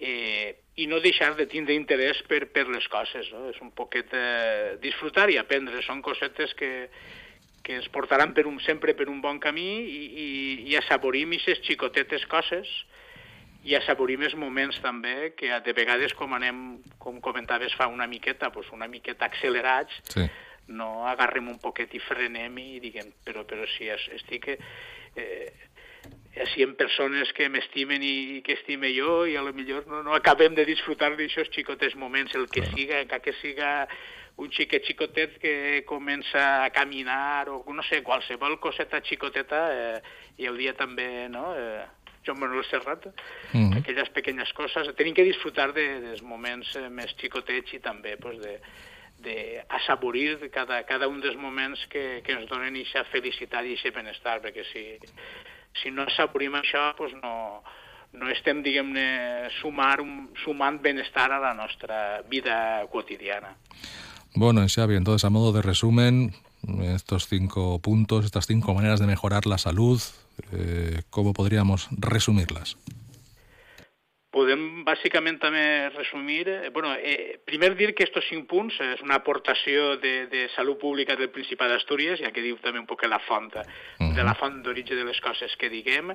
eh, 0.00 0.56
i 0.80 0.86
no 0.88 1.00
deixar 1.04 1.34
de 1.36 1.46
tindre 1.46 1.76
interès 1.76 2.22
per, 2.28 2.46
per 2.52 2.66
les 2.72 2.86
coses. 2.88 3.28
No? 3.34 3.46
És 3.52 3.60
un 3.60 3.72
poquet 3.76 4.12
eh, 4.16 4.76
disfrutar 4.82 5.28
i 5.30 5.38
aprendre. 5.40 5.82
Són 5.86 6.02
cosetes 6.02 6.56
que, 6.58 6.88
que 7.62 7.76
ens 7.78 7.90
portaran 7.92 8.34
per 8.34 8.46
un, 8.48 8.58
sempre 8.64 8.96
per 8.96 9.10
un 9.12 9.20
bon 9.20 9.38
camí 9.42 9.68
i, 9.84 10.04
i, 10.08 10.30
i 10.72 10.78
assaborim 10.80 11.36
aquestes 11.36 11.62
xicotetes 11.68 12.24
coses 12.30 12.70
i 13.60 13.74
assaborim 13.76 14.22
els 14.24 14.34
moments 14.40 14.78
també 14.80 15.34
que 15.36 15.52
de 15.64 15.72
vegades 15.76 16.14
com 16.16 16.32
anem, 16.32 16.78
com 16.98 17.18
comentaves 17.20 17.74
fa 17.76 17.90
una 17.92 18.06
miqueta, 18.08 18.48
pues 18.54 18.70
una 18.72 18.88
miqueta 18.88 19.28
accelerats, 19.28 20.00
Sí. 20.14 20.24
No 20.68 21.06
agarrem 21.08 21.48
un 21.48 21.58
poquet 21.58 21.94
i 21.94 22.00
frenem 22.00 22.58
i 22.58 22.80
diguem, 22.80 23.12
però, 23.24 23.44
però 23.44 23.66
si 23.76 23.88
es, 23.88 24.06
estic 24.14 24.46
eh, 24.50 25.52
així 26.38 26.62
en 26.62 26.76
persones 26.78 27.32
que 27.34 27.48
m'estimen 27.50 28.02
i 28.06 28.40
que 28.46 28.54
estime 28.54 28.92
jo 28.94 29.24
i 29.26 29.36
a 29.36 29.42
lo 29.42 29.52
millor 29.52 29.86
no, 29.90 30.02
no 30.06 30.14
acabem 30.14 30.54
de 30.54 30.64
disfrutar 30.68 31.16
d'aixòs 31.16 31.50
xicotes 31.50 31.96
moments, 31.96 32.34
el 32.38 32.48
que 32.48 32.62
siga, 32.74 33.04
que, 33.10 33.20
que 33.24 33.34
siga 33.40 33.88
un 34.40 34.50
xiquet 34.54 34.86
xicotet 34.86 35.38
que 35.42 35.82
comença 35.88 36.64
a 36.64 36.70
caminar 36.70 37.48
o 37.50 37.64
no 37.74 37.82
sé, 37.82 38.02
qualsevol 38.02 38.60
coseta 38.60 39.02
xicoteta 39.02 39.64
eh, 39.72 40.02
i 40.38 40.46
el 40.46 40.56
dia 40.56 40.76
també, 40.78 41.28
no?, 41.28 41.50
eh, 41.56 41.82
Joan 42.24 42.38
Manuel 42.38 42.64
Serrat, 42.68 43.06
Mhm. 43.52 43.78
aquelles 43.78 44.10
pequeñas 44.10 44.52
coses, 44.52 44.94
tenim 44.94 45.14
que 45.14 45.24
disfrutar 45.24 45.72
de, 45.72 46.00
dels 46.00 46.22
moments 46.22 46.76
eh, 46.76 46.88
més 46.88 47.14
xicotets 47.16 47.72
i 47.72 47.80
també 47.80 48.16
pues, 48.16 48.38
de, 48.38 48.60
de 49.18 49.59
assaborir 49.80 50.50
cada, 50.54 50.84
cada 50.86 51.08
un 51.08 51.20
dels 51.20 51.36
moments 51.40 51.82
que, 51.90 52.22
que 52.24 52.36
ens 52.36 52.48
donen 52.50 52.76
aquesta 52.76 53.04
felicitat 53.10 53.66
i 53.66 53.76
aquest 53.76 53.96
benestar, 53.96 54.38
perquè 54.44 54.64
si, 54.70 54.84
si 55.82 55.90
no 55.90 56.06
assaborim 56.06 56.54
això, 56.60 56.90
pues 56.98 57.16
no, 57.18 57.62
no 58.12 58.30
estem, 58.30 58.62
diguem-ne, 58.62 59.50
sumar, 59.60 59.98
sumant 60.44 60.80
benestar 60.82 61.30
a 61.32 61.40
la 61.42 61.54
nostra 61.54 62.22
vida 62.28 62.86
quotidiana. 62.92 63.56
Bueno, 64.34 64.62
Xavi, 64.68 64.96
entonces, 64.96 65.24
a 65.24 65.30
modo 65.30 65.52
de 65.52 65.62
resumen, 65.62 66.32
estos 66.82 67.26
cinco 67.26 67.80
puntos, 67.80 68.24
estas 68.24 68.46
cinco 68.46 68.74
maneras 68.74 69.00
de 69.00 69.06
mejorar 69.06 69.46
la 69.46 69.58
salud, 69.58 70.00
eh, 70.52 71.02
¿cómo 71.10 71.32
podríamos 71.32 71.88
resumirlas? 71.90 72.76
Podem 74.30 74.84
bàsicament 74.86 75.40
també 75.42 75.62
resumir, 75.90 76.44
eh, 76.48 76.68
bueno, 76.70 76.92
eh, 76.94 77.40
primer 77.44 77.72
dir 77.74 77.94
que 77.98 78.04
estos 78.04 78.28
cinc 78.30 78.46
punts 78.46 78.76
és 78.80 79.00
una 79.02 79.16
aportació 79.18 79.96
de, 79.98 80.28
de 80.30 80.44
salut 80.54 80.78
pública 80.78 81.16
del 81.18 81.32
Principat 81.34 81.72
d'Astúries, 81.72 82.20
ja 82.22 82.30
que 82.30 82.44
diu 82.44 82.60
també 82.62 82.78
un 82.78 82.86
poc 82.86 83.02
la 83.10 83.18
font, 83.26 83.50
de 83.98 84.22
la 84.22 84.36
font 84.38 84.62
d'origen 84.62 85.02
de 85.02 85.08
les 85.08 85.18
coses 85.20 85.56
que 85.58 85.68
diguem, 85.68 86.14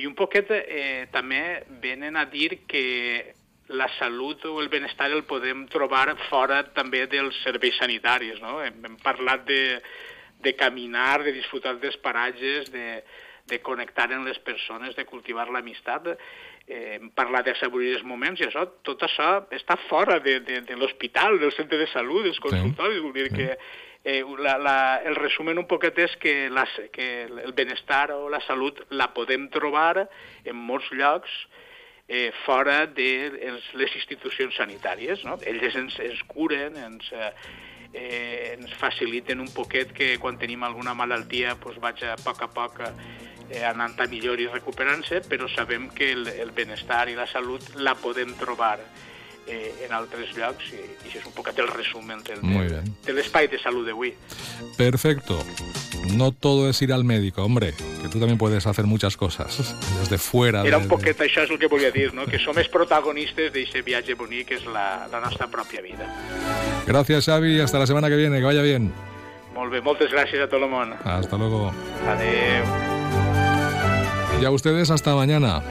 i 0.00 0.06
un 0.08 0.16
poquet 0.16 0.48
eh, 0.56 1.08
també 1.12 1.66
venen 1.84 2.16
a 2.16 2.24
dir 2.32 2.62
que 2.66 3.34
la 3.70 3.88
salut 3.98 4.44
o 4.46 4.56
el 4.60 4.68
benestar 4.68 5.10
el 5.12 5.24
podem 5.28 5.66
trobar 5.68 6.16
fora 6.28 6.62
també 6.74 7.04
dels 7.06 7.36
serveis 7.44 7.76
sanitaris, 7.78 8.40
no? 8.40 8.58
Hem, 8.64 8.80
hem 8.88 8.96
parlat 9.04 9.44
de, 9.46 9.80
de 10.42 10.56
caminar, 10.56 11.22
de 11.22 11.36
disfrutar 11.36 11.76
dels 11.78 12.00
paratges, 12.02 12.72
de, 12.72 13.02
de 13.50 13.60
connectar 13.62 14.08
amb 14.14 14.26
les 14.26 14.38
persones, 14.42 14.96
de 14.96 15.04
cultivar 15.06 15.48
l'amistat, 15.50 16.08
eh, 16.70 16.96
hem 16.96 17.10
parlat 17.18 17.48
d'assaborir 17.50 17.96
els 17.96 18.06
moments 18.06 18.40
i 18.40 18.46
això, 18.46 18.62
tot 18.86 19.02
això 19.02 19.30
està 19.56 19.76
fora 19.88 20.20
de, 20.22 20.38
de, 20.46 20.60
de 20.68 20.76
l'hospital, 20.78 21.40
del 21.42 21.52
centre 21.56 21.80
de 21.80 21.88
salut, 21.90 22.22
dels 22.28 22.38
consultoris, 22.42 23.02
vull 23.02 23.16
dir 23.16 23.28
que 23.34 23.48
eh, 24.04 24.22
la, 24.38 24.56
la, 24.58 24.76
el 25.04 25.18
resumen 25.18 25.58
un 25.58 25.66
poquet 25.70 25.98
és 26.06 26.14
que, 26.22 26.34
les, 26.52 26.76
que 26.94 27.08
el 27.26 27.56
benestar 27.58 28.10
o 28.14 28.28
la 28.32 28.40
salut 28.46 28.78
la 28.94 29.10
podem 29.16 29.48
trobar 29.50 30.06
en 30.06 30.56
molts 30.56 30.92
llocs 30.94 31.34
eh, 32.06 32.30
fora 32.44 32.84
de 32.86 33.10
les 33.74 33.96
institucions 33.98 34.56
sanitàries. 34.56 35.26
No? 35.26 35.36
Elles 35.46 35.76
ens, 35.76 35.98
ens 36.06 36.22
curen, 36.30 36.78
ens, 36.78 37.10
eh, 37.12 37.32
eh, 37.92 38.54
ens 38.54 38.72
faciliten 38.78 39.42
un 39.42 39.50
poquet 39.54 39.92
que 39.96 40.14
quan 40.22 40.38
tenim 40.38 40.62
alguna 40.64 40.94
malaltia 40.94 41.58
pues, 41.60 41.82
vaig 41.82 42.02
a 42.06 42.16
poc 42.22 42.46
a 42.46 42.50
poc 42.54 42.82
eh, 43.50 43.64
anant 43.64 43.98
a 44.00 44.06
millor 44.06 44.40
i 44.40 44.46
recuperant-se, 44.46 45.20
però 45.28 45.48
sabem 45.48 45.88
que 45.90 46.12
el, 46.12 46.26
el 46.28 46.50
benestar 46.52 47.08
i 47.10 47.14
la 47.18 47.26
salut 47.26 47.62
la 47.76 47.94
podem 47.94 48.32
trobar 48.38 48.78
eh, 49.46 49.86
en 49.86 49.92
altres 49.92 50.30
llocs 50.36 50.72
i, 50.72 50.78
i 50.78 51.08
això 51.08 51.18
és 51.18 51.26
un 51.26 51.32
poquet 51.34 51.58
el 51.58 51.68
resumen 51.68 52.22
del, 52.22 52.40
bien. 52.40 52.94
de 53.06 53.12
l'espai 53.12 53.48
de 53.48 53.58
salut 53.58 53.86
d'avui. 53.86 54.14
Perfecto. 54.76 55.40
No 56.16 56.30
todo 56.32 56.70
es 56.70 56.80
ir 56.82 56.92
al 56.94 57.04
médico, 57.04 57.42
hombre, 57.44 57.74
que 57.74 58.08
tú 58.08 58.18
también 58.18 58.38
puedes 58.38 58.66
hacer 58.66 58.86
muchas 58.86 59.16
cosas 59.16 59.74
desde 60.00 60.16
fuera. 60.18 60.62
Era 60.64 60.78
de- 60.78 60.84
un 60.84 60.88
poquet 60.88 61.18
això 61.20 61.42
és 61.44 61.50
el 61.50 61.58
que 61.58 61.66
volia 61.68 61.90
dir, 61.90 62.14
no? 62.14 62.24
que 62.26 62.38
som 62.38 62.56
els 62.58 62.68
protagonistes 62.72 63.52
d'aquest 63.52 63.84
viatge 63.84 64.14
bonic 64.16 64.48
que 64.48 64.54
és 64.60 64.64
la, 64.66 65.06
la 65.12 65.20
nostra 65.20 65.48
pròpia 65.50 65.82
vida. 65.82 66.06
de- 66.06 66.86
Gracias, 66.86 67.26
Xavi. 67.26 67.60
Hasta 67.60 67.78
la 67.78 67.86
semana 67.86 68.08
que 68.08 68.16
viene. 68.16 68.38
Que 68.38 68.44
vaya 68.46 68.62
bien. 68.62 68.92
Molt 69.54 69.70
bé, 69.72 69.80
moltes 69.82 70.10
gràcies 70.10 70.40
a 70.40 70.48
tot 70.48 70.62
el 70.62 70.70
món. 70.70 70.94
Hasta 71.04 71.36
luego. 71.36 71.72
Adeu. 72.08 72.99
Y 74.40 74.44
a 74.44 74.50
ustedes 74.50 74.90
hasta 74.90 75.14
mañana. 75.14 75.62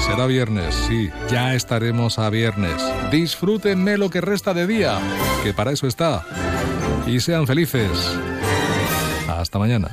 Será 0.00 0.26
viernes, 0.26 0.74
sí, 0.86 1.10
ya 1.30 1.54
estaremos 1.54 2.18
a 2.18 2.28
viernes. 2.28 2.76
Disfrútenme 3.10 3.96
lo 3.96 4.10
que 4.10 4.20
resta 4.20 4.52
de 4.52 4.66
día, 4.66 4.98
que 5.42 5.54
para 5.54 5.72
eso 5.72 5.86
está. 5.86 6.22
Y 7.06 7.20
sean 7.20 7.46
felices. 7.46 7.90
Hasta 9.28 9.58
mañana. 9.58 9.88